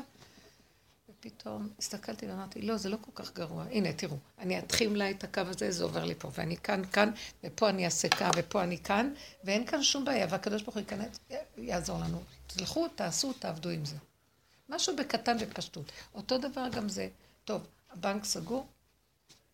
ופתאום 1.10 1.70
הסתכלתי 1.80 2.28
ואמרתי, 2.28 2.62
לא, 2.62 2.78
זה 2.78 2.90
לא 2.90 2.98
כל 3.02 3.12
כך 3.16 3.34
גרוע. 3.34 3.66
הנה, 3.72 3.94
תראו, 3.94 4.18
אני 4.40 4.60
אתחיל 4.60 4.98
לה 4.98 5.10
את 5.10 5.24
הקו 5.24 5.42
הזה, 5.42 5.72
זה 5.72 5.84
עובר 5.84 6.06
לי 6.06 6.16
פה, 6.16 6.32
ואני 6.34 6.58
כאן, 6.58 6.82
כאן, 6.92 7.12
ופה 7.44 7.70
אני 7.70 7.86
אעשה 7.86 8.10
כאן, 8.10 8.30
ופה 8.36 8.64
אני 8.64 8.78
כאן, 8.78 9.14
ואין 9.44 9.66
כאן 9.66 9.84
שום 9.84 10.06
בעיה, 10.06 10.28
והקדוש 10.30 10.62
ברוך 10.62 10.76
הוא 10.76 10.82
ייכנס, 10.82 11.20
יעזור 11.58 12.00
לנו. 12.00 12.24
תלכו, 12.48 12.88
תעשו, 12.88 13.34
תעבדו 13.34 13.70
עם 13.70 13.86
זה. 13.86 13.96
משהו 14.70 14.96
בקטן 14.96 15.38
בפשטות. 15.38 15.92
אותו 16.16 16.38
דבר 16.38 16.68
גם 16.70 16.90
זה. 16.90 17.08
טוב, 17.46 17.68
הבנק 17.94 18.24
סגור, 18.26 18.68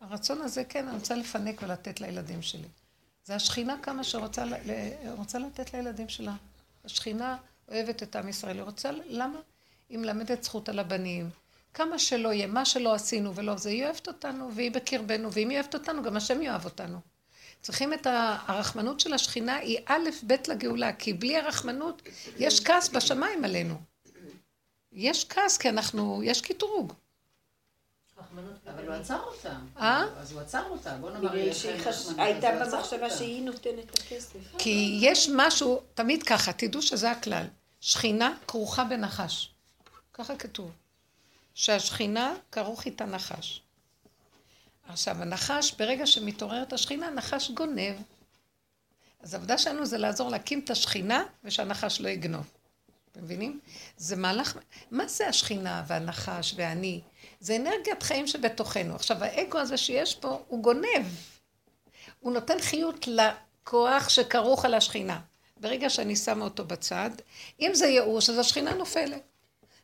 הרצון 0.02 0.42
הזה, 0.42 0.64
כן, 0.64 0.88
אני 0.88 0.96
רוצה 0.98 1.16
לפנק 1.16 1.62
ולתת 1.64 2.02
לילדים 2.02 2.42
שלי. 2.42 2.68
זה 3.26 3.36
השכינה 3.36 3.76
כמה 3.84 4.04
שרוצה 4.04 4.46
ל- 4.46 4.54
רוצה 5.18 5.40
לתת 5.40 5.74
לילדים 5.74 6.10
שלה. 6.10 6.36
השכינה 6.86 7.38
אוהבת 7.68 8.04
את 8.04 8.16
עם 8.16 8.30
ישראל, 8.30 8.56
היא 8.56 8.64
רוצה, 8.64 8.92
למה? 8.92 9.40
היא 9.90 9.98
מלמדת 9.98 10.44
זכות 10.44 10.70
על 10.70 10.80
הבנים. 10.80 11.30
כמה 11.74 12.00
שלא 12.00 12.34
יהיה, 12.34 12.48
מה 12.48 12.66
שלא 12.66 12.94
עשינו 12.94 13.36
ולא 13.36 13.58
זה, 13.58 13.70
היא 13.70 13.86
אוהבת 13.86 14.08
אותנו, 14.08 14.54
והיא 14.56 14.72
בקרבנו, 14.72 15.32
ואם 15.34 15.50
היא 15.50 15.58
אוהבת 15.60 15.74
אותנו, 15.74 16.04
גם 16.04 16.18
השם 16.18 16.42
יאהב 16.42 16.66
אותנו. 16.66 17.00
צריכים 17.62 17.94
את 17.94 18.08
הרחמנות 18.48 19.00
של 19.00 19.14
השכינה, 19.14 19.56
היא 19.56 19.78
א', 19.86 20.10
ב' 20.28 20.34
לגאולה, 20.48 20.94
כי 20.94 21.14
בלי 21.14 21.38
הרחמנות, 21.38 22.02
יש 22.38 22.64
כעס 22.66 22.90
בשמיים 22.90 23.46
עלינו. 23.46 23.76
יש 24.92 25.26
כעס, 25.30 25.58
כי 25.58 25.70
אנחנו, 25.70 26.22
יש 26.24 26.42
קטרוג. 26.42 26.94
אבל 28.76 28.88
הוא 28.88 28.96
עצר 28.96 29.20
אותה. 29.20 29.54
אה? 29.78 30.06
אז 30.18 30.32
הוא 30.32 30.42
עצר 30.42 30.64
אותה. 30.70 30.98
בוא 30.98 31.12
נאמר, 31.12 31.30
בגלל 31.30 31.54
שהיא 31.54 31.74
הייתה 32.18 32.48
במחשבה. 32.52 33.10
שהיא 33.10 33.44
נותנת 33.44 33.86
את 33.86 34.00
הכסף. 34.00 34.36
כי 34.58 35.00
יש 35.02 35.30
משהו, 35.36 35.82
תמיד 35.94 36.24
ככה, 36.24 36.54
תדעו 36.54 36.82
שזה 36.82 37.12
הכלל. 37.12 37.46
שכינה 37.82 38.34
כרוכה 38.48 38.84
בנחש. 38.84 39.54
ככה 40.14 40.36
כתוב. 40.36 40.72
שהשכינה 41.54 42.34
כרוך 42.52 42.86
איתה 42.86 43.06
נחש. 43.06 43.62
עכשיו, 44.88 45.22
הנחש, 45.22 45.74
ברגע 45.80 46.08
שמתעוררת 46.08 46.74
השכינה, 46.74 47.10
נחש 47.10 47.52
גונב. 47.52 47.96
אז 49.22 49.34
העבודה 49.34 49.58
שלנו 49.58 49.86
זה 49.86 49.98
לעזור 49.98 50.30
להקים 50.30 50.60
את 50.60 50.70
השכינה 50.70 51.24
ושהנחש 51.44 52.02
לא 52.02 52.10
יגנוב. 52.10 52.52
אתם 53.12 53.24
מבינים? 53.24 53.60
זה 53.98 54.16
מהלך, 54.16 54.58
מה 54.92 55.08
זה 55.08 55.28
השכינה 55.28 55.84
והנחש 55.88 56.54
ואני? 56.58 57.02
זה 57.40 57.56
אנרגיית 57.56 58.04
חיים 58.04 58.28
שבתוכנו. 58.28 58.96
עכשיו, 58.96 59.24
האגו 59.24 59.58
הזה 59.58 59.78
שיש 59.78 60.16
פה, 60.16 60.40
הוא 60.48 60.64
גונב. 60.64 61.06
הוא 62.20 62.34
נותן 62.34 62.62
חיות 62.62 63.08
לכוח 63.08 64.10
שכרוך 64.10 64.66
על 64.66 64.74
השכינה. 64.74 65.20
ברגע 65.58 65.90
שאני 65.90 66.16
שמה 66.16 66.44
אותו 66.44 66.66
בצד, 66.66 67.10
אם 67.60 67.72
זה 67.74 67.86
ייאוש, 67.86 68.30
אז 68.30 68.38
השכינה 68.38 68.74
נופלת. 68.74 69.22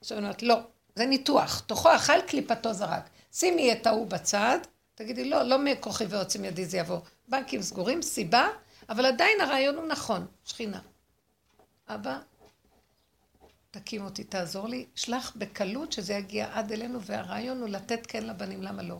עכשיו 0.01 0.18
אני 0.18 0.26
אומרת, 0.26 0.43
לא, 0.43 0.56
זה 0.95 1.06
ניתוח. 1.06 1.60
תוכו 1.60 1.95
אכל 1.95 2.22
קליפתו 2.22 2.74
זרק. 2.74 3.10
שימי 3.34 3.72
את 3.72 3.88
ההוא 3.88 4.08
בצד, 4.08 4.60
תגידי, 4.95 5.30
לא, 5.30 5.43
לא 5.43 5.58
מכוחי 5.58 6.06
ועוצם 6.10 6.45
ידי 6.45 6.66
זה 6.66 6.78
יבוא. 6.78 6.99
בנקים 7.28 7.62
סגורים, 7.62 8.01
סיבה, 8.01 8.47
אבל 8.89 9.06
עדיין 9.06 9.41
הרעיון 9.41 9.76
הוא 9.76 9.86
נכון, 9.86 10.26
שכינה. 10.45 10.80
אבא, 11.88 12.20
תקים 13.80 14.06
אותי, 14.06 14.24
תעזור 14.24 14.68
לי, 14.68 14.86
שלח 14.96 15.34
בקלות 15.36 15.92
שזה 15.92 16.14
יגיע 16.14 16.48
עד 16.54 16.72
אלינו, 16.72 17.02
והרעיון 17.02 17.62
הוא 17.62 17.70
לתת 17.70 18.06
כן 18.06 18.24
לבנים, 18.24 18.64
למה 18.64 18.84
לא? 18.84 18.96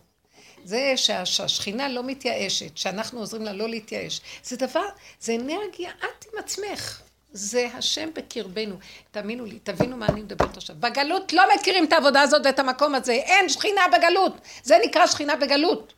זה 0.64 0.94
שהשכינה 0.98 1.90
לא 1.90 2.04
מתייאשת, 2.04 2.78
שאנחנו 2.78 3.20
עוזרים 3.20 3.44
לה 3.44 3.54
לא 3.54 3.70
להתייאש. 3.70 4.22
זה 4.44 4.58
דבר, 4.58 4.86
זה 5.20 5.36
אנרגיה, 5.36 5.90
את 5.90 6.26
עם 6.34 6.40
עצמך. 6.40 7.02
זה 7.32 7.68
השם 7.74 8.10
בקרבנו. 8.14 8.76
תאמינו 9.12 9.46
לי, 9.46 9.60
תבינו 9.60 9.98
מה 9.98 10.08
אני 10.08 10.22
מדברת 10.22 10.58
עכשיו. 10.58 10.76
בגלות 10.80 11.34
לא 11.34 11.44
מכירים 11.56 11.86
את 11.86 11.94
העבודה 11.94 12.22
הזאת 12.22 12.42
ואת 12.46 12.60
המקום 12.60 12.96
הזה. 12.96 13.14
אין 13.14 13.50
שכינה 13.50 13.82
בגלות. 13.98 14.34
זה 14.64 14.76
נקרא 14.86 15.08
שכינה 15.08 15.36
בגלות. 15.36 15.94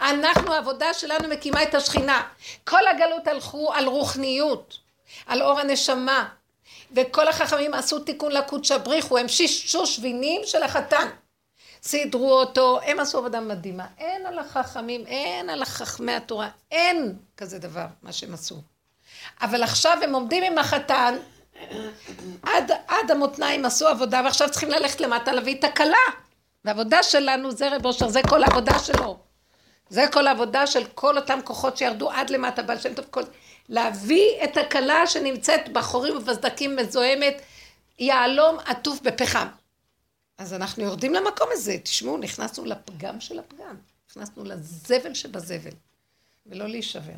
אנחנו, 0.00 0.54
העבודה 0.54 0.94
שלנו 0.94 1.28
מקימה 1.28 1.62
את 1.62 1.74
השכינה. 1.74 2.22
כל 2.64 2.86
הגלות 2.86 3.28
הלכו 3.28 3.72
על 3.72 3.86
רוחניות, 3.86 4.78
על 5.26 5.42
אור 5.42 5.60
הנשמה. 5.60 6.28
וכל 6.94 7.28
החכמים 7.28 7.74
עשו 7.74 7.98
תיקון 7.98 8.32
לקודש 8.32 8.70
הבריחו, 8.70 9.18
הם 9.18 9.28
שישו 9.28 9.86
שבינים 9.86 10.40
של 10.44 10.62
החתן. 10.62 11.08
סידרו 11.82 12.32
אותו, 12.32 12.80
הם 12.84 13.00
עשו 13.00 13.18
עבודה 13.18 13.40
מדהימה. 13.40 13.86
אין 13.98 14.26
על 14.26 14.38
החכמים, 14.38 15.06
אין 15.06 15.50
על 15.50 15.62
החכמי 15.62 16.12
התורה, 16.12 16.48
אין 16.70 17.16
כזה 17.36 17.58
דבר, 17.58 17.86
מה 18.02 18.12
שהם 18.12 18.34
עשו. 18.34 18.56
אבל 19.40 19.62
עכשיו 19.62 19.98
הם 20.02 20.14
עומדים 20.14 20.42
עם 20.42 20.58
החתן, 20.58 21.14
עד, 22.42 22.70
עד 22.88 23.10
המותניים 23.10 23.64
עשו 23.64 23.88
עבודה, 23.88 24.20
ועכשיו 24.24 24.50
צריכים 24.50 24.70
ללכת 24.70 25.00
למטה 25.00 25.32
להביא 25.32 25.58
את 25.58 25.64
הכלה. 25.64 25.96
והעבודה 26.64 27.02
שלנו 27.02 27.50
זה 27.50 27.76
רב 27.76 27.86
אושר, 27.86 28.08
זה 28.08 28.20
כל 28.28 28.42
העבודה 28.42 28.78
שלו. 28.78 29.18
זה 29.88 30.04
כל 30.12 30.26
העבודה 30.26 30.66
של 30.66 30.84
כל 30.94 31.16
אותם 31.16 31.38
כוחות 31.44 31.76
שירדו 31.76 32.10
עד 32.10 32.30
למטה, 32.30 32.62
בעל 32.62 32.78
שם 32.78 32.94
טוב, 32.94 33.04
כל... 33.10 33.22
להביא 33.68 34.44
את 34.44 34.56
הכלה 34.56 35.06
שנמצאת 35.06 35.72
בחורים 35.72 36.16
ובסדקים 36.16 36.76
מזוהמת, 36.76 37.42
יהלום 37.98 38.58
עטוף 38.66 39.00
בפחם. 39.00 39.46
אז 40.38 40.54
אנחנו 40.54 40.84
יורדים 40.84 41.14
למקום 41.14 41.48
הזה, 41.52 41.78
תשמעו, 41.82 42.18
נכנסנו 42.18 42.64
לפגם 42.64 43.20
של 43.20 43.38
הפגם, 43.38 43.76
נכנסנו 44.10 44.44
לזבל 44.44 45.14
שבזבל, 45.14 45.70
ולא 46.46 46.68
להישבר. 46.68 47.12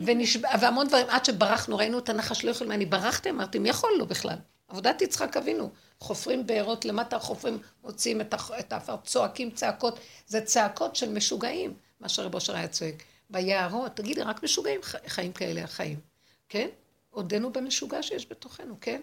ונשב... 0.00 0.40
והמון 0.60 0.88
דברים, 0.88 1.06
עד 1.08 1.24
שברחנו, 1.24 1.76
ראינו 1.76 1.98
את 1.98 2.08
הנחש 2.08 2.44
לא 2.44 2.50
יכולים, 2.50 2.72
אני 2.72 2.86
ברחתי, 2.86 3.30
אמרתי, 3.30 3.58
מי 3.58 3.68
יכול 3.68 3.90
לו 3.98 4.06
בכלל? 4.06 4.36
עבודת 4.68 5.02
יצחק 5.02 5.36
אבינו, 5.36 5.70
חופרים 6.00 6.46
בארות 6.46 6.84
למטה, 6.84 7.18
חופרים, 7.18 7.58
מוציאים 7.84 8.20
את 8.20 8.72
האפר, 8.72 8.96
צועקים 9.04 9.50
צעקות, 9.50 9.98
זה 10.26 10.40
צעקות 10.40 10.96
של 10.96 11.12
משוגעים, 11.12 11.74
מה 12.00 12.08
שרב 12.08 12.34
אושר 12.34 12.56
היה 12.56 12.68
צועק. 12.68 13.02
ביערות, 13.30 13.96
תגידי, 13.96 14.22
רק 14.22 14.42
משוגעים 14.42 14.80
חיים 15.06 15.32
כאלה 15.32 15.64
החיים, 15.64 16.00
כן? 16.48 16.68
עודנו 17.10 17.52
במשוגע 17.52 18.02
שיש 18.02 18.26
בתוכנו, 18.30 18.76
כן? 18.80 19.00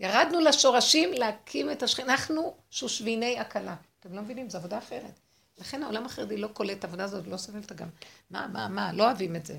ירדנו 0.00 0.40
לשורשים 0.40 1.12
להקים 1.12 1.70
את 1.70 1.82
השכינה, 1.82 2.12
אנחנו 2.12 2.54
שושביני 2.70 3.38
הקלה. 3.38 3.76
אתם 4.00 4.14
לא 4.14 4.22
מבינים, 4.22 4.50
זו 4.50 4.58
עבודה 4.58 4.78
אחרת. 4.78 5.20
לכן 5.58 5.82
העולם 5.82 6.06
החרדי 6.06 6.36
לא 6.36 6.48
קולט 6.48 6.78
את 6.78 6.84
העבודה 6.84 7.04
הזאת, 7.04 7.26
לא 7.26 7.36
סובל 7.36 7.60
את 7.60 7.70
הגם. 7.70 7.88
מה, 8.30 8.46
מה, 8.46 8.68
מה, 8.68 8.92
לא 8.92 9.04
אוהבים 9.04 9.36
את 9.36 9.46
זה. 9.46 9.58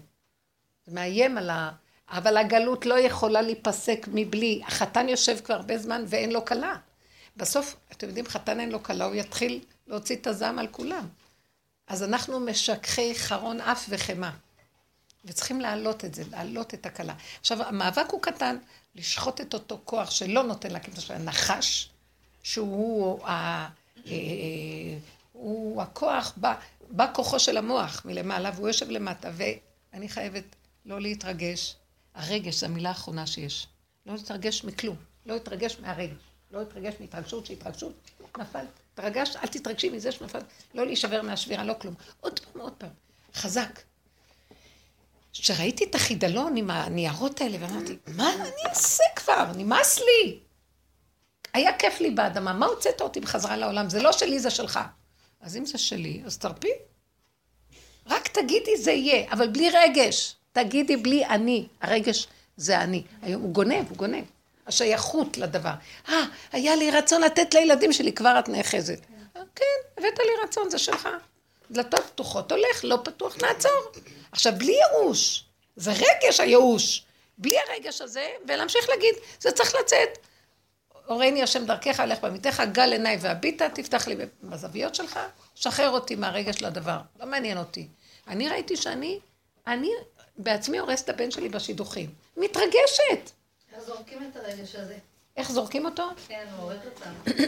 זה 0.86 0.95
מאיים 0.95 1.38
על 1.38 1.50
ה... 1.50 1.72
אבל 2.10 2.38
הגלות 2.38 2.86
לא 2.86 3.00
יכולה 3.00 3.41
להיפסק 3.41 4.08
מבלי. 4.14 4.62
החתן 4.68 5.10
יושב 5.10 5.39
כבר 5.39 5.56
הרבה 5.56 5.78
זמן 5.78 6.04
ואין 6.08 6.32
לו 6.32 6.45
כלה. 6.45 6.76
בסוף, 7.38 7.76
אתם 7.91 8.08
יודעים, 8.08 8.26
חתן 8.26 8.60
אין 8.60 8.72
לו 8.72 8.84
כלה, 8.84 9.06
הוא 9.06 9.16
יתחיל 9.16 9.64
להוציא 9.88 10.16
את 10.16 10.28
הזעם 10.28 10.60
על 10.60 10.68
כולם. 10.68 11.08
אז 11.89 12.03
אנחנו 12.03 12.39
משככי 12.39 13.15
חרון 13.15 13.61
אף 13.61 13.85
וחמא. 13.89 14.29
וצריכים 15.25 15.61
להעלות 15.61 16.05
את 16.05 16.15
זה, 16.15 16.23
להעלות 16.31 16.73
את 16.73 16.85
הכלה. 16.85 17.15
עכשיו, 17.39 17.63
המאבק 17.63 18.05
הוא 18.11 18.21
קטן, 18.21 18.57
לשחוט 18.95 19.41
את 19.41 19.53
אותו 19.53 19.79
כוח 19.85 20.11
שלא 20.11 20.43
נותן 20.43 20.71
להקים 20.71 20.93
את 20.93 20.97
השם, 20.97 21.13
הנחש, 21.13 21.89
שהוא 22.43 23.27
ה... 23.27 23.67
אה, 24.07 24.13
הוא 25.33 25.81
הכוח, 25.81 26.33
בא, 26.37 26.55
בא 26.89 27.11
כוחו 27.13 27.39
של 27.39 27.57
המוח 27.57 28.05
מלמעלה, 28.05 28.51
והוא 28.55 28.67
יושב 28.67 28.89
למטה, 28.89 29.29
ואני 29.33 30.09
חייבת 30.09 30.43
לא 30.85 31.01
להתרגש. 31.01 31.75
הרגש 32.15 32.55
זו 32.55 32.65
המילה 32.65 32.89
האחרונה 32.89 33.27
שיש. 33.27 33.67
לא 34.05 34.13
להתרגש 34.13 34.63
מכלום, 34.63 34.95
לא 35.25 35.33
להתרגש 35.33 35.77
מהרגש, 35.79 36.17
לא 36.51 36.59
להתרגש 36.59 36.93
מהתרגשות, 36.99 37.45
שהתרגשות 37.45 37.93
נפל. 38.37 38.65
תרגש, 39.02 39.36
אל 39.36 39.47
תתרגשי 39.47 39.89
מזה 39.89 40.12
שנפל, 40.12 40.39
לא 40.74 40.86
להישבר 40.86 41.22
מהשבירה, 41.22 41.64
לא 41.64 41.74
כלום. 41.82 41.93
עוד 42.20 42.39
פעם, 42.39 42.62
עוד 42.62 42.74
פעם, 42.74 42.89
חזק. 43.34 43.80
כשראיתי 45.34 45.84
את 45.84 45.95
החידלון 45.95 46.56
עם 46.58 46.70
הניירות 46.70 47.41
האלה, 47.41 47.58
ואמרתי, 47.60 47.97
מה 48.08 48.34
אני 48.34 48.70
אעשה 48.70 49.04
כבר? 49.16 49.52
נמאס 49.56 50.00
לי. 50.00 50.39
היה 51.54 51.78
כיף 51.78 52.02
לי 52.02 52.12
באדמה, 52.12 52.54
מה 52.54 52.66
הוצאת 52.66 53.02
אותי 53.02 53.20
בחזרה 53.20 53.58
לעולם? 53.58 53.89
זה 53.89 54.02
לא 54.02 54.12
שלי, 54.12 54.39
זה 54.39 54.50
שלך. 54.50 54.80
אז 55.41 55.58
אם 55.58 55.66
זה 55.66 55.78
שלי, 55.78 56.22
אז 56.26 56.38
תרפי. 56.38 56.72
רק 58.06 58.28
תגידי 58.28 58.78
זה 58.78 58.91
יהיה, 58.91 59.32
אבל 59.32 59.47
בלי 59.47 59.70
רגש. 59.70 60.36
תגידי 60.52 60.97
בלי 60.97 61.26
אני. 61.26 61.68
הרגש 61.82 62.28
זה 62.58 62.82
אני. 62.82 63.04
היום 63.22 63.41
הוא 63.41 63.54
גונב, 63.54 63.89
הוא 63.89 63.97
גונב. 63.97 64.24
השייכות 64.70 65.38
לדבר. 65.38 65.74
אה, 66.09 66.24
היה 66.51 66.76
לי 66.76 66.91
רצון 66.91 67.22
לתת 67.22 67.53
לילדים 67.53 67.93
שלי, 67.93 68.13
כבר 68.13 68.39
את 68.39 68.49
נאחזת. 68.49 68.99
כן, 69.55 69.65
הבאת 69.97 70.20
לי 70.20 70.43
רצון, 70.43 70.70
זה 70.70 70.78
שלך. 70.78 71.09
דלתות 71.72 71.99
פתוחות, 71.99 72.51
הולך, 72.51 72.84
לא 72.84 72.97
פתוח, 73.03 73.38
נעצור. 73.41 73.91
עכשיו, 74.32 74.53
בלי 74.57 74.72
ייאוש, 74.72 75.45
זה 75.76 75.91
רגש 75.91 76.39
הייאוש. 76.39 77.05
בלי 77.38 77.55
הרגש 77.59 78.01
הזה, 78.01 78.28
ולהמשיך 78.47 78.89
להגיד, 78.89 79.15
זה 79.39 79.51
צריך 79.51 79.76
לצאת. 79.76 80.17
הורני 81.05 81.43
השם 81.43 81.65
דרכך, 81.65 81.99
הלך 81.99 82.20
במיתך, 82.22 82.63
גל 82.72 82.91
עיניי 82.91 83.17
והביטה, 83.22 83.70
תפתח 83.70 84.07
לי 84.07 84.15
בזוויות 84.43 84.95
שלך, 84.95 85.20
שחרר 85.55 85.89
אותי 85.89 86.15
מהרגש 86.15 86.61
לדבר, 86.61 86.97
לא 87.20 87.26
מעניין 87.26 87.57
אותי. 87.57 87.88
אני 88.28 88.49
ראיתי 88.49 88.78
שאני, 88.78 89.20
אני 89.67 89.89
בעצמי 90.38 90.80
הורסת 90.80 91.03
את 91.03 91.09
הבן 91.09 91.32
שלי 91.32 91.49
בשידוכים. 91.49 92.09
מתרגשת. 92.38 93.32
זורקים 93.86 94.32
את 94.32 94.38
הרגש 94.38 94.75
הזה? 94.75 94.97
איך 95.38 95.51
זורקים 95.51 95.86
אותו? 95.86 96.03
כן, 96.27 96.45
הוא 96.55 96.63
הורג 96.63 96.80
אותם. 96.86 97.41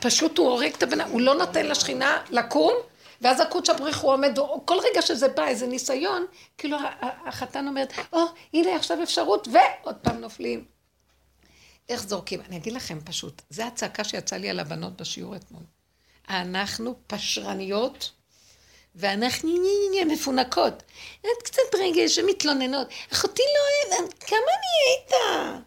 פשוט 0.00 0.38
הוא 0.38 0.48
הורג 0.48 0.72
את 0.72 0.82
הבן, 0.82 1.00
הוא 1.00 1.20
לא 1.20 1.34
נותן 1.34 1.66
לשכינה 1.66 2.22
לקום, 2.30 2.74
ואז 3.20 3.40
הקודש 3.40 3.70
הבריך 3.70 3.98
הוא 3.98 4.12
עומד, 4.12 4.38
כל 4.64 4.76
רגע 4.90 5.02
שזה 5.02 5.28
בא, 5.28 5.46
איזה 5.46 5.66
ניסיון, 5.66 6.26
כאילו 6.58 6.76
החתן 7.26 7.68
אומרת, 7.68 7.92
או, 8.12 8.24
oh, 8.24 8.28
הנה 8.54 8.76
עכשיו 8.76 9.02
אפשרות, 9.02 9.48
ועוד 9.48 9.96
פעם 9.96 10.20
נופלים. 10.20 10.64
איך 11.88 12.02
זורקים? 12.02 12.40
אני 12.40 12.56
אגיד 12.56 12.72
לכם 12.72 12.98
פשוט, 13.04 13.42
זו 13.50 13.62
הצעקה 13.62 14.04
שיצאה 14.04 14.38
לי 14.38 14.50
על 14.50 14.60
הבנות 14.60 15.00
בשיעור 15.00 15.36
אתמול. 15.36 15.62
אנחנו 16.28 16.94
פשרניות, 17.06 18.12
ואנחנו 18.96 19.50
מפונקות. 20.06 20.82
את 21.20 21.42
קצת 21.44 21.74
רגש 21.78 22.18
ומתלוננות. 22.18 22.88
אחותי 23.12 23.42
לא 23.42 23.96
אוהבת, 23.96 24.22
כמה 24.22 24.38
אני 24.38 25.02
איתה? 25.02 25.58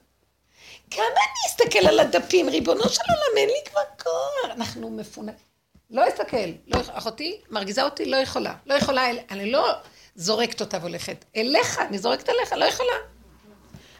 כמה 0.91 1.05
אני 1.05 1.47
אסתכל 1.47 1.87
על 1.87 1.99
הדפים? 1.99 2.49
ריבונו 2.49 2.89
של 2.89 3.01
עולם, 3.09 3.37
אין 3.37 3.49
לי 3.49 3.69
כבר 3.69 3.81
כוח. 4.03 4.51
אנחנו 4.51 4.89
מפונקות. 4.89 5.41
לא 5.89 6.07
אסתכל, 6.07 6.49
לא, 6.67 6.79
אחותי 6.91 7.41
מרגיזה 7.49 7.83
אותי, 7.83 8.05
לא 8.05 8.17
יכולה. 8.17 8.53
לא 8.65 8.73
יכולה, 8.73 9.09
אני 9.31 9.51
לא 9.51 9.71
זורקת 10.15 10.61
אותה 10.61 10.77
והולכת. 10.81 11.25
אליך, 11.35 11.79
אני 11.79 11.97
זורקת 11.97 12.29
עליך, 12.29 12.53
לא 12.53 12.65
יכולה. 12.65 12.93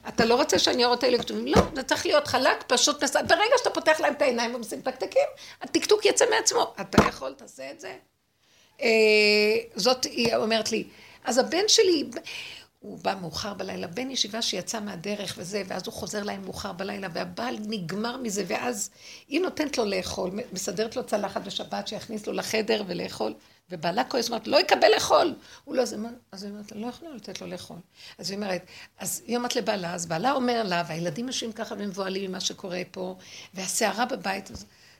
אתה 0.07 0.25
לא 0.25 0.35
רוצה 0.35 0.59
שהניירות 0.59 1.03
האלה 1.03 1.17
כתובים? 1.17 1.47
לא, 1.47 1.61
זה 1.75 1.83
צריך 1.83 2.05
להיות 2.05 2.27
חלק, 2.27 2.63
פשוט 2.67 3.03
מסע. 3.03 3.21
ברגע 3.21 3.57
שאתה 3.57 3.69
פותח 3.69 3.99
להם 3.99 4.13
את 4.13 4.21
העיניים 4.21 4.55
ומסתקתקים, 4.55 5.27
הטקטוק 5.61 6.05
יצא 6.05 6.25
מעצמו. 6.29 6.73
אתה 6.81 6.97
יכול, 7.07 7.33
תעשה 7.33 7.71
את 7.71 7.79
זה. 7.79 7.93
אה, 8.81 8.87
זאת 9.75 10.03
היא 10.03 10.35
אומרת 10.35 10.71
לי. 10.71 10.83
אז 11.23 11.37
הבן 11.37 11.67
שלי, 11.67 12.09
הוא 12.79 12.99
בא 13.01 13.15
מאוחר 13.21 13.53
בלילה, 13.53 13.87
בן 13.87 14.11
ישיבה 14.11 14.41
שיצא 14.41 14.79
מהדרך 14.79 15.35
וזה, 15.37 15.63
ואז 15.67 15.81
הוא 15.85 15.93
חוזר 15.93 16.23
להם 16.23 16.41
מאוחר 16.41 16.71
בלילה, 16.71 17.07
והבעל 17.13 17.57
נגמר 17.67 18.17
מזה, 18.17 18.43
ואז 18.47 18.89
היא 19.27 19.41
נותנת 19.41 19.77
לו 19.77 19.85
לאכול, 19.85 20.31
מסדרת 20.53 20.95
לו 20.95 21.05
צלחת 21.05 21.41
בשבת 21.41 21.87
שיכניס 21.87 22.27
לו 22.27 22.33
לחדר 22.33 22.83
ולאכול, 22.87 23.33
ובעלה 23.71 24.03
כועס, 24.03 24.27
אומרת, 24.27 24.47
לא 24.47 24.57
יקבל 24.57 24.87
לאכול. 24.93 25.35
הוא 25.63 25.75
לא, 25.75 25.81
אז 25.81 25.93
היא 26.43 26.51
אומרת, 26.51 26.71
לא 26.75 26.87
יכולה 26.87 27.15
לתת 27.15 27.41
לו 27.41 27.47
לאכול. 27.47 27.77
אז 28.17 28.29
היא 28.29 28.37
אומרת, 28.37 28.65
אז 28.99 29.21
היא 29.27 29.37
אומרת 29.37 29.55
לבעלה, 29.55 29.93
אז 29.93 30.05
בעלה 30.05 30.31
אומר 30.31 30.63
לה, 30.63 30.83
והילדים 30.87 31.27
יושבים 31.27 31.51
ככה 31.51 31.75
ומבוהלים 31.77 32.29
ממה 32.29 32.39
שקורה 32.39 32.81
פה, 32.91 33.15
והסערה 33.53 34.05
בבית, 34.05 34.51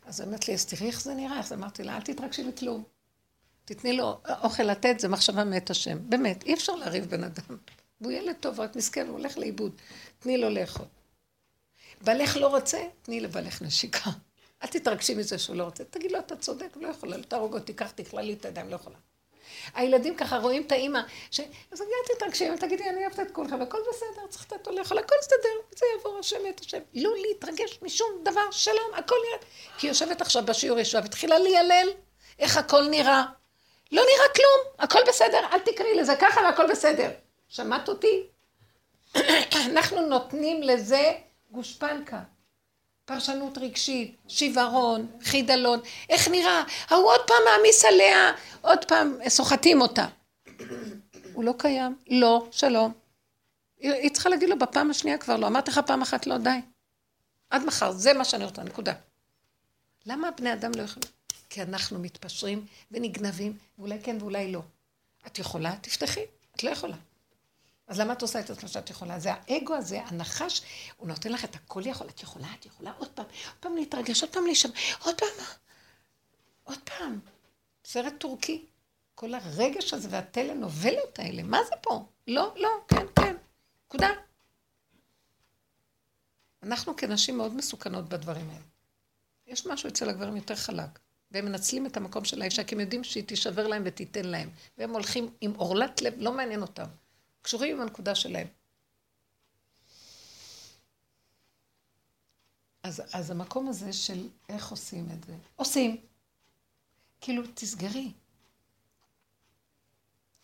אז 0.06 0.20
היא 0.20 0.28
אומרת 0.28 0.48
לי, 0.48 0.54
אז 0.54 0.66
תראי 0.66 0.88
איך 0.88 1.02
זה 1.02 1.14
נראה, 1.14 1.40
אז 1.40 1.54
אמרתי 1.54 1.84
לה, 1.84 1.96
אל 1.96 2.02
תתרגשי 2.02 2.44
מכלום. 2.44 2.99
תתני 3.70 3.94
לו 3.94 4.18
אוכל 4.44 4.64
לתת, 4.64 5.00
זה 5.00 5.08
מחשבה 5.08 5.44
מאת 5.44 5.70
השם. 5.70 5.98
באמת, 6.02 6.44
אי 6.44 6.54
אפשר 6.54 6.76
להריב 6.76 7.06
בן 7.06 7.24
אדם. 7.24 7.58
והוא 8.02 8.12
ילד 8.12 8.36
טוב, 8.40 8.60
רק 8.60 8.76
מסכן, 8.76 9.08
הוא 9.08 9.18
הולך 9.18 9.38
לאיבוד. 9.38 9.72
תני 10.20 10.38
לו 10.38 10.50
לאכול. 10.50 10.86
בעלך 12.02 12.38
לא 12.38 12.48
רוצה, 12.48 12.78
תני 13.02 13.20
לבעלך 13.20 13.62
נשיקה. 13.62 14.10
אל 14.64 14.68
תתרגשי 14.68 15.16
מזה 15.16 15.38
שהוא 15.38 15.56
לא 15.56 15.64
רוצה. 15.64 15.84
תגיד 15.84 16.12
לו, 16.12 16.20
אתה 16.20 16.36
צודק, 16.36 16.68
לא 16.76 16.88
יכולה, 16.88 17.18
לא 17.18 17.24
תהרוג 17.24 17.54
אותי, 17.54 17.74
קח, 17.74 17.92
תכלה 17.92 18.22
לי 18.22 18.34
את 18.34 18.46
הידיים, 18.46 18.70
לא 18.70 18.76
יכולה. 18.76 18.96
הילדים 19.74 20.16
ככה 20.16 20.38
רואים 20.38 20.62
את 20.62 20.72
האימא, 20.72 21.00
ש... 21.32 21.40
אז 21.72 21.82
אל 21.82 22.16
תתרגשי, 22.16 22.50
תגידי, 22.60 22.90
אני 22.90 23.02
אוהבת 23.06 23.20
את 23.20 23.32
כולכם, 23.32 23.62
הכל 23.62 23.78
בסדר, 23.90 24.28
צריך 24.30 24.46
לתת 24.52 24.68
לו 24.68 24.76
לאכול, 24.76 24.98
הכל 24.98 25.16
יסתדר, 25.22 25.78
זה 25.80 25.86
יעבור 25.96 26.20
השם 26.20 26.40
את 26.50 26.60
השם. 26.60 26.80
לא 26.94 27.12
להתרגש 27.28 27.80
משום 27.82 28.08
דבר, 28.24 28.52
שלום, 28.52 28.92
הכל 28.96 29.16
נראה. 29.28 29.48
כי 29.78 29.88
היא 29.88 29.92
יושבת 29.92 30.22
עכשיו 30.22 30.46
בשיעור 30.46 30.80
ישועה 30.80 31.04
והתחילה 31.04 31.40
ליילל 31.40 31.88
איך 32.40 32.58
הכל 32.58 32.88
נראה. 32.90 33.39
לא 33.92 34.02
נראה 34.02 34.28
כלום, 34.36 34.74
הכל 34.80 35.00
בסדר, 35.08 35.40
אל 35.52 35.60
תקראי 35.60 35.96
לזה 35.96 36.16
ככה 36.22 36.42
והכל 36.42 36.68
בסדר. 36.72 37.12
שמעת 37.48 37.90
אותי? 37.90 38.24
אנחנו 39.72 40.02
נותנים 40.02 40.64
לזה 40.64 41.12
גושפנקה. 41.52 42.20
פרשנות 43.06 43.58
רגשית, 43.58 44.18
שיוורון, 44.28 45.08
חידלון, 45.24 45.80
איך 46.10 46.28
נראה? 46.28 46.64
ההוא 46.88 47.06
עוד 47.06 47.22
פעם 47.28 47.38
מעמיס 47.46 47.86
עליה, 47.86 48.32
עוד 48.62 48.86
פעם 48.86 49.18
סוחטים 49.28 49.82
אותה. 49.82 50.06
הוא 51.34 51.44
לא 51.44 51.54
קיים, 51.58 51.96
לא, 52.10 52.48
שלום. 52.52 52.94
היא 53.78 54.12
צריכה 54.12 54.30
להגיד 54.30 54.50
לו 54.50 54.60
בפעם 54.60 54.90
השנייה 54.90 55.18
כבר 55.18 55.38
לא, 55.38 55.48
אמרתי 55.48 55.72
לך 55.72 55.80
פעם 55.88 56.02
אחת 56.02 56.28
לא, 56.28 56.38
די. 56.38 56.50
עד 57.50 57.66
מחר, 57.66 57.92
זה 57.92 58.14
מה 58.14 58.26
שאני 58.26 58.46
רוצה, 58.46 58.64
נקודה. 58.64 58.94
למה 60.06 60.32
בני 60.32 60.54
אדם 60.54 60.72
לא 60.76 60.82
יכולים? 60.82 61.19
כי 61.50 61.62
אנחנו 61.62 62.00
מתפשרים 62.00 62.66
ונגנבים, 62.92 63.58
ואולי 63.78 64.00
כן 64.04 64.18
ואולי 64.20 64.52
לא. 64.52 64.62
את 65.28 65.40
יכולה? 65.40 65.76
תפתחי. 65.82 66.26
את 66.56 66.64
לא 66.64 66.70
יכולה. 66.70 66.96
אז 67.88 68.00
למה 68.00 68.14
את 68.14 68.22
עושה 68.22 68.40
את 68.40 68.64
מה 68.64 68.70
שאת 68.70 68.90
יכולה? 68.90 69.20
זה 69.20 69.30
האגו 69.34 69.76
הזה, 69.76 70.02
הנחש, 70.02 70.62
הוא 70.98 71.08
נותן 71.08 71.32
לך 71.32 71.46
את 71.46 71.56
הכל 71.56 71.82
יכול, 71.86 72.08
את 72.08 72.24
יכולה, 72.24 72.48
את 72.60 72.66
יכולה 72.66 72.92
עוד 72.98 73.10
פעם, 73.10 73.26
עוד 73.26 73.56
פעם 73.60 73.76
להתרגש, 73.76 74.24
עוד 74.24 74.34
פעם 74.34 74.46
להישמע, 74.46 74.72
עוד 75.00 75.16
פעם, 75.18 75.46
עוד 76.64 76.80
פעם. 76.84 77.20
סרט 77.86 78.14
טורקי. 78.18 78.66
כל 79.16 79.34
הרגש 79.34 79.94
הזה 79.94 80.08
והטלנובלות 80.12 81.20
האלה, 81.20 81.44
מה 81.44 81.60
זה 81.64 81.76
פה? 81.82 82.06
לא, 82.28 82.54
לא, 82.58 82.70
כן, 82.88 83.06
כן, 83.16 83.36
נקודה. 83.86 84.10
אנחנו 86.64 86.96
כנשים 86.96 87.38
מאוד 87.38 87.54
מסוכנות 87.56 88.10
בדברים 88.10 88.50
האלה. 88.50 88.66
יש 89.48 89.66
משהו 89.66 89.90
אצל 89.90 90.10
הגברים 90.10 90.36
יותר 90.36 90.56
חלק, 90.56 91.00
והם 91.32 91.46
מנצלים 91.46 91.86
את 91.86 91.98
המקום 91.98 92.26
של 92.26 92.42
האישה, 92.42 92.64
כי 92.64 92.76
הם 92.76 92.82
יודעים 92.82 93.04
שהיא 93.04 93.24
תישבר 93.24 93.68
להם 93.68 93.82
ותיתן 93.86 94.26
להם, 94.26 94.50
והם 94.78 94.92
הולכים 94.92 95.34
עם 95.42 95.54
עורלת 95.54 96.02
לב, 96.02 96.14
לא 96.18 96.32
מעניין 96.32 96.62
אותם. 96.62 96.88
קשורים 97.42 97.76
עם 97.76 97.82
הנקודה 97.82 98.16
שלהם. 98.16 98.48
אז, 102.84 103.02
אז 103.14 103.32
המקום 103.32 103.70
הזה 103.70 103.94
של 103.94 104.28
איך 104.50 104.72
עושים 104.72 105.08
את 105.14 105.24
זה, 105.24 105.36
עושים. 105.56 105.98
כאילו, 107.22 107.44
תסגרי. 107.54 108.12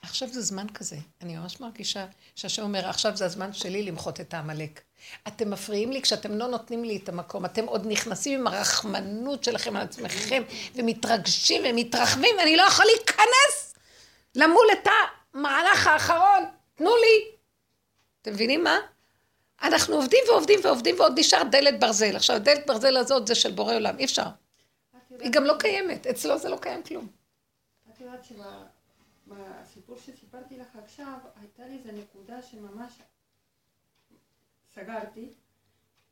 עכשיו 0.05 0.27
זה 0.27 0.41
זמן 0.41 0.67
כזה. 0.73 0.97
אני 1.21 1.37
ממש 1.37 1.59
מרגישה 1.59 2.05
שהשם 2.35 2.61
אומר, 2.61 2.89
עכשיו 2.89 3.17
זה 3.17 3.25
הזמן 3.25 3.53
שלי 3.53 3.83
למחות 3.83 4.21
את 4.21 4.33
העמלק. 4.33 4.81
אתם 5.27 5.49
מפריעים 5.49 5.91
לי 5.91 6.01
כשאתם 6.01 6.37
לא 6.37 6.47
נותנים 6.47 6.83
לי 6.83 6.97
את 6.97 7.09
המקום. 7.09 7.45
אתם 7.45 7.65
עוד 7.65 7.85
נכנסים 7.87 8.39
עם 8.39 8.47
הרחמנות 8.47 9.43
שלכם 9.43 9.75
על 9.75 9.81
עצמכם, 9.81 10.43
ומתרגשים 10.75 11.61
ומתרחבים, 11.65 12.35
ואני 12.39 12.57
לא 12.57 12.63
יכול 12.63 12.85
להיכנס 12.85 13.75
למול 14.35 14.67
את 14.73 14.87
המהלך 15.33 15.87
האחרון. 15.87 16.45
תנו 16.75 16.95
לי. 16.95 17.35
אתם 18.21 18.33
מבינים 18.33 18.63
מה? 18.63 18.77
אנחנו 19.63 19.95
עובדים 19.95 20.19
ועובדים 20.29 20.59
ועובדים 20.63 20.95
ועוד 20.99 21.19
נשאר 21.19 21.43
דלת 21.43 21.79
ברזל. 21.79 22.15
עכשיו, 22.15 22.39
דלת 22.39 22.67
ברזל 22.67 22.97
הזאת 22.97 23.27
זה 23.27 23.35
של 23.35 23.51
בורא 23.51 23.75
עולם, 23.75 23.99
אי 23.99 24.05
אפשר. 24.05 24.25
היא 25.19 25.31
גם 25.31 25.43
לא 25.43 25.53
קיימת, 25.59 26.07
אצלו 26.07 26.37
זה 26.37 26.49
לא 26.49 26.57
קיים 26.57 26.83
כלום. 26.83 27.07
את 27.93 28.01
יודעת 28.01 28.23
שבסיפור 29.25 29.97
שסיפרתי 29.97 30.57
לך 30.57 30.75
עכשיו, 30.83 31.17
הייתה 31.39 31.67
לי 31.67 31.77
איזו 31.77 31.91
נקודה 31.91 32.41
שממש 32.41 32.93
סגרתי, 34.75 35.29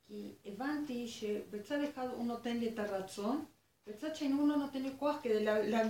כי 0.07 0.31
הבנתי 0.45 1.07
שבצד 1.07 1.79
אחד 1.93 2.07
הוא 2.07 2.25
נותן 2.25 2.57
לי 2.57 2.69
את 2.69 2.79
הרצון, 2.79 3.45
בצד 3.87 4.15
שני 4.15 4.31
הוא 4.31 4.47
לא 4.47 4.55
נותן 4.55 4.81
לי 4.81 4.89
כוח 4.99 5.15
כדי 5.23 5.45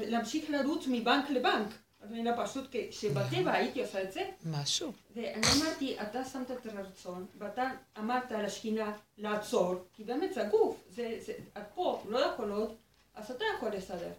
להמשיך 0.10 0.50
לרוץ 0.50 0.86
מבנק 0.88 1.30
לבנק. 1.30 1.68
את 2.04 2.10
מבינה, 2.10 2.46
פשוט 2.46 2.68
כשבטבע 2.72 3.52
הייתי 3.52 3.82
עושה 3.82 4.04
את 4.04 4.12
זה. 4.12 4.30
משהו. 4.46 4.92
ואני 5.16 5.48
אמרתי, 5.58 6.02
אתה 6.02 6.26
שמת 6.26 6.52
את 6.52 6.66
הרצון, 6.66 7.26
ואתה 7.38 7.72
אמרת 8.00 8.32
על 8.32 8.46
השכינה 8.46 8.94
לעצור, 9.18 9.76
כי 9.94 10.04
באמת 10.04 10.34
זה 10.34 10.48
הגוף, 10.48 10.84
זה, 10.90 11.18
זה, 11.26 11.34
את 11.58 11.64
פה, 11.76 12.04
לא 12.10 12.20
יכול 12.20 12.52
עוד, 12.52 12.76
אז 13.16 13.32
אתה 13.32 13.46
יכול 13.58 13.70
לסדר. 13.70 14.12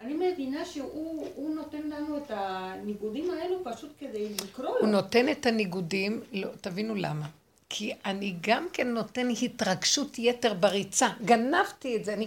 אני 0.00 0.14
מבינה 0.14 0.64
שהוא 0.64 1.54
נותן 1.54 1.82
לנו 1.90 2.16
את 2.16 2.30
הניגודים 2.30 3.30
האלו 3.30 3.64
פשוט 3.64 3.90
כדי 3.98 4.28
לקרוא 4.44 4.66
לו. 4.66 4.80
הוא 4.80 4.88
נותן 4.88 5.28
את 5.28 5.46
הניגודים, 5.46 6.22
לא, 6.32 6.48
תבינו 6.60 6.94
למה. 6.94 7.26
כי 7.68 7.92
אני 8.04 8.34
גם 8.40 8.66
כן 8.72 8.88
נותן 8.88 9.28
התרגשות 9.42 10.18
יתר 10.18 10.54
בריצה. 10.54 11.08
גנבתי 11.24 11.96
את 11.96 12.04
זה, 12.04 12.12
אני 12.12 12.26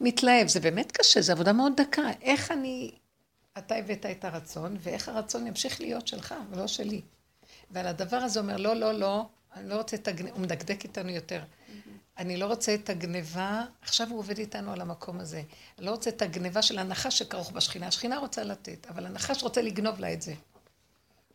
מתלהב. 0.00 0.48
זה 0.48 0.60
באמת 0.60 0.92
קשה, 0.92 1.20
זו 1.20 1.32
עבודה 1.32 1.52
מאוד 1.52 1.72
דקה. 1.76 2.02
איך 2.22 2.52
אני 2.52 2.90
אתה 3.58 3.74
הבאת 3.74 4.06
את 4.06 4.24
הרצון, 4.24 4.76
ואיך 4.80 5.08
הרצון 5.08 5.46
ימשיך 5.46 5.80
להיות 5.80 6.08
שלך, 6.08 6.34
ולא 6.50 6.66
שלי. 6.66 7.00
ועל 7.70 7.86
הדבר 7.86 8.16
הזה 8.16 8.40
אומר, 8.40 8.56
לא, 8.56 8.74
לא, 8.74 8.92
לא, 8.92 9.24
אני 9.56 9.68
לא 9.68 9.74
רוצה 9.74 9.96
את 9.96 10.08
הגניבה, 10.08 10.36
הוא 10.36 10.42
מדקדק 10.42 10.84
איתנו 10.84 11.10
יותר. 11.10 11.42
אני 12.22 12.36
לא 12.36 12.46
רוצה 12.46 12.74
את 12.74 12.90
הגניבה, 12.90 13.64
עכשיו 13.82 14.08
הוא 14.10 14.18
עובד 14.18 14.38
איתנו 14.38 14.72
על 14.72 14.80
המקום 14.80 15.20
הזה. 15.20 15.42
אני 15.78 15.86
לא 15.86 15.90
רוצה 15.90 16.10
את 16.10 16.22
הגניבה 16.22 16.62
של 16.62 16.78
הנחש 16.78 17.18
שכרוך 17.18 17.50
בשכינה. 17.50 17.86
השכינה 17.86 18.18
רוצה 18.18 18.44
לתת, 18.44 18.86
אבל 18.86 19.06
הנחש 19.06 19.42
רוצה 19.42 19.62
לגנוב 19.62 20.00
לה 20.00 20.12
את 20.12 20.22
זה. 20.22 20.34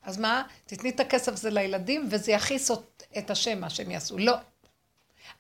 אז 0.02 0.18
מה? 0.18 0.44
תתני 0.66 0.90
את 0.90 1.00
הכסף 1.00 1.34
הזה 1.34 1.50
לילדים, 1.50 2.08
וזה 2.12 2.32
יכעיס 2.32 2.72
את 3.18 3.32
השם, 3.32 3.62
מה 3.62 3.70
שהם 3.70 3.92
יעשו. 3.92 4.18
לא. 4.18 4.36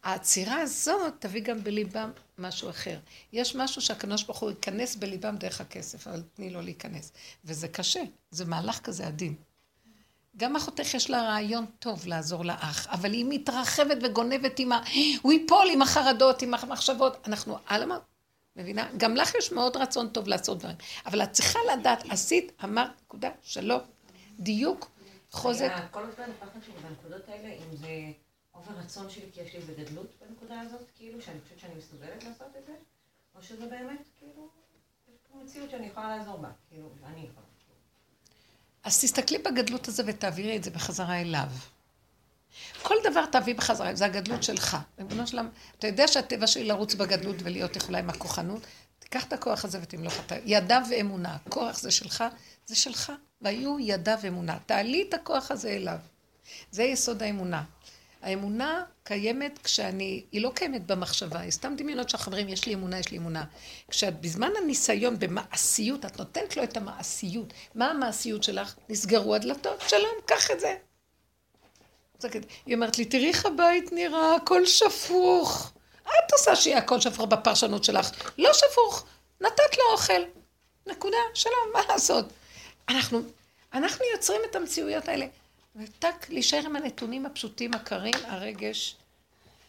העצירה 0.03 0.61
הזאת 0.61 1.13
תביא 1.19 1.41
גם 1.41 1.63
בליבם 1.63 2.11
משהו 2.37 2.69
אחר. 2.69 2.99
יש 3.33 3.55
משהו 3.55 3.81
שהקדוש 3.81 4.23
ברוך 4.23 4.39
הוא 4.39 4.49
ייכנס 4.49 4.95
בליבם 4.95 5.37
דרך 5.37 5.61
הכסף, 5.61 6.07
אבל 6.07 6.23
תני 6.33 6.49
לו 6.49 6.61
להיכנס. 6.61 7.11
וזה 7.45 7.67
קשה, 7.67 8.01
זה 8.31 8.45
מהלך 8.45 8.79
כזה 8.79 9.07
עדין. 9.07 9.35
גם 10.37 10.55
אחותך 10.55 10.93
יש 10.93 11.09
לה 11.09 11.21
רעיון 11.21 11.65
טוב 11.65 12.07
לעזור 12.07 12.45
לאח, 12.45 12.87
אבל 12.87 13.13
היא 13.13 13.25
מתרחבת 13.29 13.97
וגונבת 14.03 14.59
עם 14.59 14.71
ה... 14.71 14.81
הוא 15.21 15.33
ייפול 15.33 15.67
עם 15.73 15.81
החרדות, 15.81 16.41
עם 16.41 16.53
המחשבות. 16.53 17.27
אנחנו 17.27 17.57
על 17.65 17.83
המ... 17.83 17.91
מבינה? 18.55 18.89
גם 18.97 19.15
לך 19.15 19.35
יש 19.35 19.51
מאוד 19.51 19.77
רצון 19.77 20.09
טוב 20.09 20.27
לעשות 20.27 20.57
דברים. 20.57 20.75
אבל 21.05 21.23
את 21.23 21.31
צריכה 21.31 21.59
לדעת, 21.73 22.03
עשית, 22.09 22.51
אמרת, 22.63 22.89
נקודה, 23.01 23.29
שלום, 23.41 23.81
דיוק, 24.39 24.89
חוזק. 25.31 25.71
כל 25.91 26.03
הזמן 26.03 26.23
הפחד 26.23 26.59
שלי 26.65 26.73
בנקודות 26.87 27.29
האלה, 27.29 27.49
אם 27.49 27.75
זה... 27.75 27.87
רוב 28.53 28.65
הרצון 28.69 29.09
שלי 29.09 29.25
כי 29.33 29.41
יש 29.41 29.53
לי 29.53 29.59
בגדלות 29.59 30.07
בנקודה 30.21 30.61
הזאת, 30.61 30.81
כאילו, 30.95 31.21
שאני 31.21 31.41
חושבת 31.41 31.59
שאני 31.59 31.75
מסוגלת 31.75 32.23
לעשות 32.23 32.47
את 32.59 32.65
זה, 32.65 32.73
או 33.35 33.43
שזה 33.43 33.65
באמת, 33.65 34.09
כאילו, 34.17 34.49
יש 35.07 35.15
פה 35.31 35.39
מציאות 35.43 35.69
שאני 35.69 35.87
יכולה 35.87 36.17
לעזור 36.17 36.37
בה, 36.37 36.49
כאילו, 36.69 36.89
אני 37.05 37.19
יכולה. 37.19 37.46
אז 38.87 39.01
תסתכלי 39.01 39.37
בגדלות 39.37 39.87
הזה 39.87 40.03
ותעבירי 40.05 40.57
את 40.57 40.63
זה 40.63 40.71
בחזרה 40.71 41.21
אליו. 41.21 41.47
כל 42.81 42.95
דבר 43.03 43.25
תביא 43.25 43.55
בחזרה, 43.55 43.95
זה 43.95 44.05
הגדלות 44.05 44.43
שלך. 44.43 44.77
ריבונו 44.99 45.27
שלם, 45.27 45.49
אתה 45.79 45.87
יודע 45.87 46.07
שהטבע 46.07 46.47
שלי 46.47 46.63
לרוץ 46.63 46.95
בגדלות 46.95 47.35
ולהיות 47.39 47.75
יכולה 47.75 47.99
עם 47.99 48.09
הכוחנות? 48.09 48.61
תיקח 48.99 49.23
את 49.23 49.33
הכוח 49.33 49.65
הזה 49.65 49.79
ותמלוך 49.81 50.17
אותה. 50.17 50.35
ידיו 50.45 50.81
ואמונה. 50.89 51.37
כוח 51.49 51.79
זה 51.79 51.91
שלך, 51.91 52.23
זה 52.65 52.75
שלך. 52.75 53.11
והיו 53.41 53.79
ידיו 53.79 54.17
ואמונה. 54.21 54.57
תעלי 54.65 55.05
את 55.09 55.13
הכוח 55.13 55.51
הזה 55.51 55.69
אליו. 55.69 55.97
זה 56.71 56.83
יסוד 56.83 57.23
האמונה. 57.23 57.63
האמונה 58.27 58.83
קיימת 59.03 59.59
כשאני, 59.63 60.23
היא 60.31 60.41
לא 60.41 60.51
קיימת 60.55 60.85
במחשבה, 60.85 61.39
היא 61.39 61.51
סתם 61.51 61.73
דמיונות 61.77 62.09
של 62.09 62.17
חברים, 62.17 62.49
יש 62.49 62.65
לי 62.65 62.73
אמונה, 62.73 62.99
יש 62.99 63.11
לי 63.11 63.17
אמונה. 63.17 63.43
כשאת 63.91 64.21
בזמן 64.21 64.51
הניסיון 64.57 65.19
במעשיות, 65.19 66.05
את 66.05 66.19
נותנת 66.19 66.57
לו 66.57 66.63
את 66.63 66.77
המעשיות. 66.77 67.53
מה 67.75 67.91
המעשיות 67.91 68.43
שלך? 68.43 68.75
נסגרו 68.89 69.35
הדלתות, 69.35 69.83
שלום, 69.87 70.11
קח 70.25 70.51
את 70.51 70.59
זה. 70.59 70.75
היא 72.65 72.75
אומרת 72.75 72.97
לי, 72.97 73.05
תראי 73.05 73.27
איך 73.27 73.45
הבית 73.45 73.91
נראה, 73.91 74.35
הכל 74.35 74.65
שפוך. 74.65 75.73
את 76.03 76.31
עושה 76.31 76.55
שיהיה 76.55 76.77
הכל 76.77 76.99
שפוך 76.99 77.25
בפרשנות 77.25 77.83
שלך. 77.83 78.31
לא 78.37 78.49
שפוך, 78.53 79.05
נתת 79.41 79.77
לו 79.77 79.91
אוכל. 79.91 80.21
נקודה, 80.87 81.17
שלום, 81.33 81.69
מה 81.73 81.81
לעשות? 81.89 82.25
אנחנו, 82.89 83.21
אנחנו 83.73 84.05
יוצרים 84.13 84.41
את 84.49 84.55
המציאויות 84.55 85.07
האלה. 85.07 85.25
וטק, 85.77 86.29
להישאר 86.29 86.65
עם 86.65 86.75
הנתונים 86.75 87.25
הפשוטים, 87.25 87.73
הקרים, 87.73 88.13
הרגש, 88.23 88.95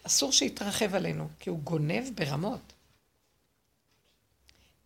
אסור 0.06 0.32
שיתרחב 0.32 0.94
עלינו, 0.94 1.28
כי 1.40 1.50
הוא 1.50 1.59
גונב 1.59 2.04
ברמות. 2.14 2.61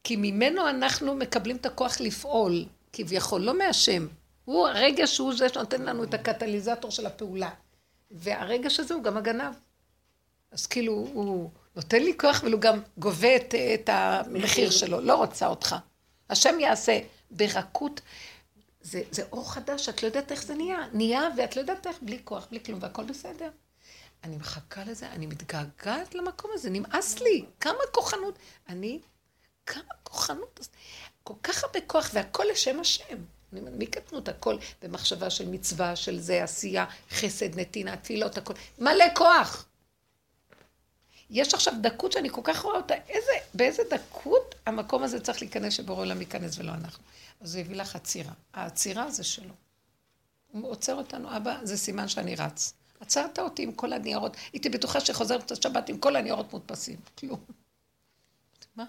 כי 0.05 0.17
ממנו 0.17 0.69
אנחנו 0.69 1.15
מקבלים 1.15 1.57
את 1.57 1.67
הכוח 1.67 2.01
לפעול, 2.01 2.65
כביכול, 2.93 3.41
לא 3.41 3.59
מהשם. 3.59 4.07
הוא 4.45 4.69
הרגש 4.69 5.19
הוא 5.19 5.35
זה 5.35 5.49
שנותן 5.49 5.83
לנו 5.83 6.05
את 6.05 6.15
הקטליזטור 6.15 6.91
של 6.91 7.07
הפעולה. 7.07 7.51
והרגש 8.11 8.81
הזה 8.81 8.95
הוא 8.95 9.03
גם 9.03 9.17
הגנב. 9.17 9.55
אז 10.51 10.67
כאילו, 10.67 10.93
הוא 10.93 11.51
נותן 11.77 12.03
לי 12.03 12.13
כוח, 12.19 12.41
אבל 12.41 12.53
הוא 12.53 12.61
גם 12.61 12.81
גובה 12.99 13.37
את, 13.37 13.55
את 13.55 13.89
המחיר 13.93 14.71
שלו. 14.71 15.01
לא 15.01 15.15
רוצה 15.15 15.47
אותך. 15.47 15.77
השם 16.31 16.61
יעשה 16.61 16.99
ברכות. 17.31 18.01
זה, 18.83 19.03
זה 19.11 19.23
אור 19.33 19.53
חדש, 19.53 19.89
את 19.89 20.03
לא 20.03 20.09
יודעת 20.09 20.33
איך 20.33 20.43
זה 20.43 20.55
נהיה. 20.55 20.87
נהיה, 20.93 21.29
ואת 21.37 21.57
לא 21.57 21.61
יודעת 21.61 21.87
איך, 21.87 21.97
בלי 22.03 22.21
כוח, 22.25 22.47
בלי 22.51 22.65
כלום, 22.65 22.79
והכל 22.83 23.05
בסדר. 23.05 23.51
אני 24.25 24.37
מחכה 24.37 24.85
לזה, 24.85 25.09
אני 25.09 25.27
מתגעגעת 25.27 26.15
למקום 26.15 26.51
הזה, 26.55 26.71
נמאס 26.71 27.21
לי. 27.21 27.45
כמה 27.61 27.79
כוחנות. 27.93 28.39
אני, 28.69 29.01
כמה 29.67 29.95
כוחנות. 30.03 30.69
כל 31.25 31.35
כך 31.43 31.65
הרבה 31.65 31.81
כוח, 31.87 32.11
והכל 32.15 32.45
לשם 32.51 32.81
השם. 32.81 33.19
מי 33.53 33.87
קטנות 33.87 34.29
הכל 34.29 34.57
במחשבה 34.83 35.31
של 35.31 35.49
מצווה, 35.49 35.97
של 35.97 36.21
זה, 36.21 36.45
עשייה, 36.45 36.87
חסד, 37.11 37.61
נתינה, 37.61 37.97
תפילות, 37.97 38.39
הכל. 38.39 38.55
מלא 38.79 39.05
כוח. 39.15 39.67
יש 41.31 41.55
עכשיו 41.55 41.75
דקות 41.81 42.13
שאני 42.13 42.31
כל 42.31 42.41
כך 42.45 42.61
רואה 42.63 42.77
אותה, 42.77 42.95
איזה, 43.09 43.33
באיזה 43.55 43.83
דקות 43.91 44.55
המקום 44.67 45.03
הזה 45.03 45.21
צריך 45.21 45.43
להיכנס 45.43 45.73
שבורא 45.73 46.01
עולם 46.01 46.21
ייכנס 46.21 46.59
ולא 46.59 46.73
אנחנו. 46.73 47.05
אז 47.43 47.51
זה 47.51 47.61
הביא 47.61 47.77
לך 47.77 47.97
עצירה. 47.97 48.33
העצירה 48.53 49.11
זה 49.11 49.25
שלו. 49.25 49.55
הוא 50.53 50.71
עוצר 50.71 50.95
אותנו, 50.95 51.37
אבא, 51.37 51.59
זה 51.63 51.77
סימן 51.77 52.09
שאני 52.09 52.35
רץ. 52.35 52.75
עצרת 53.01 53.39
אותי 53.39 53.63
עם 53.63 53.73
כל 53.73 53.93
הניירות, 53.93 54.37
הייתי 54.53 54.69
בטוחה 54.69 55.01
שחוזרת 55.01 55.51
השבת 55.51 55.89
עם 55.89 55.99
כל 55.99 56.17
הניירות 56.17 56.53
מודפסים. 56.53 57.01
כלום. 57.19 57.41
מה? 58.77 58.85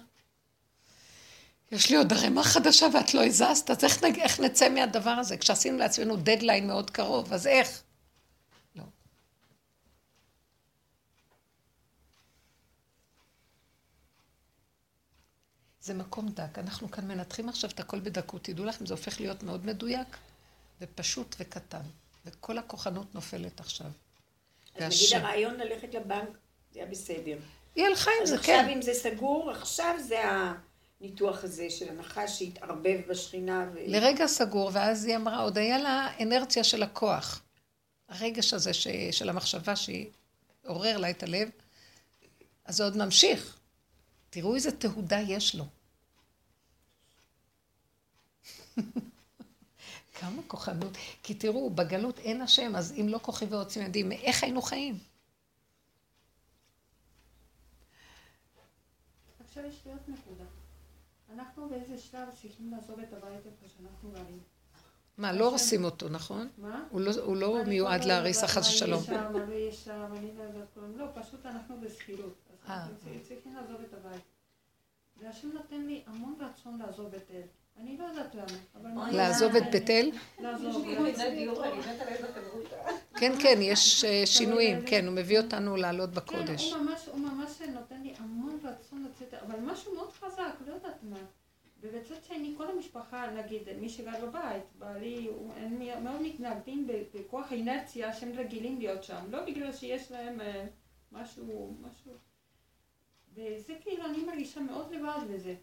יש 1.72 1.90
לי 1.90 1.98
עוד 1.98 2.14
ערימה 2.14 2.44
חדשה 2.44 2.88
ואת 2.94 3.14
לא 3.14 3.26
הזזת, 3.26 3.70
אז 3.70 3.84
איך, 3.84 4.04
איך 4.04 4.40
נצא 4.40 4.70
מהדבר 4.70 5.10
הזה? 5.10 5.38
כשעשינו 5.38 5.78
לעצמנו 5.78 6.16
דדליין 6.16 6.68
מאוד 6.68 6.90
קרוב, 6.90 7.34
אז 7.34 7.48
איך? 7.48 7.84
לא. 8.76 8.84
זה 15.84 15.94
מקום 15.94 16.30
דק. 16.30 16.58
אנחנו 16.60 16.92
כאן 16.92 17.08
מנתחים 17.08 17.50
עכשיו 17.50 17.70
את 17.70 17.80
הכל 17.80 18.00
בדקות. 18.00 18.44
תדעו 18.44 18.66
לכם, 18.66 18.86
זה 18.86 18.94
הופך 18.94 19.20
להיות 19.20 19.44
מאוד 19.44 19.66
מדויק 19.66 20.18
ופשוט 20.82 21.36
וקטן. 21.40 21.82
וכל 22.26 22.58
הכוחנות 22.58 23.16
נופלת 23.16 23.60
עכשיו. 23.60 23.88
אז 24.76 24.94
נגיד 24.94 25.16
הרעיון 25.16 25.56
ללכת 25.60 25.94
לבנק, 25.94 26.30
זה 26.72 26.80
היה 26.80 26.86
בסדר. 26.86 27.38
היא 27.76 27.86
הלכה 27.86 28.12
עם 28.20 28.26
זה, 28.26 28.38
כן. 28.38 28.60
עכשיו 28.60 28.76
אם 28.76 28.82
זה 28.82 28.94
סגור, 28.94 29.52
עכשיו 29.52 29.96
זה 30.08 30.22
הניתוח 31.02 31.44
הזה 31.44 31.70
של 31.70 31.90
הנחש 31.90 32.40
שהתערבב 32.40 33.00
בשכינה. 33.10 33.70
ו... 33.74 33.80
לרגע 33.88 34.28
סגור, 34.28 34.70
ואז 34.74 35.06
היא 35.06 35.16
אמרה, 35.16 35.40
עוד 35.40 35.58
היה 35.58 35.78
לה 35.78 36.10
אנרציה 36.22 36.64
של 36.64 36.84
הכוח. 36.84 37.42
הרגש 38.10 38.54
הזה 38.54 38.74
ש... 38.74 38.88
של 39.12 39.30
המחשבה 39.30 39.74
שעורר 39.76 40.98
לה 40.98 41.10
את 41.10 41.24
הלב, 41.24 41.50
אז 42.66 42.76
זה 42.76 42.84
עוד 42.84 42.98
ממשיך. 42.98 43.58
תראו 44.34 44.56
איזה 44.56 44.72
תהודה 44.72 45.20
יש 45.20 45.56
לו. 45.56 45.66
כמה 50.20 50.42
כוחנות. 50.48 50.92
כי 51.24 51.34
תראו, 51.34 51.70
בגלות 51.70 52.20
אין 52.20 52.42
השם, 52.42 52.76
אז 52.76 52.94
אם 53.02 53.10
לא 53.10 53.20
כוחי 53.22 53.46
ועוצם 53.46 53.82
ידי, 53.82 54.04
איך 54.12 54.44
היינו 54.44 54.62
חיים? 54.62 55.00
עכשיו 59.40 59.66
יש 59.66 59.82
לי 59.86 59.92
עוד 59.92 60.02
נקודה. 60.08 60.44
אנחנו 61.34 61.70
באיזה 61.70 61.98
שלב 61.98 62.28
צריכים 62.42 62.72
לעזוב 62.72 63.00
את 63.00 63.14
הבית 63.14 63.46
איפה 63.46 63.66
שאנחנו 63.78 64.12
גרים. 64.12 64.40
מה, 65.18 65.34
לא 65.34 65.46
הורסים 65.46 65.84
אותו, 65.84 66.10
נכון? 66.10 66.50
מה? 66.58 66.84
הוא 66.90 67.02
לא, 67.02 67.12
הוא 67.24 67.38
לא 67.38 67.64
מיועד 67.66 68.04
להריסה 68.04 68.48
חס 68.48 68.70
ושלום. 68.70 69.04
מה 69.08 69.30
לא 69.30 69.54
יש 69.54 69.86
שם, 69.86 70.14
אני 70.18 70.38
לא 70.38 70.44
יודעת 70.44 70.68
כלום. 70.74 70.98
לא, 70.98 71.06
פשוט 71.16 71.46
אנחנו 71.46 71.82
בשכירות. 71.82 72.43
אז 72.68 73.08
אה. 73.08 73.54
לעזוב 73.54 73.82
את 73.82 73.94
הבית. 73.94 74.24
והשם 75.18 75.50
נותן 75.54 75.82
לי 75.82 76.04
המון 76.06 76.36
רצון 76.40 76.80
לעזוב 76.80 77.08
בית 77.08 77.32
אל. 77.32 77.42
אני 77.78 77.98
לא 77.98 78.04
יודעת 78.04 78.36
למה, 78.36 79.12
לעזוב 79.12 79.56
את 79.56 79.64
בית 79.72 79.90
אל? 79.90 80.12
לעזוב. 80.40 80.86
כן, 83.16 83.32
כן, 83.42 83.58
יש 83.62 84.04
אה, 84.04 84.26
שינויים, 84.26 84.78
כן, 84.86 85.08
הוא 85.08 85.16
מביא 85.16 85.40
אותנו 85.40 85.76
לעלות 85.76 86.10
בקודש. 86.10 86.74
כן, 86.74 86.80
הוא 87.12 87.20
ממש, 87.20 87.62
נותן 87.62 88.02
לי 88.02 88.14
המון 88.18 88.60
רצון 88.64 89.06
לצאת, 89.10 89.34
אבל 89.34 89.60
משהו 89.60 89.96
מאוד 89.96 90.12
חזק, 90.12 90.54
לא 90.68 90.74
יודעת 90.74 91.04
מה. 91.04 91.18
ובצד 91.82 92.24
שני, 92.28 92.54
כל 92.58 92.70
המשפחה, 92.70 93.32
נגיד, 93.32 93.62
מי 93.80 93.90
שגר 93.90 94.26
בבית, 94.26 94.64
בעלי, 94.80 95.30
הם 95.56 96.04
מאוד 96.04 96.22
מתנגדים 96.22 96.88
בכוח 97.14 97.52
האינרציה 97.52 98.14
שהם 98.14 98.32
רגילים 98.36 98.80
להיות 98.80 99.04
שם. 99.04 99.26
לא 99.30 99.46
בגלל 99.46 99.74
שיש 99.74 100.12
להם 100.12 100.42
אה, 100.42 100.66
משהו, 101.12 101.78
משהו... 101.82 102.14
וזה 103.36 103.74
כאילו, 103.84 104.06
אני 104.06 104.24
מרגישה 104.24 104.60
מאוד 104.60 104.92
לבד 104.92 105.20
בזה. 105.34 105.56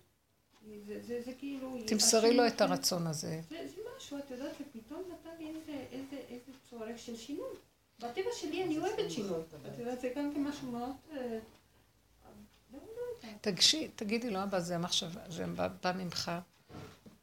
זה, 0.86 1.02
זה, 1.02 1.22
זה 1.24 1.32
כאילו... 1.38 1.78
תמסרי 1.86 2.36
לו 2.36 2.46
את 2.46 2.60
הרצון 2.60 3.06
הזה. 3.06 3.40
זה, 3.50 3.68
זה 3.74 3.80
משהו, 3.96 4.18
את 4.18 4.30
יודעת, 4.30 4.52
שפתאום 4.58 5.02
נתן 5.12 5.36
לי 5.38 5.48
איזה, 5.48 5.84
איזה, 5.92 6.16
איזה 6.28 6.52
צורך 6.70 6.98
של 6.98 7.16
שינוי. 7.16 7.56
בטבע 7.98 8.30
שלי 8.32 8.64
אני 8.64 8.78
אוהבת 8.78 9.10
שינוי. 9.10 9.40
את 9.74 9.78
יודעת, 9.78 10.00
זה 10.00 10.12
גם 10.16 10.34
כמשהו 10.34 10.70
מאוד... 10.70 10.90
אה, 11.12 11.38
לא, 12.72 12.78
לא. 12.78 13.28
תגשי, 13.40 13.88
תגידי 13.96 14.30
לו, 14.30 14.42
אבא, 14.42 14.60
זה 14.60 14.74
המחשבה, 14.74 15.20
זה 15.28 15.46
בא, 15.46 15.68
בא 15.82 15.92
ממך. 15.92 16.30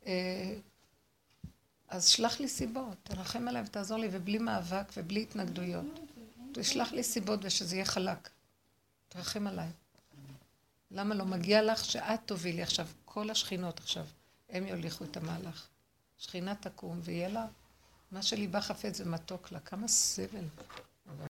אה, 0.07 0.55
אז 1.87 2.07
שלח 2.07 2.39
לי 2.39 2.47
סיבות, 2.47 2.97
תרחם 3.03 3.47
עליי 3.47 3.61
ותעזור 3.65 3.97
לי, 3.97 4.07
ובלי 4.11 4.37
מאבק 4.37 4.91
ובלי 4.97 5.21
התנגדויות. 5.21 5.85
תשלח 6.53 6.91
לי 6.91 7.03
סיבות 7.03 7.39
ושזה 7.43 7.75
יהיה 7.75 7.85
חלק. 7.85 8.29
תרחם 9.09 9.47
עליי. 9.47 9.69
למה 10.91 11.15
לא 11.15 11.25
מגיע 11.25 11.61
לך 11.61 11.85
שאת 11.85 12.19
תובילי 12.25 12.61
עכשיו, 12.61 12.87
כל 13.05 13.29
השכינות 13.29 13.79
עכשיו, 13.79 14.05
הם 14.49 14.67
יוליכו 14.67 15.03
את 15.03 15.17
המהלך. 15.17 15.67
שכינה 16.17 16.55
תקום 16.55 16.99
ויהיה 17.03 17.29
לה 17.29 17.45
מה 18.11 18.21
שליבה 18.21 18.61
חפץ 18.61 19.01
ומתוק 19.01 19.51
לה, 19.51 19.59
כמה 19.59 19.87
סבל. 19.87 20.45